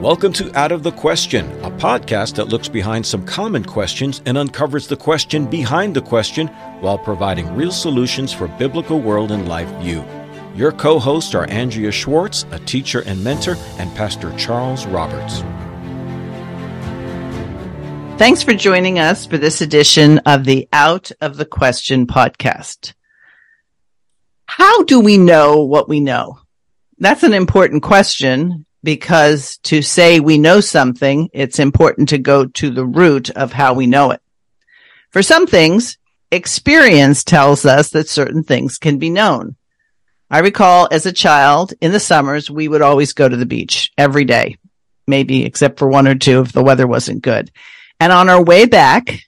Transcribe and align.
Welcome 0.00 0.32
to 0.32 0.58
Out 0.58 0.72
of 0.72 0.82
the 0.82 0.92
Question, 0.92 1.44
a 1.62 1.70
podcast 1.70 2.36
that 2.36 2.48
looks 2.48 2.70
behind 2.70 3.04
some 3.04 3.22
common 3.22 3.62
questions 3.62 4.22
and 4.24 4.38
uncovers 4.38 4.86
the 4.86 4.96
question 4.96 5.44
behind 5.44 5.94
the 5.94 6.00
question 6.00 6.46
while 6.80 6.96
providing 6.96 7.54
real 7.54 7.70
solutions 7.70 8.32
for 8.32 8.48
biblical 8.48 8.98
world 8.98 9.30
and 9.30 9.46
life 9.46 9.68
view. 9.82 10.02
Your 10.54 10.72
co 10.72 10.98
hosts 10.98 11.34
are 11.34 11.44
Andrea 11.50 11.92
Schwartz, 11.92 12.46
a 12.50 12.58
teacher 12.60 13.00
and 13.00 13.22
mentor, 13.22 13.56
and 13.76 13.94
Pastor 13.94 14.34
Charles 14.38 14.86
Roberts. 14.86 15.40
Thanks 18.18 18.42
for 18.42 18.54
joining 18.54 18.98
us 18.98 19.26
for 19.26 19.36
this 19.36 19.60
edition 19.60 20.20
of 20.20 20.46
the 20.46 20.66
Out 20.72 21.12
of 21.20 21.36
the 21.36 21.44
Question 21.44 22.06
podcast. 22.06 22.94
How 24.46 24.82
do 24.84 24.98
we 24.98 25.18
know 25.18 25.62
what 25.62 25.90
we 25.90 26.00
know? 26.00 26.38
That's 26.96 27.22
an 27.22 27.34
important 27.34 27.82
question 27.82 28.64
because 28.82 29.58
to 29.58 29.82
say 29.82 30.20
we 30.20 30.38
know 30.38 30.60
something, 30.60 31.28
it's 31.32 31.58
important 31.58 32.10
to 32.10 32.18
go 32.18 32.46
to 32.46 32.70
the 32.70 32.86
root 32.86 33.30
of 33.30 33.52
how 33.52 33.74
we 33.74 33.86
know 33.86 34.10
it. 34.10 34.20
For 35.10 35.22
some 35.22 35.46
things, 35.46 35.98
experience 36.30 37.24
tells 37.24 37.66
us 37.66 37.90
that 37.90 38.08
certain 38.08 38.42
things 38.42 38.78
can 38.78 38.98
be 38.98 39.10
known. 39.10 39.56
I 40.30 40.38
recall 40.38 40.88
as 40.90 41.06
a 41.06 41.12
child 41.12 41.74
in 41.80 41.90
the 41.92 42.00
summers, 42.00 42.50
we 42.50 42.68
would 42.68 42.82
always 42.82 43.12
go 43.12 43.28
to 43.28 43.36
the 43.36 43.46
beach 43.46 43.90
every 43.98 44.24
day, 44.24 44.58
maybe 45.06 45.44
except 45.44 45.78
for 45.78 45.88
one 45.88 46.06
or 46.06 46.14
two 46.14 46.40
if 46.40 46.52
the 46.52 46.62
weather 46.62 46.86
wasn't 46.86 47.22
good. 47.22 47.50
And 47.98 48.12
on 48.12 48.28
our 48.28 48.42
way 48.42 48.66
back, 48.66 49.26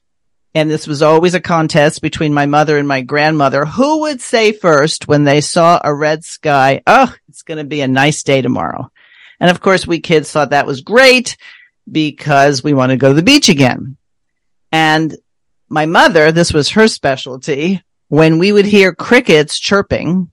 and 0.55 0.71
this 0.71 0.87
was 0.87 1.03
always 1.03 1.35
a 1.35 1.41
contest 1.41 2.03
between 2.03 2.33
my 2.33 2.47
mother 2.47 2.79
and 2.79 2.87
my 2.87 3.01
grandmother, 3.01 3.65
who 3.65 4.03
would 4.03 4.21
say 4.21 4.53
first 4.53 5.09
when 5.09 5.25
they 5.25 5.41
saw 5.41 5.81
a 5.83 5.93
red 5.93 6.25
sky, 6.25 6.83
Oh, 6.87 7.13
it's 7.29 7.43
going 7.43 7.59
to 7.59 7.65
be 7.65 7.81
a 7.81 7.89
nice 7.89 8.23
day 8.23 8.41
tomorrow. 8.41 8.91
And 9.43 9.51
of 9.51 9.61
course, 9.61 9.89
we 9.89 9.99
kids 9.99 10.31
thought 10.31 10.51
that 10.51 10.69
was 10.69 10.83
great 10.83 11.37
because 11.91 12.63
we 12.63 12.75
wanted 12.75 12.95
to 12.95 12.99
go 12.99 13.09
to 13.09 13.15
the 13.15 13.25
beach 13.25 13.49
again. 13.49 13.97
And 14.71 15.17
my 15.69 15.85
mother, 15.85 16.31
this 16.31 16.53
was 16.53 16.71
her 16.71 16.87
specialty. 16.87 17.83
When 18.07 18.39
we 18.39 18.53
would 18.53 18.67
hear 18.67 18.95
crickets 18.95 19.59
chirping, 19.59 20.31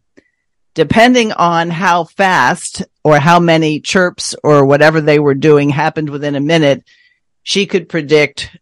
depending 0.75 1.31
on 1.31 1.72
how 1.72 2.03
fast 2.03 2.84
or 3.03 3.17
how 3.17 3.39
many 3.39 3.80
chirps 3.80 4.36
or 4.44 4.64
whatever 4.64 5.02
they 5.02 5.17
were 5.17 5.34
doing 5.34 5.72
happened 5.72 6.12
within 6.12 6.36
a 6.36 6.39
minute, 6.39 6.84
she 7.41 7.66
could 7.66 7.89
predict 7.89 8.56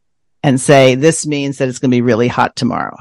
and 0.43 0.61
say, 0.61 0.95
this 0.95 1.27
means 1.27 1.57
that 1.57 1.67
it's 1.67 1.79
going 1.79 1.91
to 1.91 1.97
be 1.97 2.01
really 2.01 2.29
hot 2.29 2.55
tomorrow. 2.55 2.95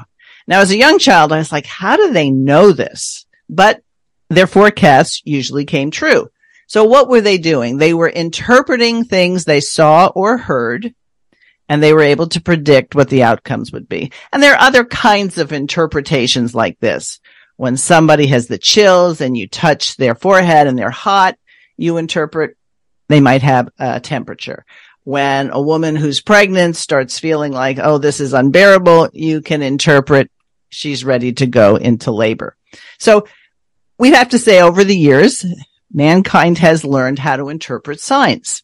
Now, 0.47 0.59
as 0.59 0.71
a 0.71 0.77
young 0.77 0.99
child, 0.99 1.31
I 1.31 1.37
was 1.37 1.53
like, 1.53 1.65
how 1.65 1.95
do 1.95 2.11
they 2.11 2.29
know 2.29 2.73
this? 2.73 3.25
But 3.47 3.83
their 4.27 4.47
forecasts 4.47 5.21
usually 5.23 5.63
came 5.63 5.91
true. 5.91 6.29
So 6.67 6.83
what 6.83 7.09
were 7.09 7.21
they 7.21 7.37
doing? 7.37 7.77
They 7.77 7.93
were 7.93 8.09
interpreting 8.09 9.03
things 9.03 9.45
they 9.45 9.61
saw 9.61 10.07
or 10.07 10.37
heard, 10.37 10.93
and 11.67 11.81
they 11.81 11.93
were 11.93 12.01
able 12.01 12.27
to 12.27 12.41
predict 12.41 12.95
what 12.95 13.09
the 13.09 13.23
outcomes 13.23 13.71
would 13.71 13.89
be. 13.89 14.11
And 14.31 14.43
there 14.43 14.53
are 14.53 14.61
other 14.61 14.85
kinds 14.85 15.37
of 15.37 15.51
interpretations 15.51 16.53
like 16.53 16.79
this. 16.79 17.19
When 17.55 17.75
somebody 17.75 18.27
has 18.27 18.47
the 18.47 18.59
chills 18.59 19.19
and 19.19 19.35
you 19.35 19.47
touch 19.47 19.97
their 19.97 20.13
forehead 20.13 20.67
and 20.67 20.77
they're 20.77 20.91
hot, 20.91 21.37
you 21.75 21.97
interpret 21.97 22.55
they 23.07 23.19
might 23.19 23.41
have 23.41 23.69
a 23.79 23.99
temperature 23.99 24.65
when 25.07 25.51
a 25.51 25.61
woman 25.61 25.95
who's 25.95 26.19
pregnant 26.19 26.75
starts 26.75 27.17
feeling 27.17 27.53
like, 27.53 27.79
oh, 27.81 27.97
this 27.97 28.19
is 28.19 28.33
unbearable, 28.33 29.09
you 29.13 29.39
can 29.39 29.61
interpret 29.61 30.29
she's 30.67 31.05
ready 31.05 31.31
to 31.31 31.47
go 31.47 31.77
into 31.77 32.11
labor. 32.11 32.57
So 32.97 33.25
we 33.97 34.11
have 34.11 34.27
to 34.31 34.37
say 34.37 34.61
over 34.61 34.83
the 34.83 34.97
years, 34.97 35.45
mankind 35.91 36.57
has 36.59 36.83
learned 36.83 37.19
how 37.19 37.37
to 37.37 37.49
interpret 37.49 37.99
science. 37.99 38.63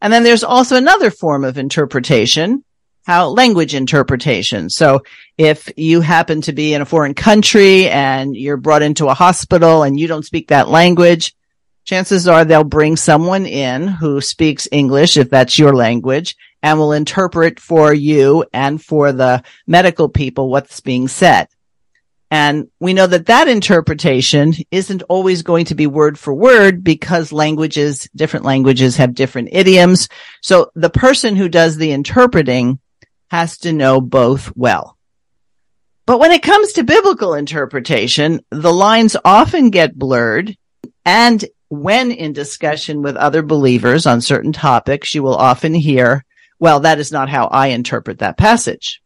And 0.00 0.12
then 0.12 0.24
there's 0.24 0.44
also 0.44 0.76
another 0.76 1.10
form 1.10 1.44
of 1.44 1.58
interpretation, 1.58 2.64
how 3.06 3.28
language 3.28 3.74
interpretation. 3.74 4.68
So 4.68 5.02
if 5.38 5.70
you 5.76 6.00
happen 6.00 6.40
to 6.42 6.52
be 6.52 6.74
in 6.74 6.82
a 6.82 6.86
foreign 6.86 7.14
country 7.14 7.88
and 7.88 8.36
you're 8.36 8.56
brought 8.56 8.82
into 8.82 9.06
a 9.06 9.14
hospital 9.14 9.84
and 9.84 9.98
you 9.98 10.08
don't 10.08 10.24
speak 10.24 10.48
that 10.48 10.68
language, 10.68 11.34
chances 11.84 12.26
are 12.26 12.44
they'll 12.44 12.64
bring 12.64 12.96
someone 12.96 13.46
in 13.46 13.86
who 13.86 14.20
speaks 14.20 14.68
English, 14.72 15.16
if 15.16 15.30
that's 15.30 15.58
your 15.58 15.74
language, 15.74 16.36
and 16.62 16.78
will 16.78 16.92
interpret 16.92 17.60
for 17.60 17.92
you 17.92 18.44
and 18.52 18.82
for 18.82 19.12
the 19.12 19.42
medical 19.66 20.08
people 20.08 20.48
what's 20.48 20.80
being 20.80 21.08
said. 21.08 21.48
And 22.32 22.68
we 22.80 22.94
know 22.94 23.06
that 23.06 23.26
that 23.26 23.46
interpretation 23.46 24.54
isn't 24.70 25.02
always 25.02 25.42
going 25.42 25.66
to 25.66 25.74
be 25.74 25.86
word 25.86 26.18
for 26.18 26.32
word 26.32 26.82
because 26.82 27.30
languages, 27.30 28.08
different 28.16 28.46
languages 28.46 28.96
have 28.96 29.12
different 29.12 29.50
idioms. 29.52 30.08
So 30.40 30.70
the 30.74 30.88
person 30.88 31.36
who 31.36 31.50
does 31.50 31.76
the 31.76 31.92
interpreting 31.92 32.78
has 33.30 33.58
to 33.58 33.74
know 33.74 34.00
both 34.00 34.50
well. 34.56 34.96
But 36.06 36.20
when 36.20 36.32
it 36.32 36.42
comes 36.42 36.72
to 36.72 36.84
biblical 36.84 37.34
interpretation, 37.34 38.40
the 38.48 38.72
lines 38.72 39.14
often 39.26 39.68
get 39.68 39.94
blurred 39.94 40.56
and 41.04 41.44
when 41.68 42.12
in 42.12 42.32
discussion 42.32 43.02
with 43.02 43.16
other 43.16 43.42
believers 43.42 44.06
on 44.06 44.22
certain 44.22 44.54
topics, 44.54 45.14
you 45.14 45.22
will 45.22 45.36
often 45.36 45.74
hear, 45.74 46.24
well, 46.58 46.80
that 46.80 46.98
is 46.98 47.12
not 47.12 47.28
how 47.28 47.48
I 47.48 47.68
interpret 47.68 48.20
that 48.20 48.38
passage. 48.38 49.01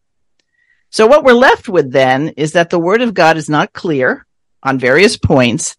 So 0.91 1.07
what 1.07 1.25
we're 1.25 1.33
left 1.33 1.69
with 1.69 1.93
then 1.93 2.29
is 2.37 2.53
that 2.53 2.71
the 2.71 2.79
word 2.79 3.03
of 3.03 3.15
God 3.15 3.37
is 3.37 3.49
not 3.49 3.73
clear 3.73 4.27
on 4.63 4.79
various 4.79 5.17
points, 5.17 5.77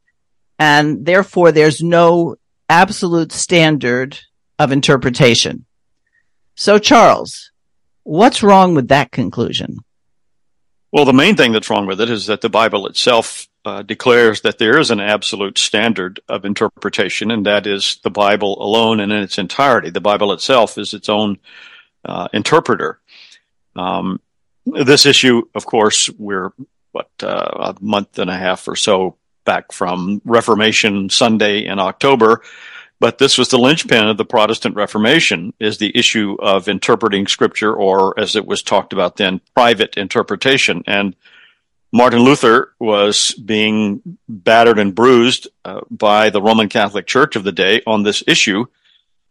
and 0.59 1.06
therefore 1.06 1.51
there's 1.51 1.81
no 1.81 2.35
absolute 2.69 3.31
standard 3.31 4.19
of 4.59 4.72
interpretation. 4.72 5.66
So 6.56 6.79
Charles, 6.79 7.51
what's 8.03 8.44
wrong 8.44 8.75
with 8.75 8.90
that 8.90 9.12
conclusion? 9.12 9.78
Well, 10.91 11.06
the 11.06 11.13
main 11.13 11.35
thing 11.35 11.51
that's 11.51 11.69
wrong 11.69 11.85
with 11.85 12.00
it 12.00 12.09
is 12.09 12.28
that 12.28 12.41
the 12.41 12.50
Bible 12.50 12.88
itself 12.88 13.47
uh, 13.66 13.81
declares 13.81 14.41
that 14.41 14.57
there 14.57 14.79
is 14.79 14.89
an 14.89 15.01
absolute 15.01 15.57
standard 15.57 16.22
of 16.29 16.45
interpretation, 16.45 17.31
and 17.31 17.45
that 17.45 17.68
is 17.68 18.00
the 18.03 18.09
Bible 18.09 18.62
alone 18.63 19.01
and 19.01 19.12
in 19.12 19.22
its 19.22 19.38
entirety. 19.38 19.89
The 19.89 20.00
Bible 20.00 20.31
itself 20.31 20.78
is 20.78 20.94
its 20.94 21.09
own 21.09 21.39
uh, 22.06 22.29
interpreter. 22.34 23.00
Um, 23.75 24.22
this 24.85 25.05
issue, 25.05 25.44
of 25.55 25.66
course, 25.66 26.09
we're 26.17 26.51
what 26.91 27.09
uh, 27.22 27.73
a 27.75 27.75
month 27.81 28.17
and 28.19 28.29
a 28.29 28.38
half 28.38 28.67
or 28.67 28.75
so 28.75 29.17
back 29.45 29.72
from 29.72 30.22
Reformation 30.25 31.09
Sunday 31.09 31.66
in 31.66 31.79
October, 31.79 32.41
but 33.00 33.17
this 33.17 33.38
was 33.38 33.50
the 33.50 33.59
linchpin 33.59 34.07
of 34.07 34.17
the 34.17 34.25
Protestant 34.25 34.75
Reformation: 34.75 35.53
is 35.59 35.77
the 35.77 35.95
issue 35.95 36.38
of 36.39 36.67
interpreting 36.67 37.27
Scripture, 37.27 37.73
or 37.73 38.19
as 38.19 38.35
it 38.35 38.45
was 38.45 38.61
talked 38.63 38.94
about 38.94 39.17
then, 39.17 39.41
private 39.53 39.97
interpretation, 39.97 40.83
and 40.88 41.16
Martin 41.91 42.19
Luther 42.19 42.73
was 42.79 43.33
being 43.33 44.17
battered 44.27 44.79
and 44.79 44.94
bruised 44.94 45.47
uh, 45.63 45.81
by 45.89 46.29
the 46.29 46.41
Roman 46.41 46.67
Catholic 46.69 47.07
Church 47.07 47.35
of 47.35 47.44
the 47.44 47.51
day 47.51 47.81
on 47.88 48.03
this 48.03 48.23
issue. 48.27 48.66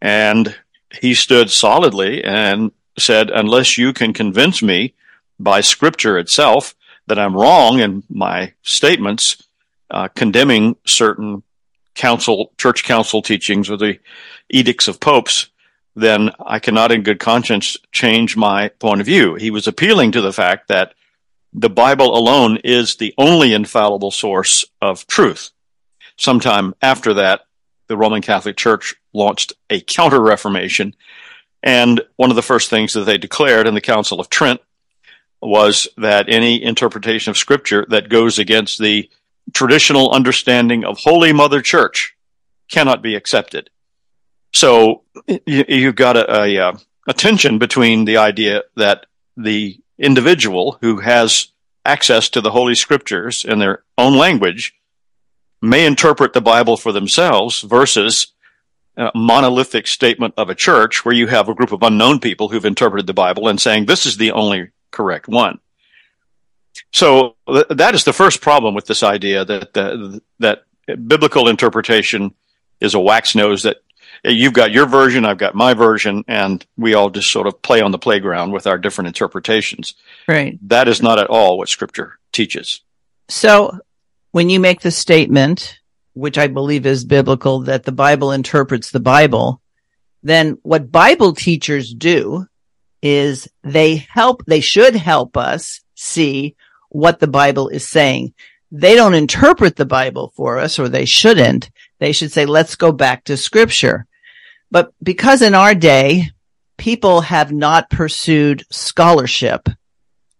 And 0.01 0.55
he 1.01 1.13
stood 1.13 1.49
solidly 1.49 2.23
and 2.23 2.71
said, 2.97 3.29
unless 3.29 3.77
you 3.77 3.93
can 3.93 4.13
convince 4.13 4.61
me 4.61 4.95
by 5.39 5.61
scripture 5.61 6.17
itself 6.17 6.75
that 7.07 7.19
I'm 7.19 7.35
wrong 7.35 7.79
in 7.79 8.03
my 8.09 8.53
statements, 8.63 9.43
uh, 9.89 10.07
condemning 10.09 10.75
certain 10.85 11.43
council, 11.95 12.51
church 12.57 12.83
council 12.83 13.21
teachings 13.21 13.69
or 13.69 13.77
the 13.77 13.99
edicts 14.49 14.87
of 14.87 14.99
popes, 14.99 15.47
then 15.95 16.31
I 16.45 16.59
cannot 16.59 16.91
in 16.91 17.01
good 17.01 17.19
conscience 17.19 17.75
change 17.91 18.37
my 18.37 18.69
point 18.69 19.01
of 19.01 19.07
view. 19.07 19.35
He 19.35 19.49
was 19.49 19.67
appealing 19.67 20.11
to 20.11 20.21
the 20.21 20.33
fact 20.33 20.67
that 20.67 20.93
the 21.53 21.69
Bible 21.69 22.15
alone 22.15 22.57
is 22.63 22.95
the 22.95 23.15
only 23.17 23.53
infallible 23.53 24.11
source 24.11 24.63
of 24.79 25.07
truth. 25.07 25.51
Sometime 26.17 26.75
after 26.81 27.15
that, 27.15 27.41
the 27.87 27.97
Roman 27.97 28.21
Catholic 28.21 28.57
Church 28.57 28.95
launched 29.13 29.53
a 29.69 29.81
counter 29.81 30.21
reformation. 30.21 30.93
And 31.63 32.01
one 32.17 32.29
of 32.29 32.35
the 32.35 32.43
first 32.43 32.69
things 32.69 32.93
that 32.93 33.05
they 33.05 33.17
declared 33.17 33.65
in 33.65 33.73
the 33.73 33.81
Council 33.81 34.19
of 34.19 34.29
Trent 34.29 34.61
was 35.41 35.87
that 35.97 36.29
any 36.29 36.63
interpretation 36.63 37.29
of 37.29 37.37
scripture 37.37 37.85
that 37.89 38.09
goes 38.09 38.39
against 38.39 38.79
the 38.79 39.09
traditional 39.53 40.11
understanding 40.11 40.83
of 40.83 40.97
Holy 40.97 41.31
Mother 41.33 41.61
Church 41.61 42.15
cannot 42.69 43.01
be 43.01 43.15
accepted. 43.15 43.69
So 44.53 45.03
you, 45.45 45.85
have 45.85 45.95
got 45.95 46.17
a, 46.17 46.41
a, 46.41 46.57
uh, 46.57 46.77
a 47.07 47.13
tension 47.13 47.59
between 47.59 48.05
the 48.05 48.17
idea 48.17 48.63
that 48.75 49.05
the 49.35 49.79
individual 49.97 50.77
who 50.81 50.99
has 50.99 51.51
access 51.85 52.29
to 52.29 52.41
the 52.41 52.51
Holy 52.51 52.75
Scriptures 52.75 53.45
in 53.45 53.59
their 53.59 53.83
own 53.97 54.17
language 54.17 54.73
may 55.61 55.85
interpret 55.85 56.33
the 56.33 56.41
Bible 56.41 56.77
for 56.77 56.91
themselves 56.91 57.61
versus 57.61 58.33
a 58.97 59.11
monolithic 59.15 59.87
statement 59.87 60.33
of 60.37 60.49
a 60.49 60.55
church 60.55 61.05
where 61.05 61.15
you 61.15 61.27
have 61.27 61.49
a 61.49 61.53
group 61.53 61.71
of 61.71 61.83
unknown 61.83 62.19
people 62.19 62.49
who've 62.49 62.65
interpreted 62.65 63.07
the 63.07 63.13
Bible 63.13 63.47
and 63.47 63.61
saying 63.61 63.85
this 63.85 64.05
is 64.05 64.17
the 64.17 64.31
only 64.31 64.69
correct 64.91 65.27
one. 65.27 65.59
So 66.91 67.35
th- 67.47 67.67
that 67.69 67.95
is 67.95 68.03
the 68.03 68.13
first 68.13 68.41
problem 68.41 68.73
with 68.73 68.85
this 68.85 69.03
idea 69.03 69.45
that 69.45 69.73
that 70.39 70.63
biblical 71.07 71.47
interpretation 71.47 72.33
is 72.79 72.93
a 72.93 72.99
wax 72.99 73.35
nose 73.35 73.63
that 73.63 73.77
eh, 74.23 74.31
you've 74.31 74.53
got 74.53 74.71
your 74.71 74.85
version, 74.85 75.25
I've 75.25 75.37
got 75.37 75.55
my 75.55 75.73
version, 75.73 76.23
and 76.27 76.65
we 76.77 76.93
all 76.93 77.09
just 77.09 77.31
sort 77.31 77.47
of 77.47 77.61
play 77.61 77.81
on 77.81 77.91
the 77.91 77.99
playground 77.99 78.51
with 78.51 78.67
our 78.67 78.77
different 78.77 79.07
interpretations. 79.07 79.95
Right. 80.27 80.57
That 80.69 80.87
is 80.87 81.01
not 81.01 81.19
at 81.19 81.27
all 81.27 81.57
what 81.57 81.69
Scripture 81.69 82.19
teaches. 82.31 82.81
So 83.27 83.79
when 84.31 84.49
you 84.49 84.59
make 84.59 84.81
the 84.81 84.91
statement, 84.91 85.79
which 86.13 86.37
I 86.37 86.47
believe 86.47 86.85
is 86.85 87.03
biblical, 87.03 87.61
that 87.61 87.83
the 87.83 87.91
Bible 87.91 88.31
interprets 88.31 88.91
the 88.91 88.99
Bible, 88.99 89.61
then 90.23 90.57
what 90.63 90.91
Bible 90.91 91.33
teachers 91.33 91.93
do 91.93 92.47
is 93.01 93.47
they 93.63 93.97
help, 94.09 94.43
they 94.45 94.59
should 94.59 94.95
help 94.95 95.37
us 95.37 95.81
see 95.95 96.55
what 96.89 97.19
the 97.19 97.27
Bible 97.27 97.69
is 97.69 97.87
saying. 97.87 98.33
They 98.71 98.95
don't 98.95 99.13
interpret 99.13 99.75
the 99.75 99.85
Bible 99.85 100.33
for 100.35 100.57
us, 100.57 100.79
or 100.79 100.89
they 100.89 101.05
shouldn't. 101.05 101.69
They 101.99 102.11
should 102.11 102.31
say, 102.31 102.45
let's 102.45 102.75
go 102.75 102.91
back 102.91 103.23
to 103.25 103.37
scripture. 103.37 104.05
But 104.69 104.93
because 105.01 105.41
in 105.41 105.55
our 105.55 105.73
day, 105.73 106.29
people 106.77 107.21
have 107.21 107.51
not 107.51 107.89
pursued 107.89 108.65
scholarship, 108.69 109.69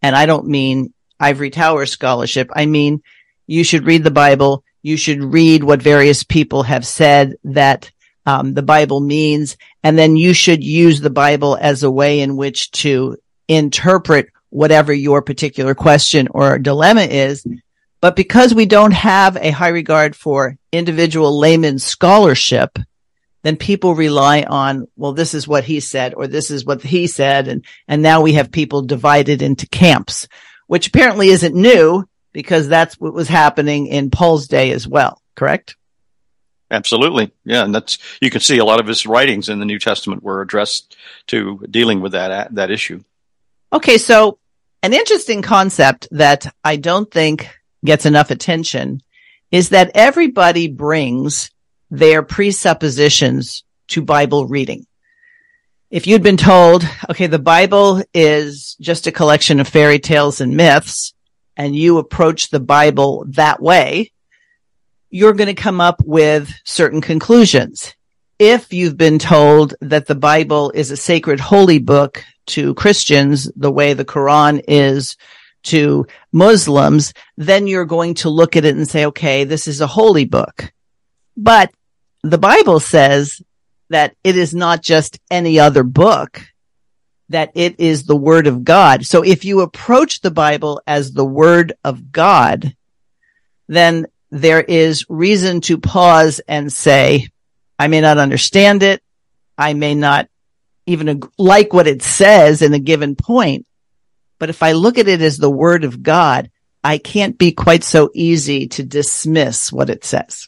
and 0.01 0.15
I 0.15 0.25
don't 0.25 0.47
mean 0.47 0.93
ivory 1.19 1.49
tower 1.49 1.85
scholarship. 1.85 2.49
I 2.53 2.65
mean, 2.65 3.01
you 3.47 3.63
should 3.63 3.85
read 3.85 4.03
the 4.03 4.11
Bible. 4.11 4.63
You 4.81 4.97
should 4.97 5.23
read 5.23 5.63
what 5.63 5.81
various 5.81 6.23
people 6.23 6.63
have 6.63 6.85
said 6.85 7.35
that 7.43 7.91
um, 8.27 8.53
the 8.53 8.61
Bible 8.61 8.99
means, 8.99 9.55
and 9.83 9.97
then 9.97 10.17
you 10.17 10.33
should 10.33 10.61
use 10.61 10.99
the 10.99 11.09
Bible 11.09 11.57
as 11.59 11.83
a 11.83 11.89
way 11.89 12.19
in 12.19 12.35
which 12.35 12.69
to 12.71 13.15
interpret 13.47 14.27
whatever 14.49 14.91
your 14.91 15.21
particular 15.21 15.73
question 15.73 16.27
or 16.31 16.59
dilemma 16.59 17.03
is. 17.03 17.47
But 18.01 18.17
because 18.17 18.53
we 18.53 18.65
don't 18.65 18.91
have 18.93 19.37
a 19.37 19.49
high 19.51 19.69
regard 19.69 20.13
for 20.13 20.57
individual 20.73 21.39
layman 21.39 21.79
scholarship, 21.79 22.77
then 23.43 23.55
people 23.55 23.95
rely 23.95 24.43
on, 24.43 24.87
well, 24.97 25.13
this 25.13 25.33
is 25.33 25.47
what 25.47 25.63
he 25.63 25.79
said, 25.79 26.13
or 26.13 26.27
this 26.27 26.51
is 26.51 26.65
what 26.65 26.81
he 26.81 27.07
said. 27.07 27.47
And, 27.47 27.63
and 27.87 28.01
now 28.01 28.19
we 28.19 28.33
have 28.33 28.51
people 28.51 28.81
divided 28.81 29.41
into 29.41 29.69
camps, 29.69 30.27
which 30.67 30.87
apparently 30.87 31.29
isn't 31.29 31.55
new 31.55 32.03
because 32.33 32.67
that's 32.67 32.99
what 32.99 33.13
was 33.13 33.29
happening 33.29 33.87
in 33.87 34.09
Paul's 34.09 34.49
day 34.49 34.71
as 34.71 34.85
well. 34.85 35.21
Correct? 35.33 35.77
Absolutely. 36.69 37.31
Yeah. 37.45 37.63
And 37.63 37.73
that's, 37.73 37.97
you 38.21 38.29
can 38.29 38.41
see 38.41 38.57
a 38.57 38.65
lot 38.65 38.79
of 38.79 38.87
his 38.87 39.05
writings 39.05 39.47
in 39.47 39.59
the 39.59 39.65
New 39.65 39.79
Testament 39.79 40.23
were 40.23 40.41
addressed 40.41 40.97
to 41.27 41.65
dealing 41.69 42.01
with 42.01 42.11
that, 42.11 42.53
that 42.55 42.71
issue. 42.71 43.03
Okay. 43.71 43.97
So 43.97 44.37
an 44.83 44.93
interesting 44.93 45.41
concept 45.41 46.07
that 46.11 46.53
I 46.63 46.75
don't 46.75 47.09
think 47.09 47.49
gets 47.85 48.05
enough 48.05 48.31
attention 48.31 49.01
is 49.49 49.69
that 49.69 49.91
everybody 49.95 50.67
brings 50.67 51.51
their 51.89 52.21
presuppositions 52.21 53.63
to 53.87 54.01
Bible 54.01 54.45
reading. 54.45 54.85
If 55.89 56.05
you'd 56.05 56.23
been 56.23 56.35
told, 56.35 56.83
okay, 57.09 57.27
the 57.27 57.39
Bible 57.39 58.03
is 58.13 58.75
just 58.81 59.07
a 59.07 59.11
collection 59.11 59.61
of 59.61 59.69
fairy 59.69 59.99
tales 59.99 60.41
and 60.41 60.57
myths, 60.57 61.13
and 61.55 61.73
you 61.73 61.97
approach 61.97 62.49
the 62.49 62.59
Bible 62.59 63.23
that 63.29 63.61
way, 63.61 64.11
you're 65.09 65.33
going 65.33 65.47
to 65.47 65.61
come 65.61 65.81
up 65.81 66.01
with 66.05 66.51
certain 66.63 67.01
conclusions. 67.01 67.93
If 68.39 68.73
you've 68.73 68.97
been 68.97 69.19
told 69.19 69.73
that 69.81 70.05
the 70.05 70.15
Bible 70.15 70.71
is 70.71 70.91
a 70.91 70.97
sacred 70.97 71.39
holy 71.39 71.79
book 71.79 72.23
to 72.47 72.75
Christians, 72.75 73.51
the 73.55 73.71
way 73.71 73.93
the 73.93 74.05
Quran 74.05 74.63
is 74.67 75.17
to 75.63 76.05
Muslims, 76.31 77.13
then 77.35 77.67
you're 77.67 77.85
going 77.85 78.13
to 78.15 78.29
look 78.29 78.55
at 78.55 78.65
it 78.65 78.75
and 78.75 78.87
say, 78.87 79.05
okay, 79.07 79.43
this 79.43 79.67
is 79.67 79.81
a 79.81 79.87
holy 79.87 80.25
book. 80.25 80.71
But 81.35 81.71
the 82.23 82.37
Bible 82.37 82.79
says 82.79 83.41
that 83.89 84.15
it 84.23 84.37
is 84.37 84.53
not 84.53 84.81
just 84.81 85.19
any 85.31 85.59
other 85.59 85.83
book, 85.83 86.41
that 87.29 87.51
it 87.55 87.79
is 87.79 88.05
the 88.05 88.15
word 88.15 88.47
of 88.47 88.63
God. 88.63 89.05
So 89.05 89.23
if 89.23 89.45
you 89.45 89.61
approach 89.61 90.21
the 90.21 90.31
Bible 90.31 90.81
as 90.87 91.11
the 91.11 91.25
word 91.25 91.73
of 91.83 92.11
God, 92.11 92.75
then 93.67 94.07
there 94.29 94.61
is 94.61 95.05
reason 95.09 95.61
to 95.61 95.77
pause 95.77 96.39
and 96.47 96.71
say, 96.71 97.29
I 97.79 97.87
may 97.87 98.01
not 98.01 98.17
understand 98.17 98.83
it. 98.83 99.01
I 99.57 99.73
may 99.73 99.95
not 99.95 100.27
even 100.85 101.21
like 101.37 101.73
what 101.73 101.87
it 101.87 102.01
says 102.01 102.61
in 102.61 102.73
a 102.73 102.79
given 102.79 103.15
point. 103.15 103.65
But 104.39 104.49
if 104.49 104.63
I 104.63 104.73
look 104.73 104.97
at 104.97 105.07
it 105.07 105.21
as 105.21 105.37
the 105.37 105.49
word 105.49 105.83
of 105.83 106.03
God, 106.03 106.51
I 106.83 106.97
can't 106.97 107.37
be 107.37 107.51
quite 107.51 107.83
so 107.83 108.09
easy 108.13 108.67
to 108.69 108.83
dismiss 108.83 109.71
what 109.71 109.89
it 109.89 110.05
says. 110.05 110.47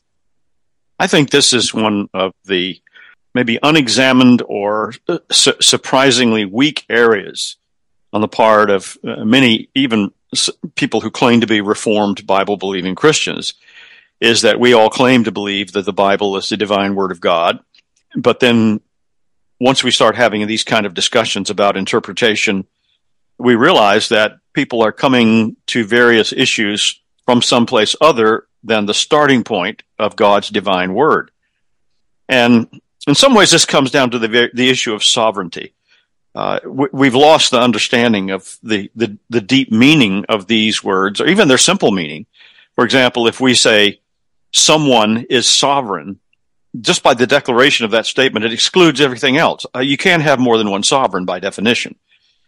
I 1.00 1.08
think 1.08 1.30
this 1.30 1.54
is 1.54 1.74
one 1.74 2.10
of 2.14 2.34
the 2.46 2.80
maybe 3.34 3.60
unexamined 3.62 4.42
or 4.46 4.94
uh, 5.08 5.20
su- 5.32 5.54
surprisingly 5.62 6.46
weak 6.46 6.86
areas 6.90 7.58
on 8.12 8.22
the 8.22 8.28
part 8.28 8.70
of 8.70 8.98
uh, 9.04 9.24
many, 9.24 9.70
even 9.76 10.12
people 10.76 11.02
who 11.02 11.12
claim 11.12 11.42
to 11.42 11.48
be 11.48 11.62
Reformed 11.62 12.26
Bible 12.26 12.58
believing 12.58 12.96
Christians, 12.96 13.54
is 14.20 14.42
that 14.42 14.60
we 14.60 14.74
all 14.74 14.90
claim 14.90 15.24
to 15.24 15.32
believe 15.32 15.72
that 15.72 15.86
the 15.86 15.94
Bible 15.94 16.36
is 16.38 16.50
the 16.50 16.58
divine 16.58 16.96
word 16.96 17.12
of 17.12 17.22
God. 17.22 17.60
But 18.16 18.40
then 18.40 18.82
once 19.60 19.84
we 19.84 19.92
start 19.92 20.16
having 20.16 20.46
these 20.48 20.64
kind 20.64 20.86
of 20.86 20.94
discussions 20.94 21.50
about 21.50 21.78
interpretation, 21.78 22.66
we 23.38 23.56
realize 23.56 24.10
that 24.10 24.38
people 24.54 24.84
are 24.84 24.92
coming 24.92 25.56
to 25.68 25.86
various 25.86 26.34
issues 26.34 27.00
from 27.26 27.42
someplace 27.42 27.96
other 28.02 28.48
than 28.64 28.86
the 28.86 28.94
starting 28.94 29.44
point 29.44 29.84
of 29.98 30.16
God's 30.16 30.50
divine 30.50 30.94
word. 30.94 31.32
And 32.28 32.68
in 33.08 33.16
some 33.16 33.34
ways, 33.34 33.52
this 33.52 33.66
comes 33.66 33.92
down 33.92 34.12
to 34.12 34.20
the, 34.20 34.50
the 34.54 34.70
issue 34.70 34.94
of 34.94 35.04
sovereignty. 35.04 35.74
Uh, 36.36 36.60
we, 36.66 37.08
have 37.08 37.16
lost 37.16 37.52
the 37.52 37.60
understanding 37.60 38.32
of 38.32 38.58
the, 38.62 38.92
the, 38.96 39.18
the 39.30 39.42
deep 39.42 39.72
meaning 39.72 40.26
of 40.30 40.48
these 40.48 40.84
words, 40.84 41.20
or 41.20 41.28
even 41.28 41.48
their 41.48 41.58
simple 41.58 41.92
meaning. 41.92 42.26
For 42.76 42.86
example, 42.86 43.28
if 43.28 43.40
we 43.40 43.56
say 43.56 44.00
someone 44.52 45.26
is 45.30 45.48
sovereign, 45.48 46.20
just 46.80 47.04
by 47.04 47.14
the 47.14 47.28
declaration 47.28 47.86
of 47.86 47.92
that 47.92 48.06
statement, 48.06 48.46
it 48.46 48.54
excludes 48.54 49.02
everything 49.02 49.38
else. 49.38 49.66
Uh, 49.76 49.80
you 49.80 49.98
can't 49.98 50.24
have 50.24 50.40
more 50.40 50.58
than 50.58 50.70
one 50.70 50.84
sovereign 50.84 51.26
by 51.26 51.40
definition. 51.40 51.96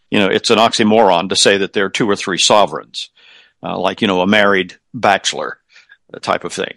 You 0.09 0.19
know, 0.19 0.27
it's 0.27 0.49
an 0.49 0.57
oxymoron 0.59 1.29
to 1.29 1.35
say 1.35 1.57
that 1.57 1.73
there 1.73 1.85
are 1.85 1.89
two 1.89 2.09
or 2.09 2.15
three 2.15 2.37
sovereigns, 2.37 3.09
uh, 3.63 3.77
like, 3.79 4.01
you 4.01 4.07
know, 4.07 4.21
a 4.21 4.27
married 4.27 4.77
bachelor 4.93 5.57
type 6.21 6.43
of 6.43 6.53
thing. 6.53 6.75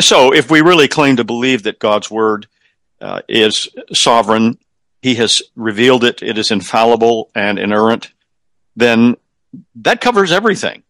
So 0.00 0.34
if 0.34 0.50
we 0.50 0.60
really 0.60 0.88
claim 0.88 1.16
to 1.16 1.24
believe 1.24 1.62
that 1.62 1.78
God's 1.78 2.10
word 2.10 2.46
uh, 3.00 3.22
is 3.28 3.68
sovereign, 3.92 4.58
he 5.02 5.14
has 5.16 5.42
revealed 5.56 6.04
it, 6.04 6.22
it 6.22 6.36
is 6.38 6.50
infallible 6.50 7.30
and 7.34 7.58
inerrant, 7.58 8.12
then 8.76 9.16
that 9.76 10.00
covers 10.00 10.32
everything. 10.32 10.82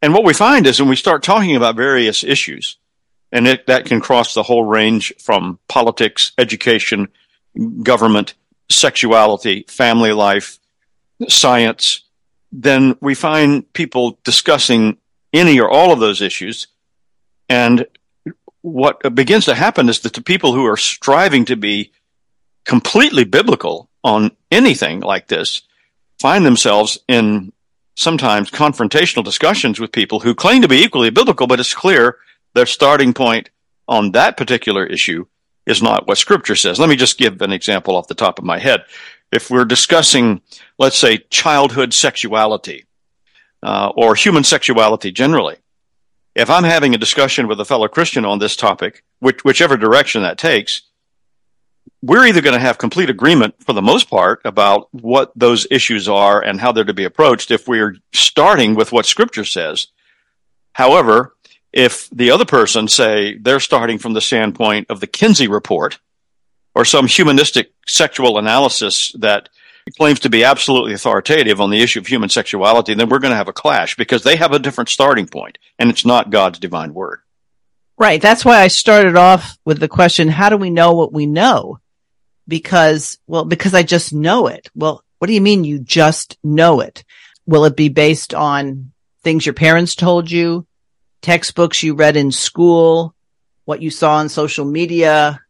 And 0.00 0.14
what 0.14 0.24
we 0.24 0.32
find 0.32 0.66
is 0.66 0.80
when 0.80 0.88
we 0.88 0.96
start 0.96 1.22
talking 1.22 1.56
about 1.56 1.76
various 1.76 2.22
issues, 2.22 2.76
and 3.34 3.48
it, 3.48 3.66
that 3.66 3.84
can 3.84 4.00
cross 4.00 4.32
the 4.32 4.44
whole 4.44 4.62
range 4.62 5.12
from 5.18 5.58
politics, 5.68 6.30
education, 6.38 7.08
government, 7.82 8.34
sexuality, 8.70 9.64
family 9.68 10.12
life, 10.12 10.60
science, 11.28 12.04
then 12.52 12.96
we 13.00 13.16
find 13.16 13.70
people 13.72 14.18
discussing 14.22 14.98
any 15.32 15.58
or 15.58 15.68
all 15.68 15.92
of 15.92 15.98
those 15.98 16.22
issues. 16.22 16.68
And 17.48 17.86
what 18.62 19.14
begins 19.16 19.46
to 19.46 19.54
happen 19.56 19.88
is 19.88 20.00
that 20.00 20.12
the 20.12 20.22
people 20.22 20.54
who 20.54 20.64
are 20.66 20.76
striving 20.76 21.44
to 21.46 21.56
be 21.56 21.90
completely 22.64 23.24
biblical 23.24 23.90
on 24.04 24.30
anything 24.52 25.00
like 25.00 25.26
this 25.26 25.62
find 26.20 26.46
themselves 26.46 27.00
in 27.08 27.52
sometimes 27.96 28.50
confrontational 28.50 29.24
discussions 29.24 29.80
with 29.80 29.90
people 29.90 30.20
who 30.20 30.36
claim 30.36 30.62
to 30.62 30.68
be 30.68 30.84
equally 30.84 31.10
biblical, 31.10 31.48
but 31.48 31.58
it's 31.58 31.74
clear 31.74 32.18
their 32.54 32.66
starting 32.66 33.12
point 33.12 33.50
on 33.86 34.12
that 34.12 34.36
particular 34.36 34.86
issue 34.86 35.26
is 35.66 35.82
not 35.82 36.06
what 36.06 36.18
scripture 36.18 36.56
says. 36.56 36.78
Let 36.78 36.88
me 36.88 36.96
just 36.96 37.18
give 37.18 37.40
an 37.42 37.52
example 37.52 37.96
off 37.96 38.08
the 38.08 38.14
top 38.14 38.38
of 38.38 38.44
my 38.44 38.58
head. 38.58 38.84
If 39.32 39.50
we're 39.50 39.64
discussing, 39.64 40.40
let's 40.78 40.96
say, 40.96 41.18
childhood 41.30 41.92
sexuality, 41.92 42.86
uh, 43.62 43.90
or 43.96 44.14
human 44.14 44.44
sexuality 44.44 45.10
generally, 45.10 45.56
if 46.34 46.50
I'm 46.50 46.64
having 46.64 46.94
a 46.94 46.98
discussion 46.98 47.48
with 47.48 47.60
a 47.60 47.64
fellow 47.64 47.88
Christian 47.88 48.24
on 48.24 48.38
this 48.38 48.56
topic, 48.56 49.04
which, 49.20 49.44
whichever 49.44 49.76
direction 49.76 50.22
that 50.22 50.38
takes, 50.38 50.82
we're 52.02 52.26
either 52.26 52.42
going 52.42 52.54
to 52.54 52.60
have 52.60 52.76
complete 52.76 53.08
agreement 53.08 53.54
for 53.60 53.72
the 53.72 53.82
most 53.82 54.10
part 54.10 54.40
about 54.44 54.88
what 54.92 55.32
those 55.34 55.66
issues 55.70 56.08
are 56.08 56.42
and 56.42 56.60
how 56.60 56.72
they're 56.72 56.84
to 56.84 56.92
be 56.92 57.04
approached 57.04 57.50
if 57.50 57.66
we're 57.66 57.96
starting 58.12 58.74
with 58.74 58.92
what 58.92 59.06
scripture 59.06 59.44
says. 59.44 59.88
However, 60.72 61.33
if 61.74 62.08
the 62.10 62.30
other 62.30 62.44
person 62.44 62.86
say 62.86 63.36
they're 63.36 63.58
starting 63.58 63.98
from 63.98 64.12
the 64.12 64.20
standpoint 64.20 64.86
of 64.90 65.00
the 65.00 65.08
Kinsey 65.08 65.48
report 65.48 65.98
or 66.72 66.84
some 66.84 67.08
humanistic 67.08 67.72
sexual 67.84 68.38
analysis 68.38 69.12
that 69.18 69.48
claims 69.98 70.20
to 70.20 70.30
be 70.30 70.44
absolutely 70.44 70.94
authoritative 70.94 71.60
on 71.60 71.70
the 71.70 71.80
issue 71.80 71.98
of 71.98 72.06
human 72.06 72.28
sexuality, 72.28 72.94
then 72.94 73.08
we're 73.08 73.18
going 73.18 73.32
to 73.32 73.36
have 73.36 73.48
a 73.48 73.52
clash 73.52 73.96
because 73.96 74.22
they 74.22 74.36
have 74.36 74.52
a 74.52 74.58
different 74.60 74.88
starting 74.88 75.26
point 75.26 75.58
and 75.76 75.90
it's 75.90 76.04
not 76.04 76.30
God's 76.30 76.60
divine 76.60 76.94
word. 76.94 77.20
Right. 77.98 78.22
That's 78.22 78.44
why 78.44 78.60
I 78.60 78.68
started 78.68 79.16
off 79.16 79.58
with 79.64 79.80
the 79.80 79.88
question, 79.88 80.28
how 80.28 80.50
do 80.50 80.56
we 80.56 80.70
know 80.70 80.94
what 80.94 81.12
we 81.12 81.26
know? 81.26 81.80
Because, 82.46 83.18
well, 83.26 83.44
because 83.44 83.74
I 83.74 83.82
just 83.82 84.12
know 84.12 84.46
it. 84.46 84.70
Well, 84.76 85.02
what 85.18 85.26
do 85.26 85.34
you 85.34 85.40
mean 85.40 85.64
you 85.64 85.80
just 85.80 86.38
know 86.44 86.80
it? 86.80 87.04
Will 87.46 87.64
it 87.64 87.76
be 87.76 87.88
based 87.88 88.32
on 88.32 88.92
things 89.24 89.44
your 89.44 89.54
parents 89.54 89.96
told 89.96 90.30
you, 90.30 90.66
textbooks 91.24 91.82
you 91.82 91.94
read 91.94 92.16
in 92.16 92.30
school, 92.30 93.14
what 93.64 93.80
you 93.80 93.90
saw 93.90 94.16
on 94.16 94.28
social 94.28 94.66
media, 94.66 95.40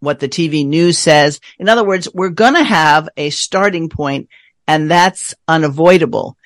what 0.00 0.18
the 0.18 0.28
TV 0.28 0.66
news 0.66 0.98
says? 0.98 1.40
In 1.58 1.68
other 1.68 1.84
words, 1.84 2.08
we're 2.12 2.30
going 2.30 2.54
to 2.54 2.64
have 2.64 3.08
a 3.18 3.28
starting 3.28 3.90
point 3.90 4.30
and 4.66 4.90
that's 4.90 5.34
unavoidable. 5.46 6.38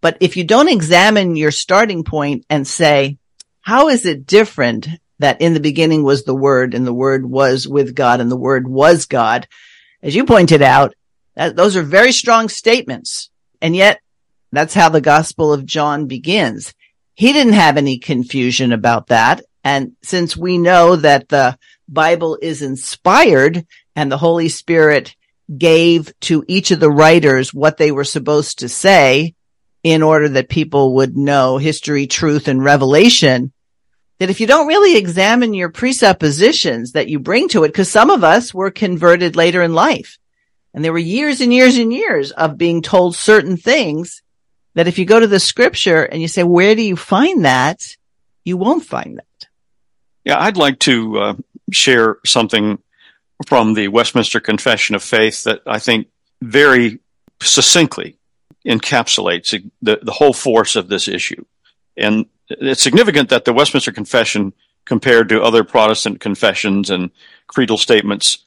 But 0.00 0.16
if 0.20 0.36
you 0.38 0.44
don't 0.44 0.70
examine 0.70 1.36
your 1.36 1.50
starting 1.50 2.02
point 2.02 2.46
and 2.48 2.66
say, 2.66 3.18
how 3.60 3.88
is 3.88 4.06
it 4.06 4.26
different 4.26 4.88
that 5.18 5.42
in 5.42 5.52
the 5.52 5.60
beginning 5.60 6.02
was 6.02 6.24
the 6.24 6.34
word 6.34 6.74
and 6.74 6.86
the 6.86 6.94
word 6.94 7.26
was 7.26 7.68
with 7.68 7.94
God 7.94 8.20
and 8.20 8.30
the 8.30 8.36
word 8.36 8.66
was 8.66 9.04
God? 9.04 9.46
As 10.02 10.14
you 10.14 10.24
pointed 10.24 10.62
out, 10.62 10.94
that, 11.34 11.56
those 11.56 11.76
are 11.76 11.82
very 11.82 12.12
strong 12.12 12.48
statements. 12.48 13.28
And 13.60 13.76
yet 13.76 14.00
that's 14.50 14.74
how 14.74 14.88
the 14.88 15.00
gospel 15.02 15.52
of 15.52 15.66
John 15.66 16.06
begins. 16.06 16.72
He 17.14 17.32
didn't 17.32 17.52
have 17.54 17.76
any 17.76 17.98
confusion 17.98 18.72
about 18.72 19.08
that. 19.08 19.42
And 19.62 19.92
since 20.02 20.36
we 20.36 20.58
know 20.58 20.96
that 20.96 21.28
the 21.28 21.58
Bible 21.88 22.38
is 22.40 22.62
inspired 22.62 23.66
and 23.96 24.10
the 24.10 24.18
Holy 24.18 24.48
Spirit 24.48 25.14
gave 25.56 26.12
to 26.20 26.44
each 26.48 26.70
of 26.70 26.80
the 26.80 26.90
writers 26.90 27.52
what 27.52 27.76
they 27.76 27.92
were 27.92 28.04
supposed 28.04 28.60
to 28.60 28.68
say 28.68 29.34
in 29.82 30.02
order 30.02 30.28
that 30.30 30.48
people 30.48 30.94
would 30.94 31.16
know 31.16 31.58
history, 31.58 32.06
truth, 32.06 32.48
and 32.48 32.64
revelation, 32.64 33.52
that 34.18 34.30
if 34.30 34.40
you 34.40 34.46
don't 34.46 34.66
really 34.66 34.96
examine 34.96 35.52
your 35.52 35.70
presuppositions 35.70 36.92
that 36.92 37.08
you 37.08 37.18
bring 37.18 37.48
to 37.48 37.64
it, 37.64 37.68
because 37.68 37.90
some 37.90 38.10
of 38.10 38.24
us 38.24 38.54
were 38.54 38.70
converted 38.70 39.36
later 39.36 39.62
in 39.62 39.74
life, 39.74 40.18
and 40.72 40.82
there 40.82 40.92
were 40.92 40.98
years 40.98 41.40
and 41.42 41.52
years 41.52 41.76
and 41.76 41.92
years 41.92 42.30
of 42.30 42.56
being 42.56 42.80
told 42.80 43.14
certain 43.14 43.58
things 43.58 44.22
that 44.74 44.88
if 44.88 44.98
you 44.98 45.04
go 45.04 45.20
to 45.20 45.26
the 45.26 45.40
scripture 45.40 46.02
and 46.02 46.20
you 46.20 46.28
say, 46.28 46.42
where 46.42 46.74
do 46.74 46.82
you 46.82 46.96
find 46.96 47.44
that? 47.44 47.96
You 48.44 48.56
won't 48.56 48.84
find 48.84 49.18
that. 49.18 49.48
Yeah, 50.24 50.38
I'd 50.38 50.56
like 50.56 50.78
to 50.80 51.18
uh, 51.18 51.34
share 51.72 52.18
something 52.24 52.78
from 53.46 53.74
the 53.74 53.88
Westminster 53.88 54.40
Confession 54.40 54.94
of 54.94 55.02
Faith 55.02 55.44
that 55.44 55.62
I 55.66 55.78
think 55.78 56.08
very 56.42 57.00
succinctly 57.42 58.16
encapsulates 58.66 59.70
the, 59.82 59.98
the 60.02 60.12
whole 60.12 60.32
force 60.32 60.76
of 60.76 60.88
this 60.88 61.08
issue. 61.08 61.44
And 61.96 62.26
it's 62.48 62.82
significant 62.82 63.28
that 63.30 63.44
the 63.44 63.52
Westminster 63.52 63.92
Confession, 63.92 64.52
compared 64.84 65.28
to 65.28 65.42
other 65.42 65.64
Protestant 65.64 66.20
confessions 66.20 66.90
and 66.90 67.10
creedal 67.46 67.78
statements, 67.78 68.44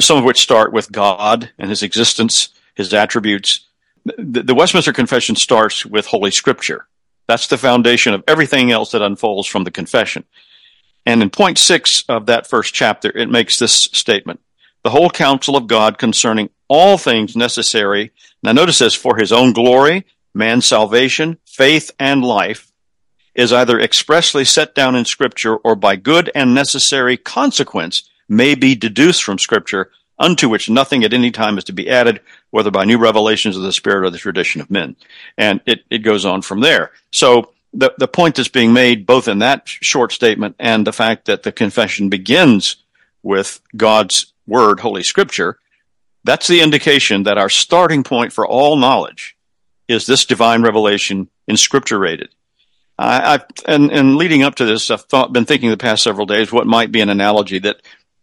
some 0.00 0.18
of 0.18 0.24
which 0.24 0.40
start 0.40 0.72
with 0.72 0.92
God 0.92 1.50
and 1.58 1.70
his 1.70 1.82
existence, 1.82 2.50
his 2.74 2.94
attributes, 2.94 3.66
the, 4.04 4.42
the 4.42 4.54
Westminster 4.54 4.92
Confession 4.92 5.36
starts 5.36 5.86
with 5.86 6.06
Holy 6.06 6.30
Scripture. 6.30 6.86
That's 7.28 7.46
the 7.46 7.58
foundation 7.58 8.14
of 8.14 8.24
everything 8.26 8.70
else 8.70 8.92
that 8.92 9.02
unfolds 9.02 9.46
from 9.46 9.64
the 9.64 9.70
confession. 9.70 10.24
And 11.06 11.22
in 11.22 11.30
point 11.30 11.58
six 11.58 12.04
of 12.08 12.26
that 12.26 12.46
first 12.46 12.74
chapter, 12.74 13.10
it 13.16 13.30
makes 13.30 13.58
this 13.58 13.72
statement. 13.72 14.40
The 14.84 14.90
whole 14.90 15.10
counsel 15.10 15.56
of 15.56 15.66
God 15.66 15.98
concerning 15.98 16.50
all 16.68 16.98
things 16.98 17.36
necessary. 17.36 18.12
Now 18.42 18.52
notice 18.52 18.78
this 18.78 18.94
for 18.94 19.16
his 19.16 19.32
own 19.32 19.52
glory, 19.52 20.04
man's 20.34 20.66
salvation, 20.66 21.38
faith, 21.46 21.90
and 21.98 22.24
life 22.24 22.72
is 23.34 23.52
either 23.52 23.80
expressly 23.80 24.44
set 24.44 24.74
down 24.74 24.94
in 24.94 25.04
scripture 25.04 25.56
or 25.56 25.74
by 25.74 25.96
good 25.96 26.30
and 26.34 26.54
necessary 26.54 27.16
consequence 27.16 28.08
may 28.28 28.54
be 28.54 28.74
deduced 28.74 29.22
from 29.22 29.38
scripture 29.38 29.90
unto 30.22 30.48
which 30.48 30.70
nothing 30.70 31.02
at 31.02 31.12
any 31.12 31.32
time 31.32 31.58
is 31.58 31.64
to 31.64 31.72
be 31.72 31.90
added, 31.90 32.20
whether 32.50 32.70
by 32.70 32.84
new 32.84 32.96
revelations 32.96 33.56
of 33.56 33.62
the 33.62 33.72
spirit 33.72 34.06
or 34.06 34.10
the 34.10 34.18
tradition 34.18 34.60
of 34.60 34.70
men. 34.70 34.94
And 35.36 35.60
it, 35.66 35.84
it 35.90 35.98
goes 35.98 36.24
on 36.24 36.42
from 36.42 36.60
there. 36.60 36.92
So 37.10 37.52
the, 37.74 37.92
the 37.98 38.06
point 38.06 38.36
that's 38.36 38.48
being 38.48 38.72
made 38.72 39.04
both 39.04 39.26
in 39.26 39.40
that 39.40 39.66
short 39.66 40.12
statement 40.12 40.54
and 40.60 40.86
the 40.86 40.92
fact 40.92 41.24
that 41.24 41.42
the 41.42 41.50
confession 41.50 42.08
begins 42.08 42.76
with 43.22 43.60
God's 43.76 44.32
word, 44.46 44.78
Holy 44.80 45.02
Scripture, 45.02 45.58
that's 46.22 46.46
the 46.46 46.60
indication 46.60 47.24
that 47.24 47.38
our 47.38 47.50
starting 47.50 48.04
point 48.04 48.32
for 48.32 48.46
all 48.46 48.76
knowledge 48.76 49.36
is 49.88 50.06
this 50.06 50.24
divine 50.24 50.62
revelation 50.62 51.28
in 51.48 51.56
Scripture 51.56 51.98
rated. 51.98 52.32
I, 52.96 53.34
I've, 53.34 53.44
and, 53.66 53.90
and 53.90 54.16
leading 54.16 54.44
up 54.44 54.54
to 54.56 54.64
this, 54.64 54.88
I've 54.88 55.02
thought, 55.02 55.32
been 55.32 55.46
thinking 55.46 55.70
the 55.70 55.76
past 55.76 56.04
several 56.04 56.26
days 56.26 56.52
what 56.52 56.66
might 56.66 56.92
be 56.92 57.00
an 57.00 57.08
analogy 57.08 57.58
that 57.60 57.82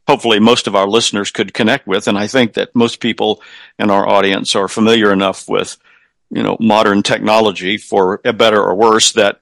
hopefully 0.09 0.39
most 0.39 0.65
of 0.65 0.75
our 0.75 0.87
listeners 0.87 1.29
could 1.29 1.53
connect 1.53 1.85
with. 1.85 2.07
And 2.07 2.17
I 2.17 2.25
think 2.25 2.53
that 2.53 2.75
most 2.75 2.99
people 2.99 3.43
in 3.77 3.91
our 3.91 4.09
audience 4.09 4.55
are 4.55 4.67
familiar 4.67 5.13
enough 5.13 5.47
with 5.47 5.77
you 6.31 6.41
know, 6.41 6.57
modern 6.59 7.03
technology 7.03 7.77
for 7.77 8.19
a 8.25 8.33
better 8.33 8.59
or 8.59 8.73
worse 8.73 9.11
that 9.11 9.39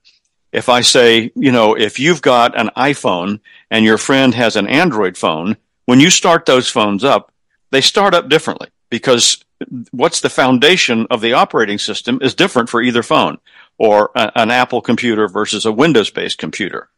if 0.52 0.68
I 0.68 0.82
say, 0.82 1.32
you 1.36 1.54
know, 1.54 1.76
if 1.76 2.00
you've 2.00 2.22
got 2.22 2.60
an 2.60 2.70
iPhone 2.76 3.40
and 3.72 3.86
your 3.86 3.98
friend 3.98 4.34
has 4.36 4.58
an 4.58 4.68
Android 4.68 5.18
phone, 5.18 5.56
when 5.86 6.02
you 6.02 6.10
start 6.10 6.46
those 6.46 6.70
phones 6.70 7.06
up, 7.06 7.32
they 7.72 7.82
start 7.82 8.14
up 8.14 8.28
differently 8.28 8.68
because 8.90 9.44
what's 9.92 10.20
the 10.20 10.30
foundation 10.30 11.08
of 11.10 11.22
the 11.22 11.34
operating 11.34 11.78
system 11.78 12.20
is 12.22 12.36
different 12.36 12.68
for 12.68 12.82
either 12.82 13.04
phone 13.04 13.38
or 13.78 14.12
a, 14.16 14.34
an 14.36 14.52
Apple 14.52 14.82
computer 14.82 15.30
versus 15.30 15.66
a 15.66 15.72
Windows 15.72 16.10
based 16.10 16.38
computer. 16.38 16.90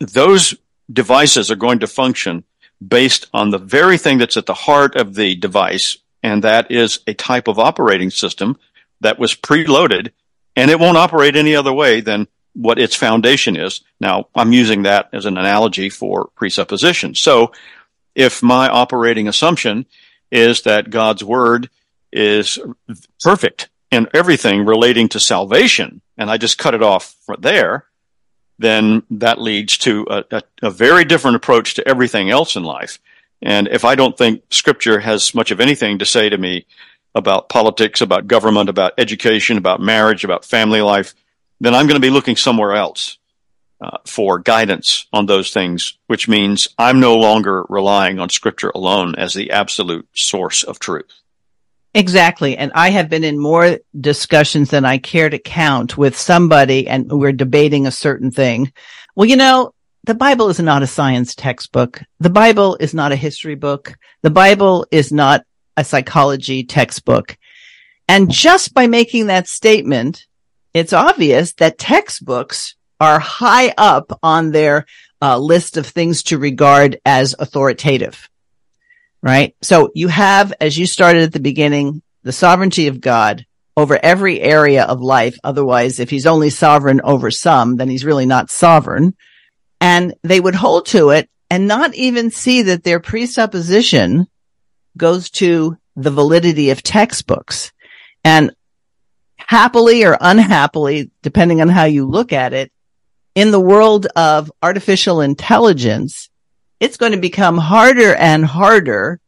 Those 0.00 0.54
devices 0.90 1.50
are 1.50 1.56
going 1.56 1.80
to 1.80 1.86
function 1.86 2.44
based 2.86 3.26
on 3.32 3.50
the 3.50 3.58
very 3.58 3.98
thing 3.98 4.18
that's 4.18 4.36
at 4.36 4.46
the 4.46 4.54
heart 4.54 4.96
of 4.96 5.14
the 5.14 5.34
device, 5.36 5.98
and 6.22 6.44
that 6.44 6.70
is 6.70 7.00
a 7.06 7.14
type 7.14 7.48
of 7.48 7.58
operating 7.58 8.10
system 8.10 8.58
that 9.00 9.18
was 9.18 9.34
preloaded 9.34 10.10
and 10.56 10.70
it 10.70 10.78
won't 10.78 10.96
operate 10.96 11.36
any 11.36 11.56
other 11.56 11.72
way 11.72 12.00
than 12.00 12.28
what 12.54 12.78
its 12.78 12.94
foundation 12.94 13.56
is. 13.56 13.80
Now, 14.00 14.28
I'm 14.34 14.52
using 14.52 14.82
that 14.82 15.08
as 15.12 15.26
an 15.26 15.36
analogy 15.36 15.90
for 15.90 16.28
presupposition. 16.36 17.14
So 17.14 17.52
if 18.14 18.42
my 18.42 18.68
operating 18.68 19.26
assumption 19.26 19.86
is 20.30 20.62
that 20.62 20.90
God's 20.90 21.24
word 21.24 21.68
is 22.12 22.58
perfect 23.20 23.68
in 23.90 24.08
everything 24.14 24.64
relating 24.64 25.08
to 25.10 25.20
salvation, 25.20 26.00
and 26.16 26.30
I 26.30 26.36
just 26.36 26.58
cut 26.58 26.74
it 26.74 26.82
off 26.82 27.16
there, 27.38 27.86
then 28.58 29.02
that 29.10 29.40
leads 29.40 29.78
to 29.78 30.06
a, 30.08 30.24
a, 30.30 30.42
a 30.62 30.70
very 30.70 31.04
different 31.04 31.36
approach 31.36 31.74
to 31.74 31.88
everything 31.88 32.30
else 32.30 32.56
in 32.56 32.62
life. 32.62 32.98
And 33.42 33.68
if 33.68 33.84
I 33.84 33.94
don't 33.94 34.16
think 34.16 34.42
scripture 34.50 35.00
has 35.00 35.34
much 35.34 35.50
of 35.50 35.60
anything 35.60 35.98
to 35.98 36.06
say 36.06 36.28
to 36.28 36.38
me 36.38 36.66
about 37.14 37.48
politics, 37.48 38.00
about 38.00 38.26
government, 38.26 38.68
about 38.68 38.94
education, 38.98 39.58
about 39.58 39.80
marriage, 39.80 40.24
about 40.24 40.44
family 40.44 40.80
life, 40.80 41.14
then 41.60 41.74
I'm 41.74 41.86
going 41.86 42.00
to 42.00 42.06
be 42.06 42.10
looking 42.10 42.36
somewhere 42.36 42.74
else 42.74 43.18
uh, 43.80 43.98
for 44.06 44.38
guidance 44.38 45.06
on 45.12 45.26
those 45.26 45.52
things, 45.52 45.98
which 46.06 46.28
means 46.28 46.68
I'm 46.78 47.00
no 47.00 47.16
longer 47.16 47.64
relying 47.68 48.18
on 48.18 48.28
scripture 48.30 48.72
alone 48.74 49.14
as 49.16 49.34
the 49.34 49.50
absolute 49.50 50.08
source 50.14 50.62
of 50.62 50.78
truth. 50.78 51.12
Exactly. 51.94 52.56
And 52.56 52.72
I 52.74 52.90
have 52.90 53.08
been 53.08 53.22
in 53.22 53.38
more 53.38 53.78
discussions 53.98 54.70
than 54.70 54.84
I 54.84 54.98
care 54.98 55.30
to 55.30 55.38
count 55.38 55.96
with 55.96 56.18
somebody 56.18 56.88
and 56.88 57.10
we're 57.10 57.32
debating 57.32 57.86
a 57.86 57.92
certain 57.92 58.32
thing. 58.32 58.72
Well, 59.14 59.28
you 59.28 59.36
know, 59.36 59.74
the 60.02 60.14
Bible 60.14 60.48
is 60.48 60.58
not 60.58 60.82
a 60.82 60.88
science 60.88 61.36
textbook. 61.36 62.02
The 62.18 62.30
Bible 62.30 62.76
is 62.80 62.94
not 62.94 63.12
a 63.12 63.16
history 63.16 63.54
book. 63.54 63.96
The 64.22 64.30
Bible 64.30 64.86
is 64.90 65.12
not 65.12 65.46
a 65.76 65.84
psychology 65.84 66.64
textbook. 66.64 67.38
And 68.08 68.30
just 68.30 68.74
by 68.74 68.88
making 68.88 69.28
that 69.28 69.48
statement, 69.48 70.26
it's 70.74 70.92
obvious 70.92 71.54
that 71.54 71.78
textbooks 71.78 72.74
are 73.00 73.20
high 73.20 73.72
up 73.78 74.18
on 74.22 74.50
their 74.50 74.84
uh, 75.22 75.38
list 75.38 75.76
of 75.76 75.86
things 75.86 76.24
to 76.24 76.38
regard 76.38 77.00
as 77.06 77.34
authoritative. 77.38 78.28
Right. 79.24 79.56
So 79.62 79.90
you 79.94 80.08
have, 80.08 80.52
as 80.60 80.76
you 80.76 80.84
started 80.84 81.22
at 81.22 81.32
the 81.32 81.40
beginning, 81.40 82.02
the 82.24 82.32
sovereignty 82.32 82.88
of 82.88 83.00
God 83.00 83.46
over 83.74 83.98
every 84.02 84.38
area 84.38 84.84
of 84.84 85.00
life. 85.00 85.38
Otherwise, 85.42 85.98
if 85.98 86.10
he's 86.10 86.26
only 86.26 86.50
sovereign 86.50 87.00
over 87.02 87.30
some, 87.30 87.76
then 87.76 87.88
he's 87.88 88.04
really 88.04 88.26
not 88.26 88.50
sovereign. 88.50 89.16
And 89.80 90.14
they 90.22 90.38
would 90.38 90.54
hold 90.54 90.84
to 90.88 91.08
it 91.08 91.30
and 91.48 91.66
not 91.66 91.94
even 91.94 92.30
see 92.30 92.60
that 92.62 92.84
their 92.84 93.00
presupposition 93.00 94.26
goes 94.94 95.30
to 95.30 95.78
the 95.96 96.10
validity 96.10 96.68
of 96.68 96.82
textbooks. 96.82 97.72
And 98.24 98.54
happily 99.38 100.04
or 100.04 100.18
unhappily, 100.20 101.10
depending 101.22 101.62
on 101.62 101.70
how 101.70 101.84
you 101.84 102.06
look 102.06 102.34
at 102.34 102.52
it, 102.52 102.70
in 103.34 103.52
the 103.52 103.60
world 103.60 104.06
of 104.16 104.52
artificial 104.62 105.22
intelligence, 105.22 106.28
it's 106.84 106.98
going 106.98 107.12
to 107.12 107.18
become 107.18 107.56
harder 107.56 108.14
and 108.14 108.44
harder 108.44 109.18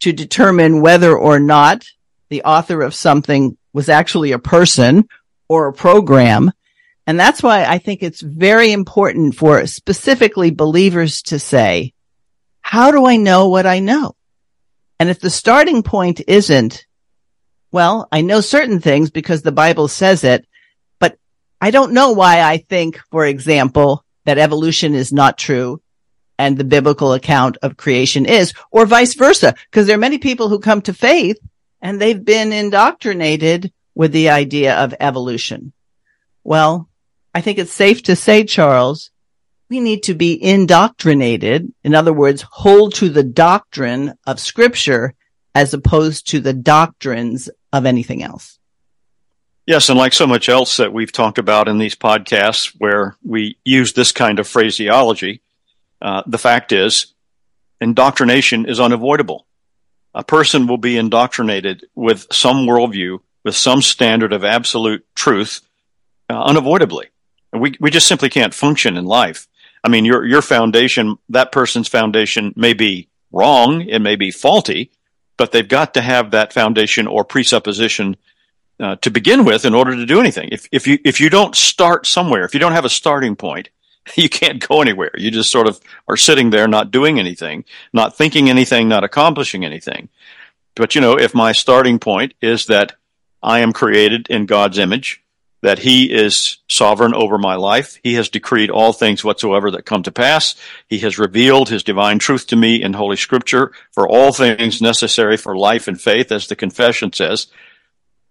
to 0.00 0.12
determine 0.12 0.82
whether 0.82 1.16
or 1.16 1.40
not 1.40 1.86
the 2.28 2.42
author 2.42 2.82
of 2.82 2.94
something 2.94 3.56
was 3.72 3.88
actually 3.88 4.32
a 4.32 4.38
person 4.38 5.08
or 5.48 5.68
a 5.68 5.72
program. 5.72 6.52
And 7.06 7.18
that's 7.18 7.42
why 7.42 7.64
I 7.64 7.78
think 7.78 8.02
it's 8.02 8.20
very 8.20 8.72
important 8.72 9.36
for 9.36 9.66
specifically 9.66 10.50
believers 10.50 11.22
to 11.22 11.38
say, 11.38 11.94
how 12.60 12.90
do 12.90 13.06
I 13.06 13.16
know 13.16 13.48
what 13.48 13.64
I 13.64 13.78
know? 13.78 14.14
And 15.00 15.08
if 15.08 15.18
the 15.18 15.30
starting 15.30 15.82
point 15.82 16.20
isn't, 16.28 16.84
well, 17.72 18.06
I 18.12 18.20
know 18.20 18.42
certain 18.42 18.80
things 18.80 19.10
because 19.10 19.40
the 19.40 19.50
Bible 19.50 19.88
says 19.88 20.24
it, 20.24 20.46
but 20.98 21.16
I 21.58 21.70
don't 21.70 21.94
know 21.94 22.12
why 22.12 22.42
I 22.42 22.58
think, 22.58 23.00
for 23.10 23.24
example, 23.24 24.04
that 24.26 24.36
evolution 24.36 24.94
is 24.94 25.10
not 25.10 25.38
true 25.38 25.80
and 26.38 26.56
the 26.56 26.64
biblical 26.64 27.12
account 27.12 27.58
of 27.62 27.76
creation 27.76 28.24
is, 28.24 28.52
or 28.70 28.86
vice 28.86 29.14
versa, 29.14 29.54
because 29.70 29.86
there 29.86 29.96
are 29.96 30.00
many 30.00 30.18
people 30.18 30.48
who 30.48 30.60
come 30.60 30.80
to 30.82 30.94
faith 30.94 31.38
and 31.82 32.00
they've 32.00 32.24
been 32.24 32.52
indoctrinated 32.52 33.72
with 33.94 34.12
the 34.12 34.30
idea 34.30 34.76
of 34.76 34.94
evolution. 35.00 35.72
Well, 36.44 36.88
I 37.34 37.40
think 37.40 37.58
it's 37.58 37.72
safe 37.72 38.04
to 38.04 38.16
say, 38.16 38.44
Charles, 38.44 39.10
we 39.68 39.80
need 39.80 40.04
to 40.04 40.14
be 40.14 40.42
indoctrinated. 40.42 41.72
In 41.84 41.94
other 41.94 42.12
words, 42.12 42.42
hold 42.42 42.94
to 42.94 43.08
the 43.08 43.24
doctrine 43.24 44.14
of 44.26 44.40
scripture 44.40 45.14
as 45.54 45.74
opposed 45.74 46.28
to 46.28 46.40
the 46.40 46.52
doctrines 46.52 47.50
of 47.72 47.84
anything 47.84 48.22
else. 48.22 48.58
Yes, 49.66 49.90
and 49.90 49.98
like 49.98 50.14
so 50.14 50.26
much 50.26 50.48
else 50.48 50.78
that 50.78 50.94
we've 50.94 51.12
talked 51.12 51.36
about 51.36 51.68
in 51.68 51.76
these 51.76 51.94
podcasts 51.94 52.72
where 52.78 53.16
we 53.22 53.58
use 53.64 53.92
this 53.92 54.12
kind 54.12 54.38
of 54.38 54.48
phraseology, 54.48 55.42
uh, 56.00 56.22
the 56.26 56.38
fact 56.38 56.72
is 56.72 57.14
indoctrination 57.80 58.66
is 58.66 58.80
unavoidable. 58.80 59.46
A 60.14 60.24
person 60.24 60.66
will 60.66 60.78
be 60.78 60.96
indoctrinated 60.96 61.86
with 61.94 62.26
some 62.32 62.66
worldview, 62.66 63.20
with 63.44 63.54
some 63.54 63.82
standard 63.82 64.32
of 64.32 64.44
absolute 64.44 65.06
truth, 65.14 65.60
uh, 66.30 66.42
unavoidably. 66.42 67.08
We 67.52 67.76
we 67.80 67.90
just 67.90 68.06
simply 68.06 68.28
can't 68.28 68.54
function 68.54 68.96
in 68.96 69.04
life. 69.04 69.48
I 69.82 69.88
mean, 69.88 70.04
your 70.04 70.24
your 70.24 70.42
foundation, 70.42 71.18
that 71.30 71.52
person's 71.52 71.88
foundation 71.88 72.52
may 72.56 72.72
be 72.72 73.08
wrong, 73.32 73.82
it 73.82 74.00
may 74.00 74.16
be 74.16 74.30
faulty, 74.30 74.90
but 75.36 75.52
they've 75.52 75.68
got 75.68 75.94
to 75.94 76.02
have 76.02 76.30
that 76.32 76.52
foundation 76.52 77.06
or 77.06 77.24
presupposition 77.24 78.16
uh, 78.80 78.96
to 78.96 79.10
begin 79.10 79.44
with 79.44 79.64
in 79.64 79.74
order 79.74 79.94
to 79.94 80.06
do 80.06 80.20
anything. 80.20 80.48
If 80.52 80.68
if 80.72 80.86
you 80.86 80.98
if 81.04 81.20
you 81.20 81.30
don't 81.30 81.56
start 81.56 82.06
somewhere, 82.06 82.44
if 82.44 82.54
you 82.54 82.60
don't 82.60 82.72
have 82.72 82.84
a 82.84 82.90
starting 82.90 83.36
point, 83.36 83.70
you 84.16 84.28
can't 84.28 84.66
go 84.66 84.80
anywhere. 84.82 85.12
You 85.16 85.30
just 85.30 85.50
sort 85.50 85.66
of 85.66 85.80
are 86.08 86.16
sitting 86.16 86.50
there, 86.50 86.68
not 86.68 86.90
doing 86.90 87.18
anything, 87.18 87.64
not 87.92 88.16
thinking 88.16 88.48
anything, 88.48 88.88
not 88.88 89.04
accomplishing 89.04 89.64
anything. 89.64 90.08
But 90.74 90.94
you 90.94 91.00
know, 91.00 91.18
if 91.18 91.34
my 91.34 91.52
starting 91.52 91.98
point 91.98 92.34
is 92.40 92.66
that 92.66 92.96
I 93.42 93.60
am 93.60 93.72
created 93.72 94.28
in 94.28 94.46
God's 94.46 94.78
image, 94.78 95.22
that 95.60 95.80
he 95.80 96.12
is 96.12 96.58
sovereign 96.68 97.14
over 97.14 97.36
my 97.36 97.56
life. 97.56 97.98
He 98.04 98.14
has 98.14 98.28
decreed 98.28 98.70
all 98.70 98.92
things 98.92 99.24
whatsoever 99.24 99.72
that 99.72 99.86
come 99.86 100.04
to 100.04 100.12
pass. 100.12 100.54
He 100.88 100.98
has 101.00 101.18
revealed 101.18 101.68
his 101.68 101.82
divine 101.82 102.20
truth 102.20 102.46
to 102.48 102.56
me 102.56 102.80
in 102.80 102.92
Holy 102.92 103.16
Scripture 103.16 103.72
for 103.90 104.08
all 104.08 104.32
things 104.32 104.80
necessary 104.80 105.36
for 105.36 105.56
life 105.56 105.88
and 105.88 106.00
faith, 106.00 106.30
as 106.30 106.46
the 106.46 106.54
confession 106.54 107.12
says. 107.12 107.48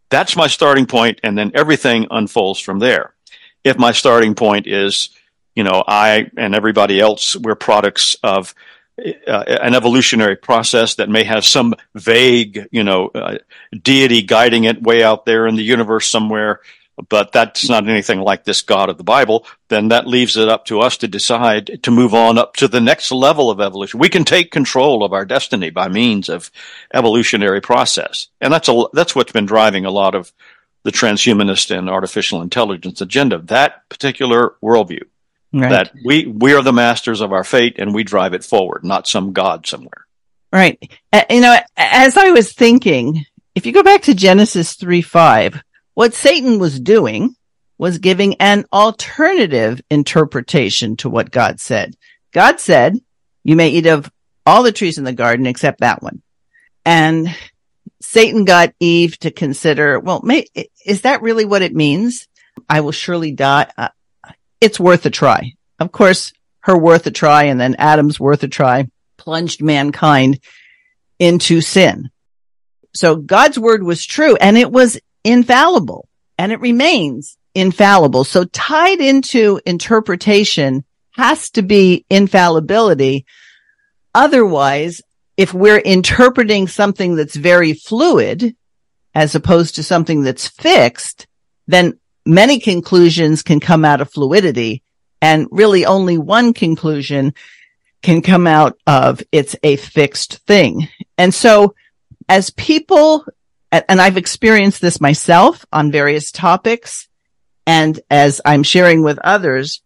That's 0.10 0.38
my 0.38 0.48
starting 0.48 0.86
point, 0.86 1.20
and 1.22 1.38
then 1.38 1.52
everything 1.54 2.08
unfolds 2.10 2.62
from 2.62 2.80
there. 2.80 3.14
If 3.64 3.78
my 3.78 3.92
starting 3.92 4.34
point 4.34 4.66
is, 4.66 5.10
you 5.58 5.64
know, 5.64 5.84
I 5.88 6.30
and 6.38 6.56
everybody 6.56 7.02
else, 7.02 7.36
we're 7.36 7.56
products 7.56 8.16
of 8.24 8.56
uh, 9.00 9.44
an 9.48 9.76
evolutionary 9.76 10.36
process 10.36 10.96
that 10.96 11.10
may 11.10 11.24
have 11.24 11.46
some 11.46 11.76
vague, 11.96 12.68
you 12.72 12.84
know, 12.84 13.08
uh, 13.08 13.38
deity 13.72 14.22
guiding 14.22 14.64
it 14.64 14.82
way 14.82 15.04
out 15.04 15.26
there 15.26 15.48
in 15.48 15.56
the 15.56 15.64
universe 15.64 16.08
somewhere 16.08 16.62
but 17.10 17.32
that's 17.32 17.70
not 17.70 17.88
anything 17.88 18.20
like 18.22 18.44
this 18.44 18.62
God 18.62 18.90
of 18.90 18.98
the 18.98 19.04
Bible, 19.04 19.46
then 19.68 19.90
that 19.90 20.08
leaves 20.08 20.36
it 20.36 20.50
up 20.50 20.66
to 20.66 20.80
us 20.80 20.98
to 20.98 21.08
decide 21.08 21.80
to 21.84 21.92
move 21.92 22.14
on 22.14 22.38
up 22.38 22.56
to 22.56 22.68
the 22.68 22.82
next 22.82 23.12
level 23.12 23.52
of 23.52 23.62
evolution. 23.62 24.00
We 24.00 24.10
can 24.10 24.24
take 24.24 24.52
control 24.52 25.04
of 25.04 25.14
our 25.14 25.26
destiny 25.26 25.70
by 25.70 25.90
means 25.90 26.28
of 26.28 26.52
evolutionary 26.94 27.62
process. 27.62 28.28
And 28.42 28.52
that's 28.52 28.68
a, 28.68 28.86
that's 28.94 29.16
what's 29.16 29.32
been 29.32 29.46
driving 29.46 29.86
a 29.86 29.92
lot 29.92 30.16
of 30.16 30.34
the 30.84 30.92
transhumanist 30.92 31.78
and 31.78 31.90
artificial 31.90 32.42
intelligence 32.42 33.02
agenda, 33.02 33.40
that 33.40 33.88
particular 33.90 34.56
worldview. 34.64 35.04
Right. 35.54 35.70
That 35.70 35.94
we, 36.04 36.26
we 36.26 36.54
are 36.54 36.62
the 36.62 36.74
masters 36.74 37.22
of 37.22 37.32
our 37.32 37.44
fate 37.44 37.76
and 37.80 37.94
we 37.94 38.04
drive 38.04 38.34
it 38.34 38.44
forward, 38.44 38.84
not 38.84 39.08
some 39.08 39.34
God 39.34 39.66
somewhere. 39.66 40.06
Right. 40.52 40.92
Uh, 41.12 41.24
you 41.30 41.42
know, 41.42 41.58
as 41.76 42.18
I 42.18 42.32
was 42.32 42.54
thinking, 42.54 43.26
if 43.56 43.66
you 43.66 43.72
go 43.72 43.84
back 43.84 44.04
to 44.04 44.14
Genesis 44.14 44.76
3 44.76 45.02
5, 45.02 45.64
what 45.94 46.14
Satan 46.14 46.60
was 46.60 46.80
doing 46.80 47.36
was 47.78 48.00
giving 48.00 48.36
an 48.36 48.66
alternative 48.74 49.82
interpretation 49.90 50.98
to 50.98 51.10
what 51.10 51.32
God 51.32 51.60
said. 51.60 51.96
God 52.34 52.60
said, 52.60 52.98
you 53.44 53.56
may 53.56 53.70
eat 53.70 53.86
of 53.86 54.12
all 54.46 54.64
the 54.64 54.72
trees 54.72 54.98
in 54.98 55.04
the 55.04 55.14
garden 55.14 55.46
except 55.46 55.80
that 55.80 56.02
one. 56.02 56.22
And 56.86 57.36
Satan 58.02 58.46
got 58.46 58.74
Eve 58.80 59.18
to 59.20 59.32
consider, 59.32 60.00
well, 60.00 60.22
may, 60.24 60.46
is 60.86 61.02
that 61.02 61.22
really 61.22 61.46
what 61.46 61.62
it 61.62 61.76
means? 61.76 62.28
I 62.70 62.82
will 62.82 62.92
surely 62.92 63.32
die. 63.32 63.72
It's 64.60 64.80
worth 64.80 65.06
a 65.06 65.10
try. 65.10 65.54
Of 65.80 65.92
course, 65.92 66.34
her 66.62 66.78
worth 66.78 67.08
a 67.08 67.12
try 67.12 67.44
and 67.44 67.60
then 67.60 67.76
Adam's 67.78 68.20
worth 68.20 68.44
a 68.44 68.48
try 68.48 68.88
plunged 69.18 69.62
mankind 69.62 70.40
into 71.20 71.62
sin. 71.62 72.10
So 72.94 73.16
God's 73.16 73.60
word 73.60 73.84
was 73.84 74.06
true 74.06 74.36
and 74.36 74.58
it 74.58 74.72
was 74.72 75.00
infallible 75.24 76.08
and 76.38 76.52
it 76.52 76.62
remains 76.62 77.38
infallible. 77.54 78.24
So 78.24 78.46
tied 78.46 79.00
into 79.00 79.60
interpretation 79.66 80.84
has 81.12 81.50
to 81.52 81.62
be 81.62 82.06
infallibility. 82.10 83.26
Otherwise, 84.14 85.02
if 85.36 85.54
we're 85.54 85.78
interpreting 85.78 86.68
something 86.68 87.16
that's 87.16 87.36
very 87.36 87.74
fluid 87.74 88.56
as 89.14 89.36
opposed 89.36 89.76
to 89.76 89.84
something 89.84 90.24
that's 90.24 90.48
fixed, 90.48 91.28
then 91.68 92.00
many 92.28 92.60
conclusions 92.60 93.42
can 93.42 93.60
come 93.60 93.86
out 93.86 94.02
of 94.02 94.12
fluidity 94.12 94.84
and 95.22 95.48
really 95.52 95.86
only 95.86 96.18
one 96.18 96.54
conclusion 96.54 97.34
can 98.02 98.22
come 98.22 98.46
out 98.46 98.78
of 98.86 99.24
it's 99.32 99.56
a 99.64 99.76
fixed 99.78 100.38
thing. 100.46 100.88
And 101.18 101.34
so 101.34 101.74
as 102.30 102.52
people 102.52 103.26
and 103.72 104.02
I've 104.02 104.18
experienced 104.18 104.82
this 104.82 105.02
myself 105.02 105.66
on 105.72 105.92
various 105.92 106.32
topics. 106.32 107.08
And 107.66 108.00
as 108.10 108.40
I'm 108.46 108.64
sharing 108.64 109.04
with 109.04 109.20
others, 109.20 109.82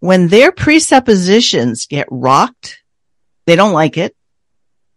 when 0.00 0.28
their 0.28 0.52
presuppositions 0.52 1.86
get 1.86 2.06
rocked, 2.10 2.80
they 3.46 3.56
don't 3.56 3.72
like 3.72 3.96
it. 3.96 4.14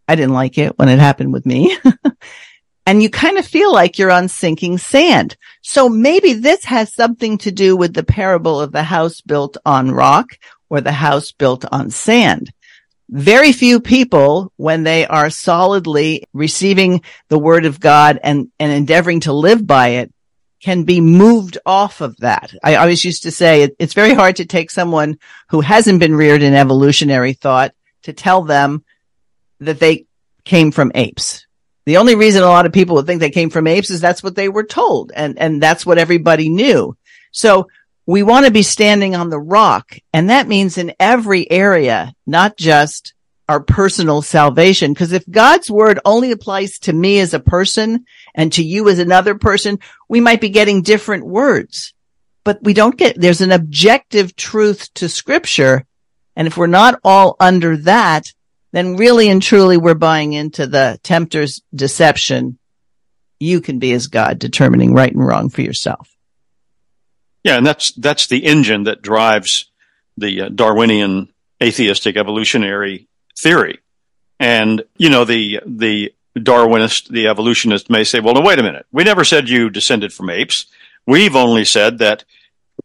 I 0.08 0.15
didn't 0.15 0.34
like 0.34 0.58
it 0.58 0.78
when 0.78 0.89
it 0.89 1.00
happened 1.00 1.34
with 1.34 1.46
me. 1.46 1.76
and 2.91 3.01
you 3.01 3.10
kind 3.10 3.38
of 3.38 3.47
feel 3.47 3.71
like 3.71 3.97
you're 3.97 4.12
on 4.12 4.27
sinking 4.27 4.77
sand. 4.77 5.38
So 5.62 5.88
maybe 5.88 6.34
this 6.34 6.65
has 6.65 6.93
something 6.93 7.38
to 7.39 7.51
do 7.51 7.77
with 7.77 7.93
the 7.93 8.04
parable 8.04 8.60
of 8.60 8.73
the 8.73 8.84
house 8.84 9.21
built 9.21 9.56
on 9.65 9.91
rock 9.91 10.38
or 10.69 10.82
the 10.82 10.91
house 10.91 11.32
built 11.32 11.63
on 11.71 11.89
sand 11.89 12.51
very 13.12 13.51
few 13.51 13.82
people, 13.82 14.54
when 14.56 14.84
they 14.84 15.06
are 15.06 15.30
solidly 15.30 16.23
receiving 16.34 17.01
the 17.27 17.38
word 17.38 17.65
of 17.65 17.80
God 17.80 18.17
and, 18.23 18.49
and 18.58 18.71
endeavoring 18.71 19.19
to 19.21 19.34
live 19.34 19.67
by 19.67 19.89
it, 19.89 20.13
can 20.62 20.84
be 20.84 21.01
moved 21.01 21.58
off 21.65 21.99
of 21.99 22.15
that. 22.17 22.54
I 22.63 22.75
always 22.75 23.04
used 23.04 23.23
to 23.23 23.32
say 23.32 23.63
it, 23.63 23.75
it's 23.80 23.93
very 23.93 24.13
hard 24.13 24.38
to 24.38 24.45
take 24.45 24.71
someone 24.71 25.19
who 25.49 25.60
hasn't 25.60 25.99
been 25.99 26.15
reared 26.15 26.41
in 26.41 26.54
evolutionary 26.54 27.34
thought 27.34 27.73
to 28.04 28.13
tell 28.13 28.43
them 28.43 28.86
that 29.60 29.80
they 29.80 30.06
came 30.45 30.71
from 30.71 30.91
apes. 30.95 31.45
The 31.86 31.98
only 31.98 32.15
reason 32.15 32.44
a 32.44 32.48
lot 32.48 32.65
of 32.65 32.74
people 32.74 32.96
would 32.96 33.06
think 33.06 33.20
they 33.20 33.32
came 33.32 33.50
from 33.50 33.67
apes 33.67 33.89
is 33.89 34.02
that's 34.02 34.24
what 34.24 34.36
they 34.36 34.50
were 34.50 34.63
told 34.63 35.12
and, 35.15 35.38
and 35.39 35.62
that's 35.62 35.86
what 35.86 35.98
everybody 35.98 36.50
knew. 36.50 36.96
So 37.32 37.67
we 38.06 38.24
want 38.24 38.46
to 38.46 38.52
be 38.52 38.63
standing 38.63 39.15
on 39.15 39.30
the 39.30 39.39
rock. 39.39 39.98
And 40.13 40.30
that 40.30 40.48
means 40.48 40.78
in 40.78 40.94
every 41.00 41.50
area, 41.50 42.13
not 42.26 42.58
just 42.58 43.13
our 43.48 43.60
personal 43.60 44.22
salvation. 44.22 44.94
Because 44.94 45.12
if 45.12 45.30
God's 45.30 45.70
word 45.70 46.00
only 46.06 46.32
applies 46.32 46.80
to 46.80 46.94
me 46.94 47.20
as 47.20 47.34
a 47.34 47.39
person 47.39 48.06
and 48.34 48.52
to 48.54 48.63
you 48.63 48.88
as 48.89 49.00
another 49.00 49.36
person, 49.36 49.80
we 50.08 50.22
might 50.22 50.41
be 50.41 50.50
getting 50.50 50.82
different 50.82 51.26
words, 51.26 51.94
but 52.44 52.63
we 52.63 52.74
don't 52.74 52.98
get, 52.98 53.20
there's 53.20 53.41
an 53.41 53.52
objective 53.52 54.36
truth 54.36 54.94
to 54.96 55.10
scripture. 55.10 55.86
And 56.36 56.48
if 56.48 56.56
we're 56.56 56.67
not 56.67 57.00
all 57.04 57.36
under 57.39 57.78
that, 57.78 58.32
then 58.71 58.95
really 58.95 59.29
and 59.29 59.41
truly 59.41 59.77
we're 59.77 59.93
buying 59.93 60.34
into 60.34 60.67
the 60.67 60.99
tempter's 61.03 61.62
deception. 61.73 62.57
You 63.39 63.62
can 63.62 63.79
be 63.79 63.91
as 63.93 64.07
God 64.07 64.39
determining 64.39 64.93
right 64.93 65.13
and 65.13 65.25
wrong 65.25 65.49
for 65.49 65.62
yourself. 65.62 66.15
Yeah, 67.43 67.57
and 67.57 67.65
that's 67.65 67.91
that's 67.93 68.27
the 68.27 68.45
engine 68.45 68.84
that 68.84 69.01
drives 69.01 69.65
the 70.17 70.43
uh, 70.43 70.49
Darwinian 70.49 71.29
atheistic 71.62 72.17
evolutionary 72.17 73.07
theory. 73.38 73.79
And 74.39 74.84
you 74.97 75.10
know 75.10 75.25
the 75.25 75.62
the 75.65 76.13
Darwinist, 76.38 77.10
the 77.10 77.27
evolutionist 77.27 77.89
may 77.89 78.03
say, 78.03 78.19
"Well, 78.19 78.36
no, 78.36 78.41
wait 78.41 78.60
a 78.60 78.63
minute. 78.63 78.86
We 78.91 79.03
never 79.03 79.23
said 79.23 79.49
you 79.49 79.69
descended 79.69 80.13
from 80.13 80.29
apes. 80.29 80.67
We've 81.05 81.36
only 81.36 81.65
said 81.65 81.97
that 81.97 82.23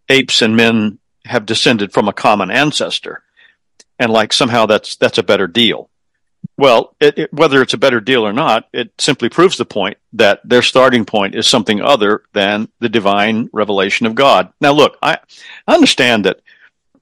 apes 0.08 0.42
and 0.42 0.56
men 0.56 0.98
have 1.24 1.46
descended 1.46 1.92
from 1.92 2.08
a 2.08 2.12
common 2.12 2.50
ancestor, 2.50 3.22
and 3.98 4.12
like 4.12 4.32
somehow 4.32 4.66
that's 4.66 4.96
that's 4.96 5.18
a 5.18 5.22
better 5.22 5.46
deal. 5.46 5.88
Well, 6.58 6.94
it, 7.00 7.18
it, 7.18 7.32
whether 7.32 7.60
it's 7.60 7.74
a 7.74 7.78
better 7.78 8.00
deal 8.00 8.26
or 8.26 8.32
not, 8.32 8.68
it 8.72 8.90
simply 8.98 9.28
proves 9.28 9.56
the 9.56 9.64
point 9.64 9.98
that 10.14 10.40
their 10.44 10.62
starting 10.62 11.04
point 11.04 11.34
is 11.34 11.46
something 11.46 11.80
other 11.80 12.22
than 12.32 12.68
the 12.78 12.88
divine 12.88 13.50
revelation 13.52 14.06
of 14.06 14.14
God. 14.14 14.52
Now, 14.60 14.72
look, 14.72 14.96
I, 15.02 15.18
I 15.66 15.74
understand 15.74 16.24
that, 16.24 16.40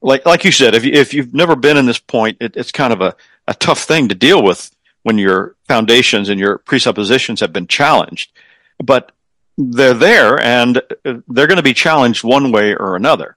like 0.00 0.26
like 0.26 0.44
you 0.44 0.52
said, 0.52 0.74
if 0.74 0.84
you, 0.84 0.92
if 0.92 1.14
you've 1.14 1.34
never 1.34 1.56
been 1.56 1.76
in 1.76 1.86
this 1.86 1.98
point, 1.98 2.38
it, 2.40 2.56
it's 2.56 2.72
kind 2.72 2.92
of 2.92 3.00
a, 3.00 3.14
a 3.46 3.54
tough 3.54 3.80
thing 3.80 4.08
to 4.08 4.14
deal 4.14 4.42
with 4.42 4.70
when 5.02 5.18
your 5.18 5.54
foundations 5.68 6.28
and 6.28 6.40
your 6.40 6.58
presuppositions 6.58 7.40
have 7.40 7.52
been 7.52 7.66
challenged. 7.66 8.32
But 8.82 9.12
they're 9.56 9.94
there 9.94 10.40
and 10.40 10.82
they're 11.04 11.46
going 11.46 11.56
to 11.56 11.62
be 11.62 11.74
challenged 11.74 12.24
one 12.24 12.50
way 12.50 12.74
or 12.74 12.96
another. 12.96 13.36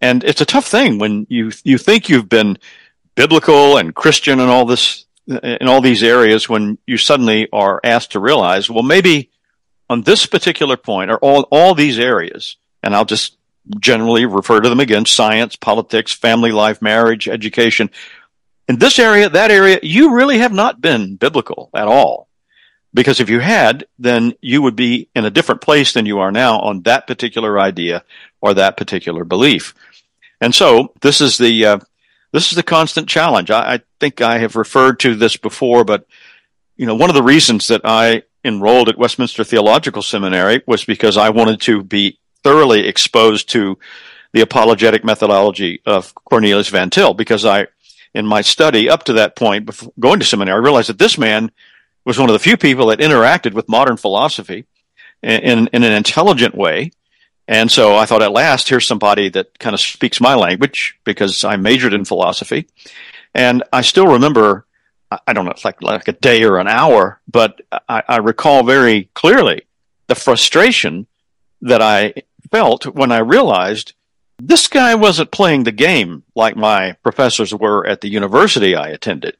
And 0.00 0.22
it's 0.24 0.40
a 0.40 0.46
tough 0.46 0.66
thing 0.66 0.98
when 0.98 1.26
you 1.28 1.50
you 1.64 1.78
think 1.78 2.08
you've 2.08 2.28
been 2.28 2.58
biblical 3.14 3.76
and 3.76 3.94
Christian 3.94 4.38
and 4.38 4.50
all 4.50 4.64
this 4.64 5.06
in 5.26 5.68
all 5.68 5.80
these 5.80 6.02
areas 6.02 6.48
when 6.48 6.78
you 6.86 6.96
suddenly 6.96 7.48
are 7.52 7.80
asked 7.84 8.12
to 8.12 8.20
realize, 8.20 8.70
well, 8.70 8.82
maybe 8.82 9.30
on 9.90 10.02
this 10.02 10.26
particular 10.26 10.76
point 10.76 11.10
or 11.10 11.18
all 11.18 11.48
all 11.50 11.74
these 11.74 11.98
areas, 11.98 12.56
and 12.82 12.94
I'll 12.94 13.04
just 13.04 13.36
generally 13.80 14.24
refer 14.24 14.60
to 14.60 14.68
them 14.68 14.80
again: 14.80 15.04
science, 15.04 15.56
politics, 15.56 16.12
family 16.12 16.52
life, 16.52 16.80
marriage, 16.80 17.28
education. 17.28 17.90
In 18.68 18.78
this 18.78 18.98
area, 18.98 19.28
that 19.30 19.50
area, 19.50 19.80
you 19.82 20.14
really 20.14 20.38
have 20.38 20.52
not 20.52 20.80
been 20.80 21.16
biblical 21.16 21.70
at 21.74 21.88
all. 21.88 22.28
Because 22.94 23.20
if 23.20 23.28
you 23.28 23.38
had, 23.40 23.86
then 23.98 24.34
you 24.40 24.62
would 24.62 24.76
be 24.76 25.08
in 25.14 25.24
a 25.24 25.30
different 25.30 25.60
place 25.60 25.92
than 25.92 26.06
you 26.06 26.20
are 26.20 26.32
now 26.32 26.58
on 26.60 26.82
that 26.82 27.06
particular 27.06 27.60
idea 27.60 28.02
or 28.40 28.54
that 28.54 28.76
particular 28.76 29.24
belief. 29.24 29.74
And 30.40 30.54
so 30.54 30.92
this 31.00 31.20
is 31.20 31.38
the 31.38 31.64
uh, 31.64 31.78
this 32.32 32.50
is 32.50 32.56
the 32.56 32.62
constant 32.62 33.08
challenge. 33.08 33.50
I, 33.50 33.74
I, 33.74 33.80
think 34.00 34.20
I 34.20 34.38
have 34.38 34.54
referred 34.54 35.00
to 35.00 35.16
this 35.16 35.36
before, 35.36 35.84
but 35.84 36.06
you 36.76 36.86
know, 36.86 36.94
one 36.94 37.10
of 37.10 37.16
the 37.16 37.22
reasons 37.22 37.66
that 37.68 37.80
I 37.84 38.22
enrolled 38.44 38.88
at 38.88 38.98
Westminster 38.98 39.42
Theological 39.42 40.02
Seminary 40.02 40.62
was 40.66 40.84
because 40.84 41.16
I 41.16 41.30
wanted 41.30 41.60
to 41.62 41.82
be 41.82 42.18
thoroughly 42.44 42.86
exposed 42.86 43.48
to 43.50 43.78
the 44.32 44.42
apologetic 44.42 45.04
methodology 45.04 45.82
of 45.86 46.14
Cornelius 46.14 46.68
Van 46.68 46.90
Til, 46.90 47.14
because 47.14 47.44
I, 47.44 47.66
in 48.14 48.26
my 48.26 48.42
study 48.42 48.88
up 48.88 49.04
to 49.04 49.14
that 49.14 49.36
point, 49.36 49.66
before 49.66 49.92
going 49.98 50.20
to 50.20 50.24
seminary, 50.24 50.56
I 50.56 50.62
realized 50.62 50.90
that 50.90 50.98
this 50.98 51.18
man 51.18 51.50
was 52.04 52.18
one 52.18 52.28
of 52.28 52.34
the 52.34 52.38
few 52.38 52.56
people 52.56 52.86
that 52.86 53.00
interacted 53.00 53.54
with 53.54 53.68
modern 53.68 53.96
philosophy 53.96 54.66
in, 55.22 55.40
in, 55.40 55.68
in 55.72 55.82
an 55.82 55.92
intelligent 55.92 56.54
way. 56.54 56.92
And 57.48 57.72
so 57.72 57.96
I 57.96 58.04
thought 58.04 58.22
at 58.22 58.30
last, 58.30 58.68
here's 58.68 58.86
somebody 58.86 59.30
that 59.30 59.58
kind 59.58 59.72
of 59.72 59.80
speaks 59.80 60.20
my 60.20 60.34
language 60.34 60.98
because 61.04 61.44
I 61.44 61.56
majored 61.56 61.94
in 61.94 62.04
philosophy. 62.04 62.68
And 63.34 63.64
I 63.72 63.80
still 63.80 64.06
remember, 64.06 64.66
I 65.26 65.32
don't 65.32 65.46
know, 65.46 65.52
it's 65.52 65.64
like, 65.64 65.80
like 65.80 66.06
a 66.08 66.12
day 66.12 66.44
or 66.44 66.58
an 66.58 66.68
hour, 66.68 67.20
but 67.26 67.62
I, 67.88 68.02
I 68.06 68.16
recall 68.18 68.64
very 68.64 69.08
clearly 69.14 69.62
the 70.08 70.14
frustration 70.14 71.06
that 71.62 71.80
I 71.80 72.12
felt 72.50 72.84
when 72.84 73.10
I 73.10 73.18
realized 73.18 73.94
this 74.38 74.68
guy 74.68 74.94
wasn't 74.94 75.30
playing 75.30 75.64
the 75.64 75.72
game 75.72 76.24
like 76.34 76.54
my 76.54 76.92
professors 77.02 77.54
were 77.54 77.86
at 77.86 78.02
the 78.02 78.08
university 78.08 78.76
I 78.76 78.88
attended 78.88 79.36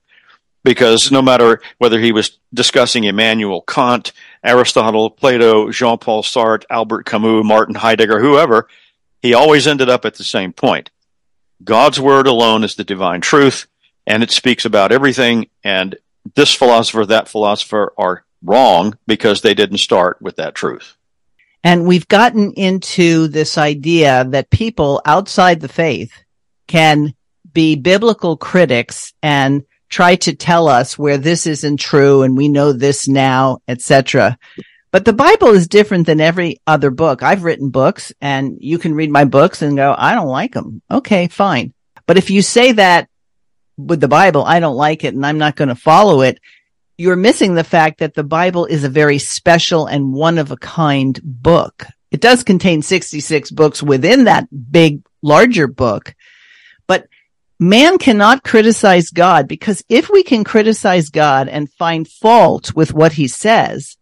because 0.68 1.10
no 1.10 1.22
matter 1.22 1.62
whether 1.78 1.98
he 1.98 2.12
was 2.12 2.38
discussing 2.52 3.04
Immanuel 3.04 3.62
Kant, 3.62 4.12
Aristotle, 4.44 5.08
Plato, 5.08 5.70
Jean 5.70 5.96
Paul 5.96 6.22
Sartre, 6.22 6.66
Albert 6.68 7.04
Camus, 7.04 7.42
Martin 7.42 7.74
Heidegger, 7.74 8.20
whoever, 8.20 8.68
he 9.22 9.32
always 9.32 9.66
ended 9.66 9.88
up 9.88 10.04
at 10.04 10.16
the 10.16 10.24
same 10.24 10.52
point. 10.52 10.90
God's 11.64 11.98
word 11.98 12.26
alone 12.26 12.64
is 12.64 12.74
the 12.74 12.84
divine 12.84 13.22
truth, 13.22 13.66
and 14.06 14.22
it 14.22 14.30
speaks 14.30 14.66
about 14.66 14.92
everything, 14.92 15.48
and 15.64 15.96
this 16.34 16.52
philosopher, 16.52 17.06
that 17.06 17.28
philosopher 17.28 17.94
are 17.96 18.26
wrong 18.44 18.98
because 19.06 19.40
they 19.40 19.54
didn't 19.54 19.78
start 19.78 20.20
with 20.20 20.36
that 20.36 20.54
truth. 20.54 20.98
And 21.64 21.86
we've 21.86 22.08
gotten 22.08 22.52
into 22.52 23.28
this 23.28 23.56
idea 23.56 24.26
that 24.28 24.50
people 24.50 25.00
outside 25.06 25.60
the 25.60 25.68
faith 25.68 26.12
can 26.66 27.14
be 27.54 27.74
biblical 27.74 28.36
critics 28.36 29.14
and 29.22 29.64
try 29.88 30.16
to 30.16 30.34
tell 30.34 30.68
us 30.68 30.98
where 30.98 31.18
this 31.18 31.46
isn't 31.46 31.78
true 31.78 32.22
and 32.22 32.36
we 32.36 32.48
know 32.48 32.72
this 32.72 33.08
now, 33.08 33.58
etc. 33.68 34.38
But 34.90 35.04
the 35.04 35.12
Bible 35.12 35.48
is 35.48 35.68
different 35.68 36.06
than 36.06 36.20
every 36.20 36.60
other 36.66 36.90
book. 36.90 37.22
I've 37.22 37.44
written 37.44 37.70
books 37.70 38.12
and 38.20 38.56
you 38.60 38.78
can 38.78 38.94
read 38.94 39.10
my 39.10 39.24
books 39.24 39.62
and 39.62 39.76
go, 39.76 39.94
I 39.96 40.14
don't 40.14 40.28
like 40.28 40.54
them. 40.54 40.82
Okay, 40.90 41.28
fine. 41.28 41.74
But 42.06 42.16
if 42.16 42.30
you 42.30 42.40
say 42.40 42.72
that 42.72 43.08
with 43.76 44.00
the 44.00 44.08
Bible, 44.08 44.44
I 44.44 44.60
don't 44.60 44.76
like 44.76 45.04
it 45.04 45.14
and 45.14 45.24
I'm 45.24 45.38
not 45.38 45.56
going 45.56 45.68
to 45.68 45.74
follow 45.74 46.22
it, 46.22 46.40
you're 46.96 47.16
missing 47.16 47.54
the 47.54 47.64
fact 47.64 48.00
that 48.00 48.14
the 48.14 48.24
Bible 48.24 48.66
is 48.66 48.82
a 48.82 48.88
very 48.88 49.18
special 49.18 49.86
and 49.86 50.12
one 50.12 50.38
of 50.38 50.50
a 50.50 50.56
kind 50.56 51.18
book. 51.22 51.86
It 52.10 52.20
does 52.20 52.42
contain 52.42 52.82
66 52.82 53.50
books 53.50 53.82
within 53.82 54.24
that 54.24 54.48
big, 54.72 55.02
larger 55.22 55.68
book, 55.68 56.14
man 57.58 57.98
cannot 57.98 58.44
criticize 58.44 59.10
God 59.10 59.48
because 59.48 59.82
if 59.88 60.08
we 60.08 60.22
can 60.22 60.44
criticize 60.44 61.10
God 61.10 61.48
and 61.48 61.72
find 61.72 62.06
fault 62.06 62.74
with 62.74 62.92
what 62.92 63.12
he 63.12 63.28
says, 63.28 63.96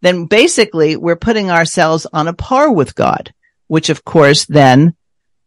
then 0.00 0.26
basically 0.26 0.96
we're 0.96 1.16
putting 1.16 1.50
ourselves 1.50 2.06
on 2.12 2.28
a 2.28 2.32
par 2.32 2.72
with 2.72 2.94
God, 2.94 3.32
which 3.66 3.90
of 3.90 4.04
course 4.04 4.44
then 4.46 4.94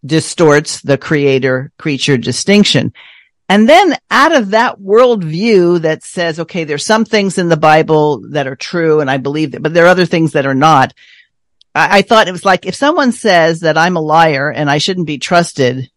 distorts 0.06 0.82
the 0.82 0.98
creator 0.98 1.72
creature 1.78 2.18
distinction. 2.18 2.94
And 3.48 3.68
then 3.68 3.98
out 4.12 4.34
of 4.34 4.52
that 4.52 4.80
worldview 4.80 5.82
that 5.82 6.04
says, 6.04 6.40
okay, 6.40 6.66
there's 6.66 6.86
some 6.86 7.04
things 7.04 7.40
in 7.40 7.50
the 7.50 7.58
Bible 7.58 8.30
that 8.30 8.48
are 8.48 8.56
true 8.56 9.00
and 9.00 9.10
I 9.10 9.18
believe 9.18 9.52
that, 9.52 9.64
but 9.64 9.74
there 9.74 9.86
are 9.86 9.90
other 9.90 10.06
things 10.06 10.34
that 10.34 10.46
are 10.46 10.54
not. 10.54 10.94
I, 11.74 12.00
I 12.00 12.02
thought 12.04 12.28
it 12.28 12.32
was 12.32 12.46
like 12.46 12.68
if 12.68 12.76
someone 12.76 13.12
says 13.12 13.62
that 13.62 13.78
I'm 13.78 13.98
a 13.98 14.02
liar 14.02 14.52
and 14.52 14.70
I 14.70 14.78
shouldn't 14.78 15.08
be 15.08 15.18
trusted, 15.18 15.90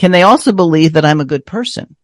can 0.00 0.12
they 0.12 0.22
also 0.22 0.52
believe 0.52 0.94
that 0.94 1.04
I'm 1.04 1.20
a 1.20 1.26
good 1.26 1.44
person? 1.44 1.94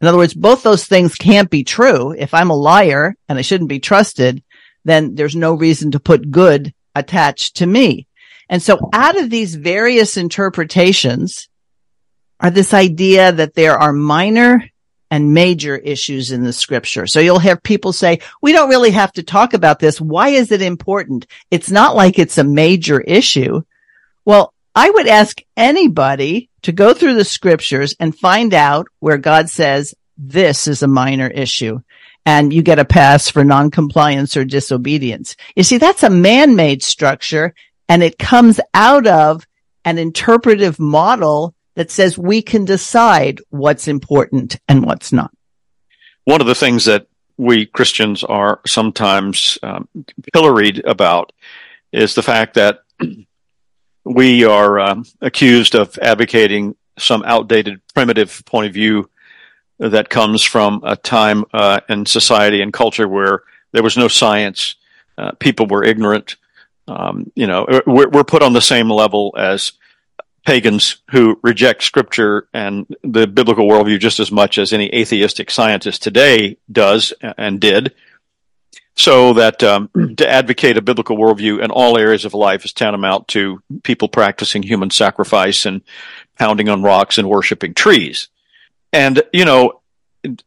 In 0.00 0.06
other 0.06 0.16
words, 0.16 0.32
both 0.32 0.62
those 0.62 0.86
things 0.86 1.16
can't 1.16 1.50
be 1.50 1.64
true. 1.64 2.12
If 2.12 2.32
I'm 2.32 2.50
a 2.50 2.56
liar 2.56 3.16
and 3.28 3.36
I 3.36 3.42
shouldn't 3.42 3.68
be 3.68 3.80
trusted, 3.80 4.44
then 4.84 5.16
there's 5.16 5.34
no 5.34 5.54
reason 5.54 5.90
to 5.90 5.98
put 5.98 6.30
good 6.30 6.72
attached 6.94 7.56
to 7.56 7.66
me. 7.66 8.06
And 8.48 8.62
so 8.62 8.90
out 8.92 9.18
of 9.18 9.28
these 9.28 9.56
various 9.56 10.16
interpretations 10.16 11.48
are 12.38 12.52
this 12.52 12.72
idea 12.72 13.32
that 13.32 13.54
there 13.54 13.76
are 13.76 13.92
minor 13.92 14.62
and 15.10 15.34
major 15.34 15.76
issues 15.76 16.30
in 16.30 16.44
the 16.44 16.52
scripture. 16.52 17.08
So 17.08 17.18
you'll 17.18 17.40
have 17.40 17.60
people 17.60 17.92
say, 17.92 18.20
we 18.40 18.52
don't 18.52 18.70
really 18.70 18.92
have 18.92 19.10
to 19.14 19.24
talk 19.24 19.52
about 19.52 19.80
this. 19.80 20.00
Why 20.00 20.28
is 20.28 20.52
it 20.52 20.62
important? 20.62 21.26
It's 21.50 21.72
not 21.72 21.96
like 21.96 22.20
it's 22.20 22.38
a 22.38 22.44
major 22.44 23.00
issue. 23.00 23.62
Well, 24.24 24.53
I 24.74 24.90
would 24.90 25.06
ask 25.06 25.40
anybody 25.56 26.50
to 26.62 26.72
go 26.72 26.94
through 26.94 27.14
the 27.14 27.24
scriptures 27.24 27.94
and 28.00 28.16
find 28.16 28.52
out 28.52 28.88
where 28.98 29.18
God 29.18 29.48
says 29.48 29.94
this 30.16 30.66
is 30.66 30.82
a 30.82 30.88
minor 30.88 31.28
issue 31.28 31.80
and 32.26 32.52
you 32.52 32.62
get 32.62 32.78
a 32.78 32.84
pass 32.84 33.28
for 33.28 33.44
noncompliance 33.44 34.36
or 34.36 34.44
disobedience. 34.44 35.36
You 35.54 35.62
see, 35.62 35.78
that's 35.78 36.02
a 36.02 36.10
man-made 36.10 36.82
structure 36.82 37.54
and 37.88 38.02
it 38.02 38.18
comes 38.18 38.60
out 38.72 39.06
of 39.06 39.46
an 39.84 39.98
interpretive 39.98 40.80
model 40.80 41.54
that 41.74 41.90
says 41.90 42.16
we 42.16 42.42
can 42.42 42.64
decide 42.64 43.40
what's 43.50 43.88
important 43.88 44.58
and 44.68 44.84
what's 44.84 45.12
not. 45.12 45.30
One 46.24 46.40
of 46.40 46.46
the 46.46 46.54
things 46.54 46.86
that 46.86 47.06
we 47.36 47.66
Christians 47.66 48.24
are 48.24 48.60
sometimes 48.66 49.58
um, 49.62 49.88
pilloried 50.32 50.84
about 50.86 51.32
is 51.92 52.14
the 52.14 52.22
fact 52.22 52.54
that 52.54 52.80
we 54.04 54.44
are 54.44 54.78
um, 54.78 55.04
accused 55.20 55.74
of 55.74 55.98
advocating 55.98 56.76
some 56.98 57.22
outdated, 57.24 57.80
primitive 57.94 58.42
point 58.44 58.66
of 58.66 58.74
view 58.74 59.10
that 59.78 60.08
comes 60.08 60.42
from 60.42 60.80
a 60.84 60.96
time 60.96 61.44
uh, 61.52 61.80
in 61.88 62.06
society 62.06 62.60
and 62.60 62.72
culture 62.72 63.08
where 63.08 63.42
there 63.72 63.82
was 63.82 63.96
no 63.96 64.08
science, 64.08 64.76
uh, 65.18 65.32
people 65.32 65.66
were 65.66 65.82
ignorant. 65.82 66.36
Um, 66.86 67.32
you 67.34 67.46
know, 67.46 67.66
we're, 67.86 68.08
we're 68.08 68.24
put 68.24 68.42
on 68.42 68.52
the 68.52 68.60
same 68.60 68.90
level 68.90 69.34
as 69.36 69.72
pagans 70.46 70.98
who 71.10 71.40
reject 71.42 71.82
scripture 71.82 72.48
and 72.52 72.86
the 73.02 73.26
biblical 73.26 73.66
worldview 73.66 73.98
just 73.98 74.20
as 74.20 74.30
much 74.30 74.58
as 74.58 74.72
any 74.72 74.94
atheistic 74.94 75.50
scientist 75.50 76.02
today 76.02 76.58
does 76.70 77.12
and 77.38 77.60
did 77.60 77.94
so 78.96 79.32
that 79.34 79.62
um, 79.62 79.90
to 80.16 80.28
advocate 80.28 80.76
a 80.76 80.82
biblical 80.82 81.16
worldview 81.16 81.62
in 81.62 81.70
all 81.70 81.98
areas 81.98 82.24
of 82.24 82.34
life 82.34 82.64
is 82.64 82.72
tantamount 82.72 83.28
to 83.28 83.62
people 83.82 84.08
practicing 84.08 84.62
human 84.62 84.90
sacrifice 84.90 85.66
and 85.66 85.82
pounding 86.38 86.68
on 86.68 86.82
rocks 86.82 87.18
and 87.18 87.28
worshiping 87.28 87.74
trees. 87.74 88.28
And 88.92 89.22
you 89.32 89.44
know 89.44 89.80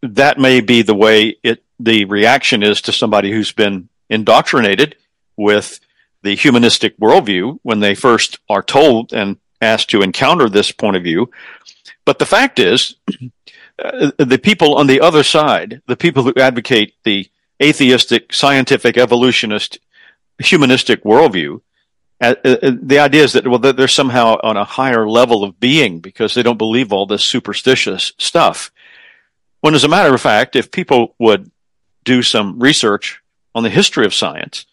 that 0.02 0.40
may 0.40 0.62
be 0.62 0.82
the 0.82 0.96
way 0.96 1.38
it 1.44 1.64
the 1.80 2.06
reaction 2.06 2.64
is 2.64 2.82
to 2.82 2.92
somebody 2.92 3.32
who's 3.32 3.52
been 3.52 3.90
indoctrinated 4.10 4.96
with 5.36 5.80
the 6.24 6.36
humanistic 6.36 6.98
worldview 6.98 7.60
when 7.62 7.80
they 7.80 7.94
first 7.94 8.40
are 8.50 8.64
told 8.64 9.14
and 9.14 9.38
asked 9.62 9.90
to 9.92 10.02
encounter 10.02 10.50
this 10.50 10.72
point 10.72 10.96
of 10.96 11.04
view. 11.04 11.30
But 12.06 12.18
the 12.18 12.26
fact 12.26 12.58
is, 12.58 12.96
uh, 13.84 14.12
the 14.18 14.40
people 14.40 14.76
on 14.76 14.88
the 14.88 15.02
other 15.02 15.24
side, 15.24 15.82
the 15.88 15.96
people 15.96 16.24
who 16.24 16.34
advocate 16.38 16.96
the 17.04 17.30
atheistic, 17.62 18.34
scientific, 18.34 18.98
evolutionist, 18.98 19.80
humanistic 20.39 21.04
worldview, 21.04 21.62
uh, 22.20 22.36
uh, 22.43 22.58
uh, 22.63 22.72
the 22.82 23.00
idea 23.00 23.24
is 23.24 23.34
that 23.34 23.48
well 23.48 23.60
they're 23.60 23.88
somehow 23.88 24.38
on 24.41 24.58
a 24.58 24.63
higher 24.63 25.08
level 25.08 25.43
of 25.43 25.60
being 25.60 26.00
because 26.00 26.34
they 26.34 26.41
don't 26.41 26.58
believe 26.58 26.91
all 26.91 27.06
this 27.06 27.24
superstitious 27.24 28.13
stuff. 28.17 28.72
When, 29.62 29.76
as 29.76 29.84
a 29.84 29.89
matter 29.89 30.13
of 30.13 30.22
fact, 30.22 30.56
if 30.56 30.72
people 30.72 31.15
would 31.20 31.52
do 32.04 32.24
some 32.24 32.60
research 32.60 33.22
on 33.54 33.63
the 33.63 33.70
history 33.70 34.06
of 34.06 34.13
science, 34.13 34.65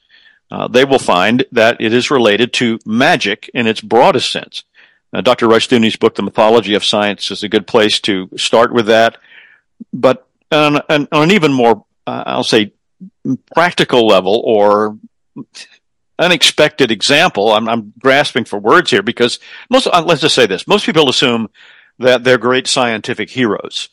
uh, 0.50 0.68
they 0.68 0.84
will 0.84 0.98
find 0.98 1.44
that 1.52 1.80
it 1.80 1.92
is 1.92 2.10
related 2.10 2.52
to 2.54 2.78
magic 2.86 3.50
in 3.54 3.66
its 3.66 3.80
broadest 3.80 4.30
sense. 4.30 4.64
Dr. 5.22 5.46
Rushdoony's 5.46 5.94
book, 5.94 6.16
The 6.16 6.22
Mythology 6.22 6.74
of 6.74 6.84
Science, 6.84 7.30
is 7.30 7.44
a 7.44 7.48
good 7.48 7.68
place 7.68 8.00
to 8.00 8.28
start 8.36 8.72
with 8.72 8.86
that. 8.86 9.16
But 9.92 10.26
on, 10.50 10.78
on, 10.88 11.08
on 11.12 11.22
an 11.22 11.30
even 11.30 11.52
more, 11.52 11.84
uh, 12.06 12.24
I'll 12.26 12.42
say, 12.42 12.72
practical 13.54 14.06
level 14.06 14.42
or 14.44 14.98
unexpected 16.18 16.90
example, 16.90 17.52
I'm, 17.52 17.68
I'm, 17.68 17.92
grasping 17.98 18.44
for 18.44 18.58
words 18.58 18.90
here 18.90 19.02
because 19.02 19.38
most, 19.70 19.86
uh, 19.86 20.02
let's 20.06 20.20
just 20.20 20.34
say 20.34 20.46
this, 20.46 20.66
most 20.66 20.86
people 20.86 21.08
assume 21.08 21.48
that 21.98 22.24
they're 22.24 22.38
great 22.38 22.66
scientific 22.66 23.30
heroes. 23.30 23.88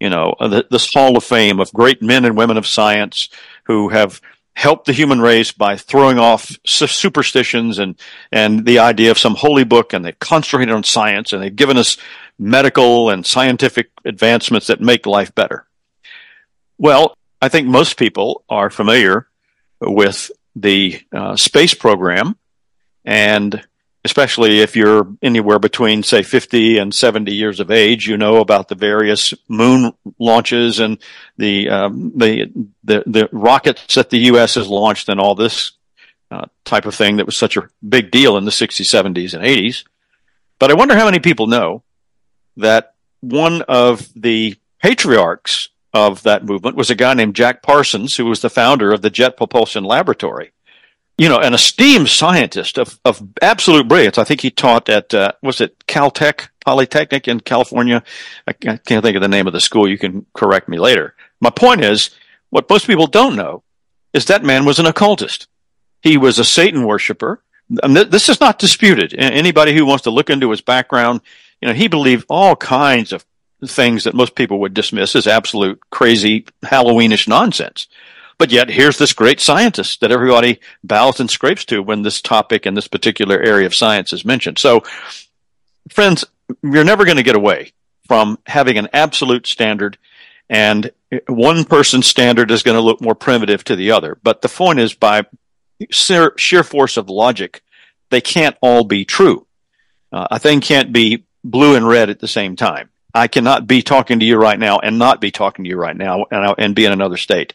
You 0.00 0.10
know, 0.10 0.34
uh, 0.38 0.62
this 0.70 0.92
hall 0.92 1.16
of 1.16 1.24
fame 1.24 1.60
of 1.60 1.72
great 1.72 2.02
men 2.02 2.24
and 2.24 2.36
women 2.36 2.56
of 2.56 2.66
science 2.66 3.28
who 3.64 3.88
have 3.88 4.20
helped 4.56 4.86
the 4.86 4.92
human 4.92 5.20
race 5.20 5.50
by 5.50 5.76
throwing 5.76 6.18
off 6.18 6.52
superstitions 6.64 7.78
and, 7.78 7.98
and 8.30 8.64
the 8.64 8.78
idea 8.78 9.10
of 9.10 9.18
some 9.18 9.34
holy 9.34 9.64
book 9.64 9.92
and 9.92 10.04
they've 10.04 10.18
concentrated 10.18 10.74
on 10.74 10.84
science 10.84 11.32
and 11.32 11.42
they've 11.42 11.56
given 11.56 11.76
us 11.76 11.96
medical 12.38 13.10
and 13.10 13.26
scientific 13.26 13.90
advancements 14.04 14.68
that 14.68 14.80
make 14.80 15.06
life 15.06 15.34
better. 15.34 15.66
Well, 16.78 17.16
I 17.44 17.50
think 17.50 17.68
most 17.68 17.98
people 17.98 18.42
are 18.48 18.70
familiar 18.70 19.28
with 19.78 20.30
the 20.56 21.02
uh, 21.12 21.36
space 21.36 21.74
program. 21.74 22.36
And 23.04 23.62
especially 24.02 24.60
if 24.60 24.76
you're 24.76 25.14
anywhere 25.22 25.58
between 25.58 26.02
say 26.02 26.22
50 26.22 26.78
and 26.78 26.94
70 26.94 27.34
years 27.34 27.60
of 27.60 27.70
age 27.70 28.06
you 28.06 28.16
know 28.16 28.36
about 28.36 28.68
the 28.68 28.74
various 28.74 29.32
moon 29.48 29.92
launches 30.18 30.78
and 30.78 30.98
the 31.38 31.68
um, 31.70 32.12
the, 32.16 32.52
the 32.84 33.02
the 33.06 33.28
rockets 33.32 33.94
that 33.94 34.10
the 34.10 34.18
US 34.30 34.54
has 34.56 34.68
launched 34.68 35.08
and 35.08 35.18
all 35.20 35.34
this 35.34 35.72
uh, 36.30 36.46
type 36.64 36.86
of 36.86 36.94
thing 36.94 37.16
that 37.16 37.26
was 37.26 37.36
such 37.36 37.56
a 37.56 37.68
big 37.86 38.10
deal 38.10 38.36
in 38.36 38.44
the 38.44 38.50
60s 38.50 38.84
70s 38.84 39.34
and 39.34 39.44
80s 39.44 39.84
but 40.58 40.70
i 40.70 40.74
wonder 40.74 40.96
how 40.96 41.04
many 41.04 41.20
people 41.20 41.46
know 41.46 41.82
that 42.56 42.94
one 43.20 43.62
of 43.62 44.08
the 44.14 44.56
patriarchs 44.82 45.68
of 45.94 46.22
that 46.24 46.44
movement 46.44 46.76
was 46.76 46.90
a 46.90 46.94
guy 46.94 47.14
named 47.14 47.36
Jack 47.36 47.62
Parsons 47.62 48.16
who 48.16 48.26
was 48.26 48.42
the 48.42 48.50
founder 48.50 48.92
of 48.92 49.00
the 49.00 49.10
Jet 49.10 49.36
Propulsion 49.36 49.84
Laboratory 49.84 50.52
you 51.16 51.28
know, 51.28 51.38
an 51.38 51.54
esteemed 51.54 52.08
scientist 52.08 52.78
of, 52.78 52.98
of 53.04 53.22
absolute 53.40 53.86
brilliance. 53.86 54.18
I 54.18 54.24
think 54.24 54.40
he 54.40 54.50
taught 54.50 54.88
at, 54.88 55.14
uh, 55.14 55.32
was 55.42 55.60
it 55.60 55.86
Caltech 55.86 56.48
Polytechnic 56.64 57.28
in 57.28 57.40
California? 57.40 58.02
I 58.46 58.52
can't 58.52 58.82
think 58.84 59.16
of 59.16 59.22
the 59.22 59.28
name 59.28 59.46
of 59.46 59.52
the 59.52 59.60
school. 59.60 59.88
You 59.88 59.98
can 59.98 60.26
correct 60.34 60.68
me 60.68 60.78
later. 60.78 61.14
My 61.40 61.50
point 61.50 61.82
is, 61.82 62.10
what 62.50 62.68
most 62.68 62.86
people 62.86 63.06
don't 63.06 63.36
know 63.36 63.62
is 64.12 64.26
that 64.26 64.44
man 64.44 64.64
was 64.64 64.78
an 64.78 64.86
occultist. 64.86 65.46
He 66.02 66.16
was 66.16 66.38
a 66.38 66.44
Satan 66.44 66.84
worshiper. 66.84 67.42
And 67.82 67.94
th- 67.94 68.10
this 68.10 68.28
is 68.28 68.40
not 68.40 68.58
disputed. 68.58 69.14
Anybody 69.16 69.74
who 69.74 69.86
wants 69.86 70.04
to 70.04 70.10
look 70.10 70.30
into 70.30 70.50
his 70.50 70.60
background, 70.60 71.20
you 71.60 71.68
know, 71.68 71.74
he 71.74 71.88
believed 71.88 72.26
all 72.28 72.56
kinds 72.56 73.12
of 73.12 73.24
things 73.66 74.04
that 74.04 74.14
most 74.14 74.34
people 74.34 74.60
would 74.60 74.74
dismiss 74.74 75.16
as 75.16 75.26
absolute 75.26 75.80
crazy 75.90 76.46
Halloweenish 76.62 77.28
nonsense. 77.28 77.88
But 78.38 78.50
yet 78.50 78.68
here's 78.68 78.98
this 78.98 79.12
great 79.12 79.40
scientist 79.40 80.00
that 80.00 80.10
everybody 80.10 80.60
bows 80.82 81.20
and 81.20 81.30
scrapes 81.30 81.64
to 81.66 81.82
when 81.82 82.02
this 82.02 82.20
topic 82.20 82.66
and 82.66 82.76
this 82.76 82.88
particular 82.88 83.40
area 83.40 83.66
of 83.66 83.74
science 83.74 84.12
is 84.12 84.24
mentioned. 84.24 84.58
So 84.58 84.82
friends, 85.88 86.24
you're 86.62 86.84
never 86.84 87.04
going 87.04 87.16
to 87.16 87.22
get 87.22 87.36
away 87.36 87.72
from 88.06 88.38
having 88.46 88.76
an 88.76 88.88
absolute 88.92 89.46
standard 89.46 89.98
and 90.48 90.90
one 91.26 91.64
person's 91.64 92.06
standard 92.06 92.50
is 92.50 92.62
going 92.62 92.76
to 92.76 92.80
look 92.80 93.00
more 93.00 93.14
primitive 93.14 93.64
to 93.64 93.76
the 93.76 93.92
other. 93.92 94.18
But 94.22 94.42
the 94.42 94.48
point 94.48 94.78
is 94.78 94.94
by 94.94 95.24
sheer, 95.90 96.62
force 96.62 96.96
of 96.96 97.08
logic, 97.08 97.62
they 98.10 98.20
can't 98.20 98.56
all 98.60 98.84
be 98.84 99.04
true. 99.04 99.46
Uh, 100.12 100.28
a 100.30 100.38
thing 100.38 100.60
can't 100.60 100.92
be 100.92 101.24
blue 101.42 101.76
and 101.76 101.86
red 101.86 102.10
at 102.10 102.20
the 102.20 102.28
same 102.28 102.56
time. 102.56 102.90
I 103.14 103.28
cannot 103.28 103.66
be 103.66 103.82
talking 103.82 104.18
to 104.20 104.26
you 104.26 104.36
right 104.36 104.58
now 104.58 104.80
and 104.80 104.98
not 104.98 105.20
be 105.20 105.30
talking 105.30 105.64
to 105.64 105.68
you 105.68 105.76
right 105.76 105.96
now 105.96 106.26
and, 106.30 106.54
and 106.58 106.74
be 106.74 106.84
in 106.84 106.92
another 106.92 107.16
state. 107.16 107.54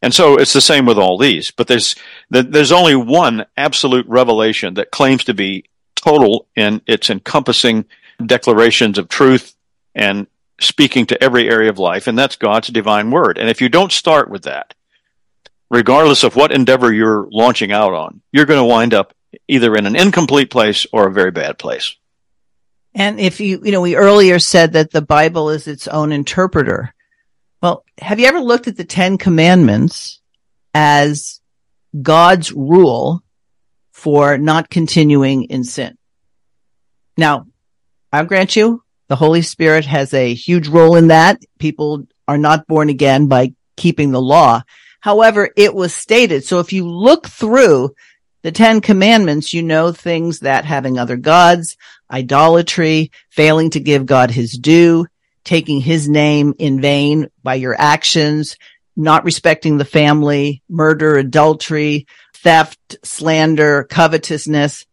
And 0.00 0.14
so 0.14 0.36
it's 0.36 0.52
the 0.52 0.60
same 0.60 0.86
with 0.86 0.98
all 0.98 1.18
these, 1.18 1.50
but 1.50 1.66
there's, 1.66 1.96
there's 2.30 2.70
only 2.70 2.94
one 2.94 3.46
absolute 3.56 4.06
revelation 4.06 4.74
that 4.74 4.92
claims 4.92 5.24
to 5.24 5.34
be 5.34 5.64
total 5.96 6.46
in 6.54 6.80
its 6.86 7.10
encompassing 7.10 7.84
declarations 8.24 8.98
of 8.98 9.08
truth 9.08 9.56
and 9.96 10.28
speaking 10.60 11.06
to 11.06 11.22
every 11.22 11.48
area 11.48 11.70
of 11.70 11.80
life, 11.80 12.06
and 12.06 12.16
that's 12.16 12.36
God's 12.36 12.68
divine 12.68 13.10
word. 13.10 13.38
And 13.38 13.50
if 13.50 13.60
you 13.60 13.68
don't 13.68 13.90
start 13.90 14.30
with 14.30 14.44
that, 14.44 14.74
regardless 15.70 16.22
of 16.22 16.36
what 16.36 16.52
endeavor 16.52 16.92
you're 16.92 17.28
launching 17.30 17.72
out 17.72 17.92
on, 17.92 18.20
you're 18.32 18.46
going 18.46 18.60
to 18.60 18.64
wind 18.64 18.94
up 18.94 19.14
either 19.48 19.74
in 19.74 19.86
an 19.86 19.96
incomplete 19.96 20.50
place 20.50 20.86
or 20.92 21.08
a 21.08 21.12
very 21.12 21.30
bad 21.32 21.58
place. 21.58 21.96
And 22.94 23.20
if 23.20 23.40
you, 23.40 23.60
you 23.62 23.72
know, 23.72 23.80
we 23.80 23.96
earlier 23.96 24.38
said 24.38 24.72
that 24.72 24.90
the 24.90 25.02
Bible 25.02 25.50
is 25.50 25.66
its 25.66 25.86
own 25.88 26.12
interpreter. 26.12 26.94
Well, 27.62 27.84
have 27.98 28.20
you 28.20 28.26
ever 28.26 28.40
looked 28.40 28.68
at 28.68 28.76
the 28.76 28.84
Ten 28.84 29.18
Commandments 29.18 30.20
as 30.74 31.40
God's 32.00 32.52
rule 32.52 33.22
for 33.92 34.38
not 34.38 34.70
continuing 34.70 35.44
in 35.44 35.64
sin? 35.64 35.96
Now, 37.16 37.46
I'll 38.12 38.24
grant 38.24 38.56
you 38.56 38.82
the 39.08 39.16
Holy 39.16 39.42
Spirit 39.42 39.86
has 39.86 40.14
a 40.14 40.34
huge 40.34 40.68
role 40.68 40.94
in 40.94 41.08
that. 41.08 41.42
People 41.58 42.06
are 42.28 42.38
not 42.38 42.66
born 42.66 42.90
again 42.90 43.26
by 43.26 43.54
keeping 43.76 44.12
the 44.12 44.20
law. 44.20 44.62
However, 45.00 45.50
it 45.56 45.74
was 45.74 45.94
stated. 45.94 46.44
So 46.44 46.60
if 46.60 46.72
you 46.72 46.86
look 46.86 47.26
through 47.26 47.94
the 48.42 48.52
Ten 48.52 48.80
Commandments, 48.80 49.54
you 49.54 49.62
know 49.62 49.92
things 49.92 50.40
that 50.40 50.64
having 50.66 50.98
other 50.98 51.16
gods, 51.16 51.76
idolatry, 52.10 53.10
failing 53.30 53.70
to 53.70 53.80
give 53.80 54.06
God 54.06 54.30
his 54.30 54.52
due, 54.52 55.06
taking 55.44 55.80
his 55.80 56.08
name 56.08 56.54
in 56.58 56.80
vain 56.80 57.28
by 57.42 57.54
your 57.54 57.74
actions, 57.78 58.56
not 58.96 59.24
respecting 59.24 59.78
the 59.78 59.84
family, 59.84 60.62
murder, 60.68 61.16
adultery, 61.16 62.06
theft, 62.34 62.96
slander, 63.02 63.84
covetousness. 63.84 64.86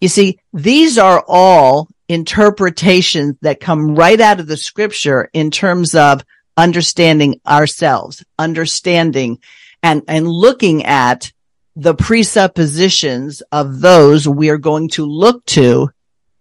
You 0.00 0.08
see, 0.08 0.38
these 0.52 0.98
are 0.98 1.24
all 1.26 1.88
interpretations 2.08 3.36
that 3.42 3.60
come 3.60 3.94
right 3.94 4.20
out 4.20 4.40
of 4.40 4.46
the 4.46 4.56
scripture 4.56 5.30
in 5.32 5.50
terms 5.50 5.94
of 5.94 6.24
understanding 6.56 7.40
ourselves, 7.46 8.24
understanding 8.38 9.38
and, 9.82 10.02
and 10.08 10.28
looking 10.28 10.84
at 10.84 11.32
the 11.76 11.94
presuppositions 11.94 13.42
of 13.52 13.80
those 13.80 14.28
we 14.28 14.48
are 14.48 14.58
going 14.58 14.88
to 14.88 15.04
look 15.04 15.44
to 15.46 15.90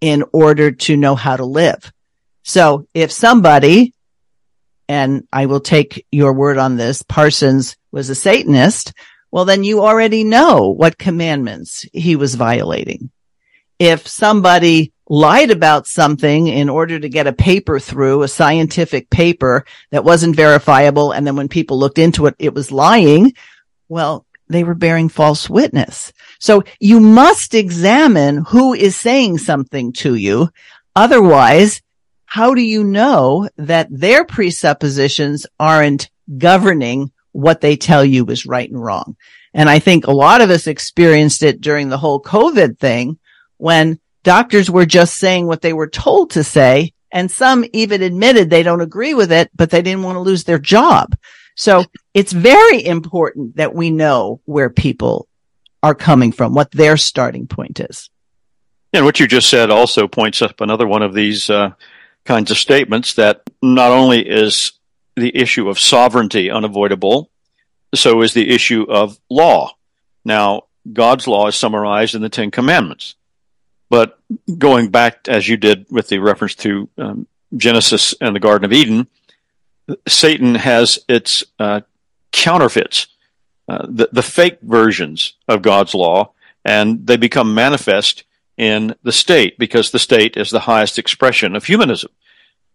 in 0.04 0.22
order 0.34 0.70
to 0.70 0.98
know 0.98 1.16
how 1.16 1.38
to 1.38 1.46
live. 1.46 1.94
So 2.44 2.90
if 2.94 3.10
somebody, 3.10 3.94
and 4.90 5.26
I 5.32 5.46
will 5.46 5.62
take 5.62 6.06
your 6.12 6.34
word 6.34 6.58
on 6.58 6.76
this, 6.76 7.04
Parsons 7.04 7.78
was 7.90 8.10
a 8.10 8.16
Satanist, 8.16 8.92
well, 9.32 9.46
then 9.46 9.64
you 9.64 9.80
already 9.80 10.26
know 10.26 10.74
what 10.76 10.98
commandments 10.98 11.86
he 11.94 12.18
was 12.18 12.36
violating. 12.36 13.12
If 13.80 14.06
somebody 14.06 14.92
lied 15.08 15.52
about 15.52 15.88
something 15.88 16.48
in 16.48 16.68
order 16.68 17.00
to 17.00 17.08
get 17.08 17.28
a 17.28 17.32
paper 17.32 17.80
through, 17.80 18.24
a 18.24 18.28
scientific 18.28 19.10
paper 19.10 19.64
that 19.92 20.04
wasn't 20.04 20.36
verifiable, 20.36 21.14
and 21.14 21.26
then 21.26 21.38
when 21.38 21.48
people 21.48 21.80
looked 21.80 21.98
into 21.98 22.26
it, 22.26 22.36
it 22.40 22.54
was 22.54 22.74
lying, 22.74 23.32
well, 23.88 24.26
they 24.48 24.64
were 24.64 24.76
bearing 24.76 25.10
false 25.10 25.50
witness. 25.50 26.14
So 26.40 26.64
you 26.80 27.00
must 27.00 27.54
examine 27.54 28.44
who 28.48 28.74
is 28.74 28.96
saying 28.96 29.38
something 29.40 29.94
to 29.94 30.16
you. 30.16 30.50
Otherwise, 30.96 31.82
how 32.26 32.54
do 32.54 32.62
you 32.62 32.84
know 32.84 33.50
that 33.58 33.88
their 33.92 34.26
presuppositions 34.26 35.46
aren't 35.60 36.10
governing 36.38 37.12
what 37.32 37.62
they 37.62 37.76
tell 37.76 38.04
you 38.04 38.26
is 38.28 38.46
right 38.46 38.70
and 38.70 38.84
wrong? 38.84 39.16
And 39.54 39.70
I 39.70 39.80
think 39.80 40.08
a 40.08 40.12
lot 40.12 40.42
of 40.42 40.50
us 40.50 40.68
experienced 40.68 41.44
it 41.44 41.62
during 41.62 41.90
the 41.90 41.98
whole 41.98 42.22
COVID 42.22 42.80
thing 42.80 43.20
when 43.58 44.00
doctors 44.24 44.70
were 44.70 44.86
just 44.86 45.18
saying 45.18 45.46
what 45.46 45.62
they 45.62 45.74
were 45.74 45.88
told 45.88 46.32
to 46.32 46.44
say. 46.44 46.94
And 47.12 47.30
some 47.30 47.64
even 47.74 48.02
admitted 48.02 48.50
they 48.50 48.64
don't 48.64 48.82
agree 48.82 49.14
with 49.14 49.32
it, 49.32 49.52
but 49.56 49.70
they 49.70 49.84
didn't 49.84 50.02
want 50.02 50.16
to 50.16 50.22
lose 50.22 50.44
their 50.44 50.58
job. 50.58 51.16
So 51.56 51.86
it's 52.14 52.32
very 52.32 52.86
important 52.86 53.58
that 53.58 53.76
we 53.76 53.90
know 53.92 54.42
where 54.46 54.70
people 54.70 55.28
are 55.82 55.96
coming 55.96 56.32
from, 56.32 56.54
what 56.54 56.72
their 56.72 56.98
starting 56.98 57.48
point 57.48 57.80
is. 57.80 58.10
And 58.94 59.06
what 59.06 59.20
you 59.20 59.28
just 59.28 59.50
said 59.50 59.70
also 59.70 60.08
points 60.08 60.42
up 60.42 60.62
another 60.62 60.88
one 60.88 61.02
of 61.02 61.14
these 61.14 61.50
uh, 61.50 61.72
kinds 62.26 62.52
of 62.52 62.58
statements 62.58 63.16
that 63.16 63.42
not 63.62 63.92
only 63.92 64.28
is 64.28 64.74
the 65.16 65.36
issue 65.36 65.70
of 65.70 65.80
sovereignty 65.80 66.50
unavoidable, 66.50 67.30
so 67.94 68.22
is 68.22 68.34
the 68.34 68.50
issue 68.50 68.86
of 68.90 69.20
law. 69.30 69.76
Now, 70.26 70.64
God's 70.92 71.28
law 71.28 71.48
is 71.48 71.56
summarized 71.56 72.16
in 72.16 72.22
the 72.22 72.30
Ten 72.30 72.52
Commandments. 72.52 73.16
But 73.90 74.20
going 74.58 74.90
back, 74.90 75.28
as 75.28 75.48
you 75.48 75.58
did 75.58 75.86
with 75.90 76.08
the 76.08 76.20
reference 76.20 76.56
to 76.56 76.90
um, 76.98 77.28
Genesis 77.56 78.16
and 78.20 78.36
the 78.36 78.40
Garden 78.40 78.66
of 78.66 78.74
Eden, 78.74 79.08
Satan 80.08 80.56
has 80.56 81.00
its 81.08 81.44
uh, 81.60 81.82
counterfeits, 82.32 83.08
uh, 83.68 83.86
the, 83.88 84.10
the 84.12 84.24
fake 84.24 84.60
versions 84.62 85.34
of 85.48 85.62
God's 85.62 85.94
law, 85.94 86.32
and 86.66 87.06
they 87.06 87.18
become 87.18 87.54
manifest 87.54 88.24
in 88.58 88.96
the 89.04 89.12
state 89.12 89.58
because 89.58 89.92
the 89.92 90.00
state 90.00 90.38
is 90.38 90.50
the 90.50 90.62
highest 90.62 91.00
expression 91.00 91.56
of 91.56 91.66
humanism. 91.66 92.12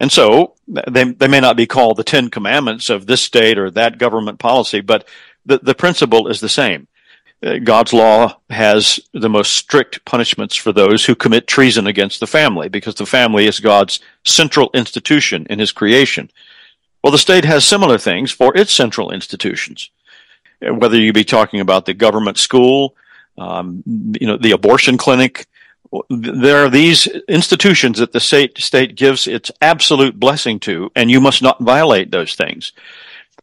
And 0.00 0.12
so 0.12 0.54
they, 0.66 1.04
they 1.04 1.28
may 1.28 1.40
not 1.40 1.56
be 1.56 1.66
called 1.66 1.96
the 1.96 2.04
Ten 2.04 2.30
Commandments 2.30 2.88
of 2.88 3.06
this 3.06 3.20
state 3.20 3.58
or 3.58 3.70
that 3.70 3.98
government 3.98 4.38
policy, 4.38 4.80
but 4.80 5.06
the, 5.44 5.58
the 5.58 5.74
principle 5.74 6.28
is 6.28 6.40
the 6.40 6.48
same. 6.48 6.86
Uh, 7.42 7.58
God's 7.58 7.92
law 7.92 8.38
has 8.50 9.00
the 9.12 9.28
most 9.28 9.52
strict 9.52 10.04
punishments 10.04 10.56
for 10.56 10.72
those 10.72 11.04
who 11.04 11.14
commit 11.14 11.46
treason 11.46 11.86
against 11.86 12.20
the 12.20 12.26
family 12.26 12.68
because 12.68 12.96
the 12.96 13.06
family 13.06 13.46
is 13.46 13.60
God's 13.60 14.00
central 14.24 14.70
institution 14.74 15.46
in 15.48 15.58
his 15.58 15.72
creation. 15.72 16.30
Well, 17.08 17.12
the 17.12 17.18
state 17.18 17.46
has 17.46 17.64
similar 17.64 17.96
things 17.96 18.32
for 18.32 18.54
its 18.54 18.70
central 18.70 19.12
institutions. 19.12 19.88
Whether 20.60 20.98
you 20.98 21.14
be 21.14 21.24
talking 21.24 21.60
about 21.60 21.86
the 21.86 21.94
government 21.94 22.36
school, 22.36 22.94
um, 23.38 23.82
you 24.20 24.26
know, 24.26 24.36
the 24.36 24.50
abortion 24.50 24.98
clinic, 24.98 25.46
there 26.10 26.62
are 26.62 26.68
these 26.68 27.06
institutions 27.26 27.96
that 27.96 28.12
the 28.12 28.20
state 28.20 28.58
state 28.58 28.94
gives 28.94 29.26
its 29.26 29.50
absolute 29.62 30.20
blessing 30.20 30.60
to, 30.60 30.92
and 30.94 31.10
you 31.10 31.18
must 31.18 31.40
not 31.40 31.58
violate 31.60 32.10
those 32.10 32.34
things. 32.34 32.72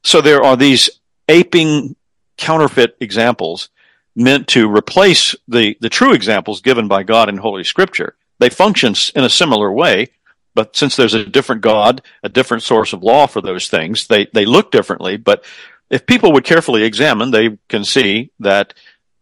So 0.03 0.21
there 0.21 0.43
are 0.43 0.55
these 0.55 0.91
aping 1.27 1.95
counterfeit 2.37 2.95
examples 2.99 3.69
meant 4.15 4.47
to 4.49 4.69
replace 4.69 5.33
the, 5.47 5.75
the 5.81 5.89
true 5.89 6.13
examples 6.13 6.61
given 6.61 6.87
by 6.87 7.01
God 7.01 7.29
in 7.29 7.37
Holy 7.37 7.63
Scripture. 7.63 8.15
They 8.37 8.49
function 8.49 8.93
in 9.15 9.23
a 9.23 9.29
similar 9.41 9.71
way, 9.71 10.11
but 10.55 10.75
since 10.75 10.95
there's 10.95 11.13
a 11.13 11.25
different 11.25 11.61
God, 11.61 12.01
a 12.23 12.29
different 12.29 12.63
source 12.63 12.93
of 12.93 13.03
law 13.03 13.27
for 13.27 13.41
those 13.41 13.67
things, 13.67 14.07
they, 14.07 14.25
they 14.33 14.45
look 14.45 14.71
differently. 14.71 15.17
But 15.17 15.43
if 15.89 16.07
people 16.07 16.31
would 16.31 16.45
carefully 16.45 16.83
examine, 16.83 17.29
they 17.29 17.57
can 17.67 17.83
see 17.83 18.31
that 18.39 18.73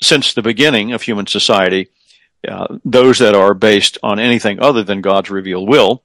since 0.01 0.33
the 0.33 0.41
beginning 0.41 0.93
of 0.93 1.01
human 1.01 1.27
society, 1.27 1.89
uh, 2.47 2.77
those 2.85 3.19
that 3.19 3.35
are 3.35 3.53
based 3.53 3.97
on 4.03 4.19
anything 4.19 4.61
other 4.61 4.83
than 4.83 5.01
God's 5.01 5.29
revealed 5.29 5.67
will 5.67 6.03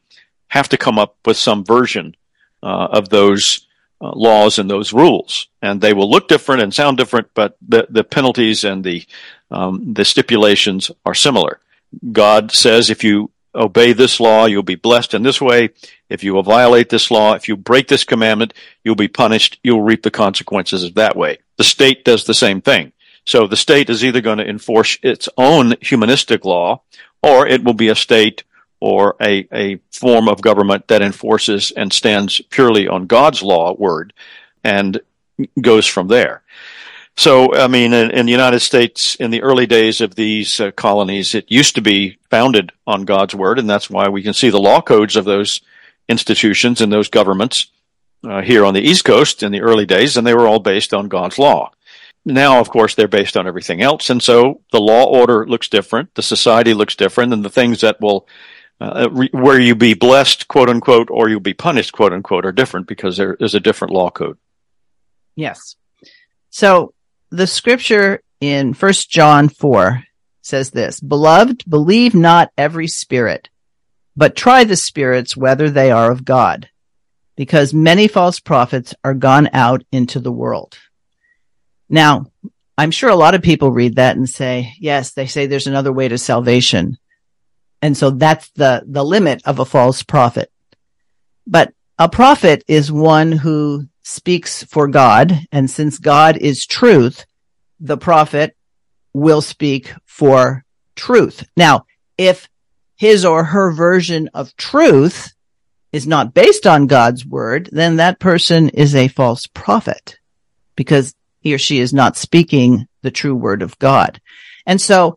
have 0.49 0.69
to 0.71 0.77
come 0.77 0.99
up 0.99 1.17
with 1.25 1.37
some 1.37 1.64
version 1.64 2.17
uh, 2.62 2.88
of 2.91 3.09
those 3.11 3.67
uh, 4.01 4.12
laws 4.14 4.59
and 4.59 4.71
those 4.71 4.93
rules, 4.93 5.49
and 5.61 5.81
they 5.81 5.93
will 5.93 6.09
look 6.09 6.29
different 6.29 6.62
and 6.62 6.73
sound 6.73 6.97
different, 6.97 7.29
but 7.35 7.57
the 7.67 7.87
the 7.91 8.05
penalties 8.05 8.62
and 8.62 8.85
the 8.85 9.05
um, 9.51 9.93
the 9.95 10.05
stipulations 10.05 10.91
are 11.05 11.14
similar. 11.14 11.61
God 12.12 12.53
says 12.53 12.91
if 12.91 13.03
you 13.03 13.31
obey 13.59 13.92
this 13.92 14.21
law, 14.21 14.47
you'll 14.47 14.62
be 14.62 14.75
blessed 14.77 15.14
in 15.14 15.23
this 15.23 15.40
way. 15.40 15.71
If 16.09 16.25
you 16.25 16.33
will 16.33 16.42
violate 16.42 16.88
this 16.88 17.11
law, 17.11 17.35
if 17.35 17.49
you 17.49 17.57
break 17.57 17.88
this 17.88 18.05
commandment, 18.05 18.55
you'll 18.85 18.94
be 18.94 19.09
punished. 19.09 19.59
You'll 19.62 19.83
reap 19.83 20.03
the 20.03 20.11
consequences 20.11 20.85
of 20.85 20.94
that 20.94 21.16
way. 21.16 21.38
The 21.57 21.64
state 21.64 22.05
does 22.05 22.25
the 22.25 22.35
same 22.35 22.61
thing. 22.61 22.92
So 23.25 23.47
the 23.47 23.57
state 23.57 23.90
is 23.90 24.05
either 24.05 24.23
going 24.23 24.38
to 24.38 24.49
enforce 24.49 24.97
its 25.03 25.29
own 25.37 25.75
humanistic 25.83 26.44
law, 26.44 26.83
or 27.23 27.47
it 27.47 27.62
will 27.62 27.75
be 27.75 27.88
a 27.88 27.94
state 27.94 28.44
or 28.81 29.16
a, 29.21 29.47
a 29.53 29.81
form 29.90 30.29
of 30.29 30.40
government 30.40 30.88
that 30.88 31.03
enforces 31.03 31.73
and 31.73 31.92
stands 31.92 32.40
purely 32.49 32.88
on 32.88 33.07
God's 33.07 33.42
law 33.42 33.75
word 33.75 34.12
and 34.64 35.01
goes 35.61 35.87
from 35.87 36.09
there. 36.09 36.42
So, 37.19 37.53
I 37.53 37.67
mean, 37.67 37.93
in, 37.95 38.13
in, 38.13 38.27
the 38.27 38.33
United 38.33 38.61
States, 38.61 39.17
in 39.17 39.33
the 39.33 39.43
early 39.43 39.67
days 39.67 40.01
of 40.01 40.15
these 40.15 40.61
uh, 40.61 40.71
colonies, 40.71 41.35
it 41.35 41.51
used 41.51 41.75
to 41.75 41.83
be 41.83 42.17
founded 42.31 42.71
on 42.87 43.07
God's 43.07 43.35
word, 43.35 43.59
and 43.59 43.69
that's 43.69 43.91
why 43.91 44.09
we 44.09 44.23
can 44.23 44.35
see 44.35 44.51
the 44.51 44.61
law 44.61 44.81
codes 44.81 45.17
of 45.17 45.25
those 45.25 45.61
institutions 46.09 46.81
and 46.81 46.93
those 46.93 47.09
governments 47.09 47.73
uh, 48.23 48.41
here 48.41 48.65
on 48.65 48.73
the 48.73 48.83
East 48.83 49.05
Coast 49.05 49.43
in 49.43 49.51
the 49.51 49.63
early 49.63 49.85
days, 49.85 50.17
and 50.17 50.25
they 50.25 50.33
were 50.33 50.47
all 50.47 50.61
based 50.61 50.95
on 50.95 51.09
God's 51.09 51.41
law. 51.41 51.73
Now, 52.25 52.61
of 52.61 52.71
course, 52.71 52.95
they're 52.95 53.09
based 53.09 53.37
on 53.37 53.49
everything 53.49 53.83
else. 53.83 54.11
And 54.11 54.23
so 54.23 54.61
the 54.71 54.81
law 54.81 55.05
order 55.07 55.45
looks 55.45 55.69
different. 55.69 56.15
The 56.15 56.23
society 56.23 56.73
looks 56.73 56.95
different 56.95 57.33
and 57.33 57.45
the 57.45 57.51
things 57.51 57.81
that 57.81 58.01
will, 58.01 58.29
uh, 58.81 59.09
re- 59.11 59.31
where 59.33 59.59
you 59.59 59.75
be 59.75 59.95
blessed, 59.95 60.47
quote 60.47 60.69
unquote, 60.69 61.09
or 61.11 61.29
you'll 61.29 61.41
be 61.41 61.55
punished, 61.55 61.93
quote 61.93 62.13
unquote, 62.13 62.47
are 62.47 62.53
different 62.53 62.87
because 62.87 63.17
there 63.17 63.35
is 63.41 63.57
a 63.57 63.61
different 63.61 63.93
law 63.93 64.09
code. 64.09 64.39
Yes. 65.35 65.75
So 66.51 66.95
the 67.31 67.47
scripture 67.47 68.23
in 68.41 68.75
first 68.75 69.11
John 69.11 69.49
4 69.49 70.05
says 70.43 70.71
this, 70.71 71.01
beloved, 71.01 71.64
believe 71.69 72.14
not 72.14 72.51
every 72.57 72.88
spirit, 72.88 73.49
but 74.17 74.37
try 74.37 74.64
the 74.64 74.77
spirits 74.77 75.37
whether 75.37 75.71
they 75.71 75.91
are 75.91 76.11
of 76.11 76.25
God, 76.25 76.69
because 77.37 77.75
many 77.75 78.09
false 78.09 78.41
prophets 78.41 78.95
are 79.05 79.14
gone 79.14 79.51
out 79.53 79.85
into 79.93 80.21
the 80.21 80.33
world. 80.33 80.79
Now, 81.88 82.27
I'm 82.77 82.91
sure 82.91 83.11
a 83.11 83.17
lot 83.17 83.35
of 83.35 83.43
people 83.43 83.71
read 83.73 83.97
that 83.97 84.17
and 84.17 84.29
say, 84.29 84.75
yes, 84.79 85.12
they 85.12 85.27
say 85.27 85.47
there's 85.47 85.67
another 85.67 85.93
way 85.93 86.09
to 86.09 86.19
salvation. 86.19 86.97
And 87.83 87.97
so 87.97 88.11
that's 88.11 88.51
the, 88.51 88.83
the 88.87 89.05
limit 89.05 89.43
of 89.45 89.59
a 89.59 89.64
false 89.64 90.03
prophet. 90.03 90.51
But 91.47 91.73
a 91.99 92.09
prophet 92.09 92.64
is 92.69 92.93
one 92.93 93.33
who 93.33 93.88
speaks 94.09 94.64
for 94.64 94.88
God. 94.88 95.38
And 95.53 95.71
since 95.71 95.99
God 95.99 96.37
is 96.37 96.66
truth, 96.66 97.27
the 97.79 97.99
prophet 97.99 98.57
will 99.12 99.42
speak 99.42 99.92
for 100.07 100.64
truth. 100.97 101.47
Now, 101.57 101.85
if 102.16 102.49
his 102.97 103.25
or 103.25 103.44
her 103.44 103.71
version 103.71 104.31
of 104.35 104.57
truth 104.57 105.33
is 105.92 106.07
not 106.07 106.35
based 106.35 106.66
on 106.66 106.87
God's 106.87 107.25
word, 107.25 107.68
then 107.71 107.97
that 107.97 108.18
person 108.18 108.71
is 108.71 108.94
a 108.94 109.09
false 109.09 109.47
prophet 109.47 110.18
because 110.75 111.14
he 111.40 111.55
or 111.55 111.59
she 111.59 111.79
is 111.79 111.92
not 111.92 112.16
speaking 112.16 112.87
the 113.03 113.11
true 113.11 113.35
word 113.35 113.62
of 113.62 113.79
God. 113.79 114.21
And 114.66 114.81
so 114.81 115.16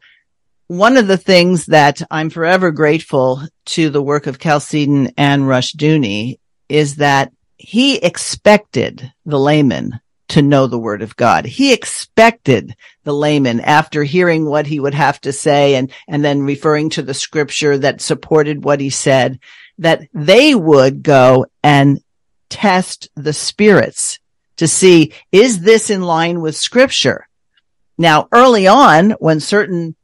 one 0.67 0.97
of 0.97 1.08
the 1.08 1.17
things 1.17 1.65
that 1.67 2.01
I'm 2.12 2.30
forever 2.30 2.71
grateful 2.71 3.41
to 3.67 3.89
the 3.89 4.01
work 4.01 4.27
of 4.27 4.39
Chalcedon 4.39 5.12
and 5.17 5.43
Rushdoony 5.43 6.39
is 6.69 6.97
that 6.97 7.32
he 7.62 7.97
expected 7.97 9.13
the 9.26 9.39
layman 9.39 10.00
to 10.30 10.41
know 10.41 10.65
the 10.65 10.80
word 10.80 11.02
of 11.02 11.15
God. 11.15 11.45
He 11.45 11.74
expected 11.74 12.76
the 13.04 13.13
layman 13.13 13.60
after 13.60 14.04
hearing 14.04 14.45
what 14.45 14.65
he 14.65 14.80
would 14.80 14.93
have 14.93 15.19
to 15.21 15.34
say 15.34 15.76
and, 15.76 15.91
and 16.08 16.24
then 16.24 16.41
referring 16.41 16.89
to 16.91 17.02
the 17.02 17.13
scripture 17.13 17.78
that 17.78 18.02
supported 18.02 18.63
what 18.63 18.80
he 18.80 18.89
said, 18.89 19.39
that 19.78 20.08
they 20.13 20.56
would 20.56 21.04
go 21.04 21.45
and 21.63 22.00
test 22.50 23.10
the 23.15 23.34
spirits 23.34 24.19
to 24.58 24.67
see, 24.67 25.13
is 25.32 25.62
this 25.62 25.89
in 25.89 26.02
line 26.02 26.41
with 26.41 26.56
scripture? 26.56 27.28
Now, 27.97 28.28
early 28.32 28.67
on, 28.67 29.12
when 29.12 29.39
certain 29.39 29.95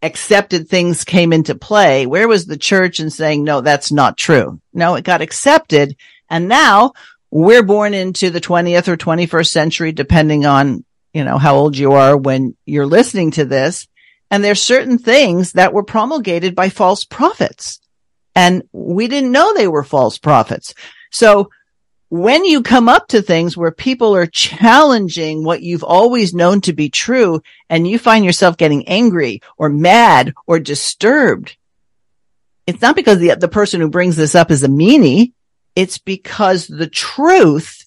accepted 0.00 0.68
things 0.68 1.04
came 1.04 1.32
into 1.32 1.54
play, 1.54 2.06
where 2.06 2.28
was 2.28 2.46
the 2.46 2.56
church 2.56 3.00
in 3.00 3.10
saying, 3.10 3.44
no, 3.44 3.60
that's 3.60 3.92
not 3.92 4.16
true? 4.16 4.60
No, 4.72 4.94
it 4.94 5.04
got 5.04 5.22
accepted. 5.22 5.96
And 6.32 6.48
now 6.48 6.94
we're 7.30 7.62
born 7.62 7.92
into 7.92 8.30
the 8.30 8.40
20th 8.40 8.88
or 8.88 8.96
21st 8.96 9.48
century, 9.48 9.92
depending 9.92 10.46
on, 10.46 10.84
you 11.12 11.24
know, 11.24 11.36
how 11.36 11.56
old 11.56 11.76
you 11.76 11.92
are 11.92 12.16
when 12.16 12.56
you're 12.64 12.86
listening 12.86 13.32
to 13.32 13.44
this. 13.44 13.86
And 14.30 14.42
there's 14.42 14.62
certain 14.62 14.96
things 14.96 15.52
that 15.52 15.74
were 15.74 15.84
promulgated 15.84 16.54
by 16.54 16.70
false 16.70 17.04
prophets. 17.04 17.80
And 18.34 18.62
we 18.72 19.08
didn't 19.08 19.30
know 19.30 19.52
they 19.52 19.68
were 19.68 19.84
false 19.84 20.16
prophets. 20.16 20.72
So 21.10 21.50
when 22.08 22.46
you 22.46 22.62
come 22.62 22.88
up 22.88 23.08
to 23.08 23.20
things 23.20 23.58
where 23.58 23.70
people 23.70 24.16
are 24.16 24.26
challenging 24.26 25.44
what 25.44 25.62
you've 25.62 25.84
always 25.84 26.32
known 26.32 26.62
to 26.62 26.72
be 26.72 26.88
true 26.88 27.42
and 27.68 27.86
you 27.86 27.98
find 27.98 28.24
yourself 28.24 28.56
getting 28.56 28.88
angry 28.88 29.42
or 29.58 29.68
mad 29.68 30.32
or 30.46 30.58
disturbed, 30.58 31.56
it's 32.66 32.80
not 32.80 32.96
because 32.96 33.18
the, 33.18 33.34
the 33.34 33.48
person 33.48 33.82
who 33.82 33.88
brings 33.90 34.16
this 34.16 34.34
up 34.34 34.50
is 34.50 34.62
a 34.62 34.68
meanie. 34.68 35.32
It's 35.74 35.98
because 35.98 36.66
the 36.66 36.86
truth, 36.86 37.86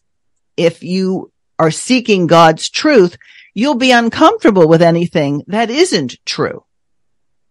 if 0.58 0.84
you 0.84 1.32
are 1.60 1.72
seeking 1.72 2.28
God's 2.28 2.70
truth, 2.70 3.18
you'll 3.54 3.76
be 3.76 3.92
uncomfortable 3.92 4.68
with 4.68 4.82
anything 4.82 5.44
that 5.48 5.70
isn't 5.70 6.18
true. 6.26 6.66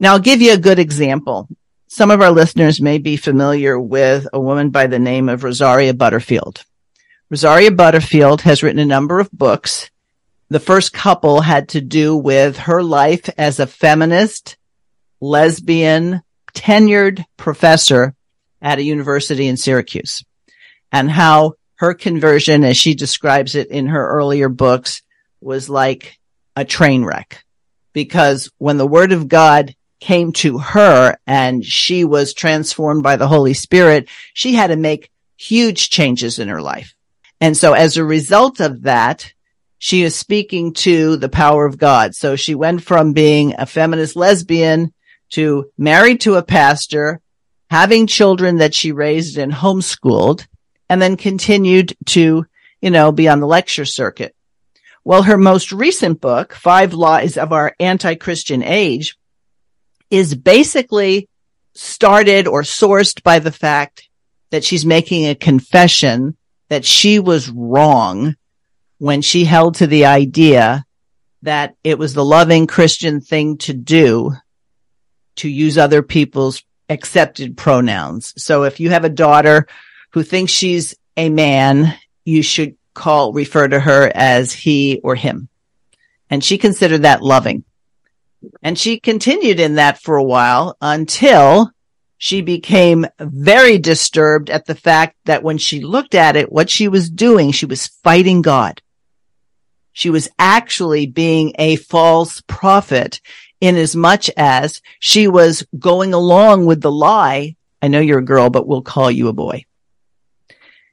Now 0.00 0.12
I'll 0.12 0.18
give 0.18 0.42
you 0.42 0.52
a 0.52 0.58
good 0.58 0.78
example. 0.78 1.48
Some 1.86 2.10
of 2.10 2.20
our 2.20 2.32
listeners 2.32 2.80
may 2.80 2.98
be 2.98 3.16
familiar 3.16 3.78
with 3.78 4.26
a 4.32 4.40
woman 4.40 4.70
by 4.70 4.88
the 4.88 4.98
name 4.98 5.28
of 5.28 5.44
Rosaria 5.44 5.94
Butterfield. 5.94 6.64
Rosaria 7.30 7.70
Butterfield 7.70 8.42
has 8.42 8.62
written 8.62 8.80
a 8.80 8.84
number 8.84 9.20
of 9.20 9.30
books. 9.30 9.90
The 10.50 10.60
first 10.60 10.92
couple 10.92 11.40
had 11.40 11.70
to 11.70 11.80
do 11.80 12.16
with 12.16 12.58
her 12.58 12.82
life 12.82 13.30
as 13.38 13.60
a 13.60 13.66
feminist, 13.66 14.56
lesbian, 15.20 16.22
tenured 16.54 17.24
professor 17.36 18.14
at 18.62 18.78
a 18.78 18.82
university 18.82 19.46
in 19.46 19.56
Syracuse 19.56 20.24
and 20.92 21.10
how 21.10 21.54
her 21.76 21.94
conversion, 21.94 22.64
as 22.64 22.76
she 22.76 22.94
describes 22.94 23.54
it 23.54 23.68
in 23.68 23.86
her 23.86 24.08
earlier 24.08 24.48
books, 24.48 25.02
was 25.40 25.68
like 25.68 26.18
a 26.56 26.64
train 26.64 27.04
wreck 27.04 27.44
because 27.92 28.50
when 28.58 28.76
the 28.76 28.86
word 28.86 29.12
of 29.12 29.28
God 29.28 29.74
came 30.00 30.32
to 30.32 30.58
her 30.58 31.16
and 31.26 31.64
she 31.64 32.04
was 32.04 32.34
transformed 32.34 33.02
by 33.02 33.16
the 33.16 33.28
Holy 33.28 33.54
Spirit, 33.54 34.08
she 34.34 34.52
had 34.52 34.66
to 34.66 34.76
make 34.76 35.10
huge 35.36 35.88
changes 35.88 36.38
in 36.38 36.48
her 36.48 36.60
life. 36.60 36.94
And 37.40 37.56
so 37.56 37.72
as 37.72 37.96
a 37.96 38.04
result 38.04 38.60
of 38.60 38.82
that, 38.82 39.32
she 39.78 40.02
is 40.02 40.14
speaking 40.14 40.72
to 40.74 41.16
the 41.16 41.28
power 41.28 41.66
of 41.66 41.78
God. 41.78 42.14
So 42.14 42.36
she 42.36 42.54
went 42.54 42.82
from 42.82 43.12
being 43.12 43.54
a 43.58 43.66
feminist 43.66 44.16
lesbian 44.16 44.92
to 45.30 45.70
married 45.76 46.20
to 46.22 46.36
a 46.36 46.42
pastor, 46.42 47.20
having 47.74 48.06
children 48.06 48.58
that 48.58 48.72
she 48.72 48.92
raised 48.92 49.36
and 49.36 49.52
homeschooled, 49.52 50.46
and 50.88 51.02
then 51.02 51.16
continued 51.16 51.92
to, 52.06 52.46
you 52.80 52.88
know, 52.88 53.10
be 53.10 53.28
on 53.28 53.40
the 53.40 53.48
lecture 53.48 53.84
circuit. 53.84 54.32
Well, 55.02 55.24
her 55.24 55.36
most 55.36 55.72
recent 55.72 56.20
book, 56.20 56.52
Five 56.52 56.94
Lies 56.94 57.36
of 57.36 57.52
Our 57.52 57.74
Anti-Christian 57.80 58.62
Age, 58.62 59.16
is 60.08 60.36
basically 60.36 61.28
started 61.74 62.46
or 62.46 62.62
sourced 62.62 63.20
by 63.24 63.40
the 63.40 63.50
fact 63.50 64.08
that 64.50 64.62
she's 64.62 64.86
making 64.86 65.26
a 65.26 65.34
confession 65.34 66.36
that 66.68 66.84
she 66.84 67.18
was 67.18 67.50
wrong 67.50 68.36
when 68.98 69.20
she 69.20 69.44
held 69.44 69.74
to 69.74 69.88
the 69.88 70.06
idea 70.06 70.84
that 71.42 71.74
it 71.82 71.98
was 71.98 72.14
the 72.14 72.24
loving 72.24 72.68
Christian 72.68 73.20
thing 73.20 73.58
to 73.58 73.74
do 73.74 74.32
to 75.34 75.48
use 75.48 75.76
other 75.76 76.02
people's 76.02 76.62
accepted 76.88 77.56
pronouns. 77.56 78.34
So 78.36 78.64
if 78.64 78.80
you 78.80 78.90
have 78.90 79.04
a 79.04 79.10
daughter 79.10 79.66
who 80.12 80.22
thinks 80.22 80.52
she's 80.52 80.94
a 81.16 81.28
man, 81.28 81.94
you 82.24 82.42
should 82.42 82.76
call, 82.94 83.32
refer 83.32 83.68
to 83.68 83.80
her 83.80 84.10
as 84.14 84.52
he 84.52 85.00
or 85.02 85.14
him. 85.14 85.48
And 86.30 86.42
she 86.42 86.58
considered 86.58 87.02
that 87.02 87.22
loving. 87.22 87.64
And 88.62 88.78
she 88.78 89.00
continued 89.00 89.60
in 89.60 89.76
that 89.76 90.00
for 90.00 90.16
a 90.16 90.24
while 90.24 90.76
until 90.80 91.70
she 92.18 92.40
became 92.40 93.06
very 93.18 93.78
disturbed 93.78 94.50
at 94.50 94.66
the 94.66 94.74
fact 94.74 95.16
that 95.24 95.42
when 95.42 95.58
she 95.58 95.80
looked 95.80 96.14
at 96.14 96.36
it, 96.36 96.50
what 96.50 96.70
she 96.70 96.88
was 96.88 97.10
doing, 97.10 97.50
she 97.50 97.66
was 97.66 97.86
fighting 97.86 98.42
God. 98.42 98.80
She 99.92 100.10
was 100.10 100.28
actually 100.38 101.06
being 101.06 101.52
a 101.58 101.76
false 101.76 102.42
prophet 102.46 103.20
in 103.60 103.76
as 103.76 103.96
much 103.96 104.30
as 104.36 104.82
she 105.00 105.28
was 105.28 105.66
going 105.78 106.14
along 106.14 106.66
with 106.66 106.80
the 106.80 106.92
lie. 106.92 107.56
I 107.80 107.88
know 107.88 108.00
you're 108.00 108.18
a 108.18 108.24
girl, 108.24 108.50
but 108.50 108.66
we'll 108.66 108.82
call 108.82 109.10
you 109.10 109.28
a 109.28 109.32
boy. 109.32 109.64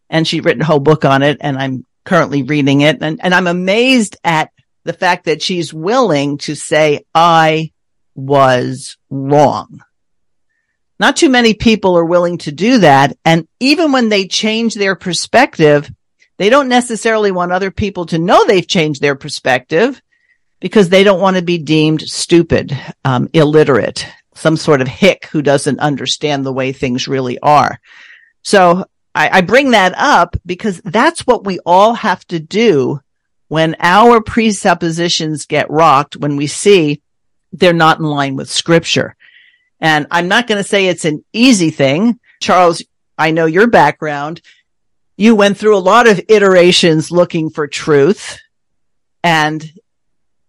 And 0.09 0.27
she'd 0.27 0.45
written 0.45 0.61
a 0.61 0.65
whole 0.65 0.79
book 0.79 1.05
on 1.05 1.23
it 1.23 1.37
and 1.41 1.57
I'm 1.57 1.85
currently 2.03 2.43
reading 2.43 2.81
it. 2.81 3.01
And, 3.01 3.19
and 3.23 3.33
I'm 3.33 3.47
amazed 3.47 4.17
at 4.23 4.51
the 4.83 4.93
fact 4.93 5.25
that 5.25 5.41
she's 5.41 5.73
willing 5.73 6.37
to 6.39 6.55
say, 6.55 7.05
I 7.13 7.71
was 8.15 8.97
wrong. 9.09 9.81
Not 10.99 11.15
too 11.15 11.29
many 11.29 11.53
people 11.53 11.97
are 11.97 12.05
willing 12.05 12.37
to 12.39 12.51
do 12.51 12.79
that. 12.79 13.17
And 13.25 13.47
even 13.59 13.91
when 13.91 14.09
they 14.09 14.27
change 14.27 14.75
their 14.75 14.95
perspective, 14.95 15.89
they 16.37 16.49
don't 16.49 16.69
necessarily 16.69 17.31
want 17.31 17.51
other 17.51 17.71
people 17.71 18.05
to 18.07 18.19
know 18.19 18.45
they've 18.45 18.67
changed 18.67 19.01
their 19.01 19.15
perspective 19.15 20.01
because 20.61 20.87
they 20.87 21.03
don't 21.03 21.19
want 21.19 21.35
to 21.35 21.41
be 21.41 21.57
deemed 21.57 22.01
stupid, 22.03 22.77
um, 23.03 23.27
illiterate, 23.33 24.07
some 24.33 24.55
sort 24.55 24.79
of 24.79 24.87
hick 24.87 25.25
who 25.25 25.41
doesn't 25.41 25.79
understand 25.79 26.45
the 26.45 26.53
way 26.53 26.71
things 26.71 27.07
really 27.07 27.37
are. 27.39 27.81
So 28.43 28.85
I, 29.13 29.39
I 29.39 29.41
bring 29.41 29.71
that 29.71 29.93
up 29.97 30.37
because 30.45 30.79
that's 30.85 31.27
what 31.27 31.43
we 31.43 31.59
all 31.65 31.95
have 31.95 32.25
to 32.27 32.39
do 32.39 33.01
when 33.49 33.75
our 33.79 34.21
presuppositions 34.21 35.45
get 35.45 35.69
rocked, 35.69 36.15
when 36.15 36.37
we 36.37 36.47
see 36.47 37.01
they're 37.51 37.73
not 37.73 37.99
in 37.99 38.05
line 38.05 38.35
with 38.35 38.49
scripture. 38.49 39.15
And 39.81 40.07
I'm 40.11 40.27
not 40.27 40.47
going 40.47 40.61
to 40.61 40.67
say 40.67 40.87
it's 40.87 41.05
an 41.05 41.25
easy 41.33 41.71
thing. 41.71 42.19
Charles, 42.39 42.83
I 43.17 43.31
know 43.31 43.47
your 43.47 43.67
background. 43.67 44.41
You 45.17 45.35
went 45.35 45.57
through 45.57 45.75
a 45.75 45.79
lot 45.79 46.07
of 46.07 46.21
iterations 46.29 47.11
looking 47.11 47.49
for 47.49 47.67
truth 47.67 48.39
and 49.23 49.69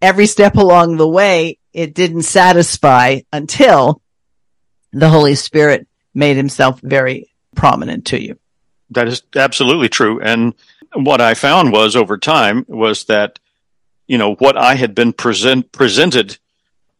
every 0.03 0.27
step 0.27 0.57
along 0.57 0.97
the 0.97 1.09
way, 1.09 1.59
it 1.73 1.95
didn't 1.95 2.23
satisfy 2.23 3.21
until 3.33 4.03
the 4.93 5.09
Holy 5.09 5.35
Spirit 5.35 5.87
made 6.13 6.37
himself 6.37 6.81
very 6.81 7.31
prominent 7.55 8.07
to 8.07 8.21
you. 8.21 8.39
That 8.91 9.09
is 9.09 9.23
absolutely 9.35 9.89
true. 9.89 10.21
And 10.21 10.53
what 10.93 11.23
I 11.23 11.33
found 11.33 11.73
was 11.73 11.97
over 11.97 12.19
time 12.19 12.67
was 12.69 13.05
that, 13.05 13.39
you 14.07 14.19
know, 14.19 14.35
what 14.35 14.59
I 14.59 14.75
had 14.75 14.95
been 14.95 15.15
present, 15.15 15.73
presented 15.73 16.37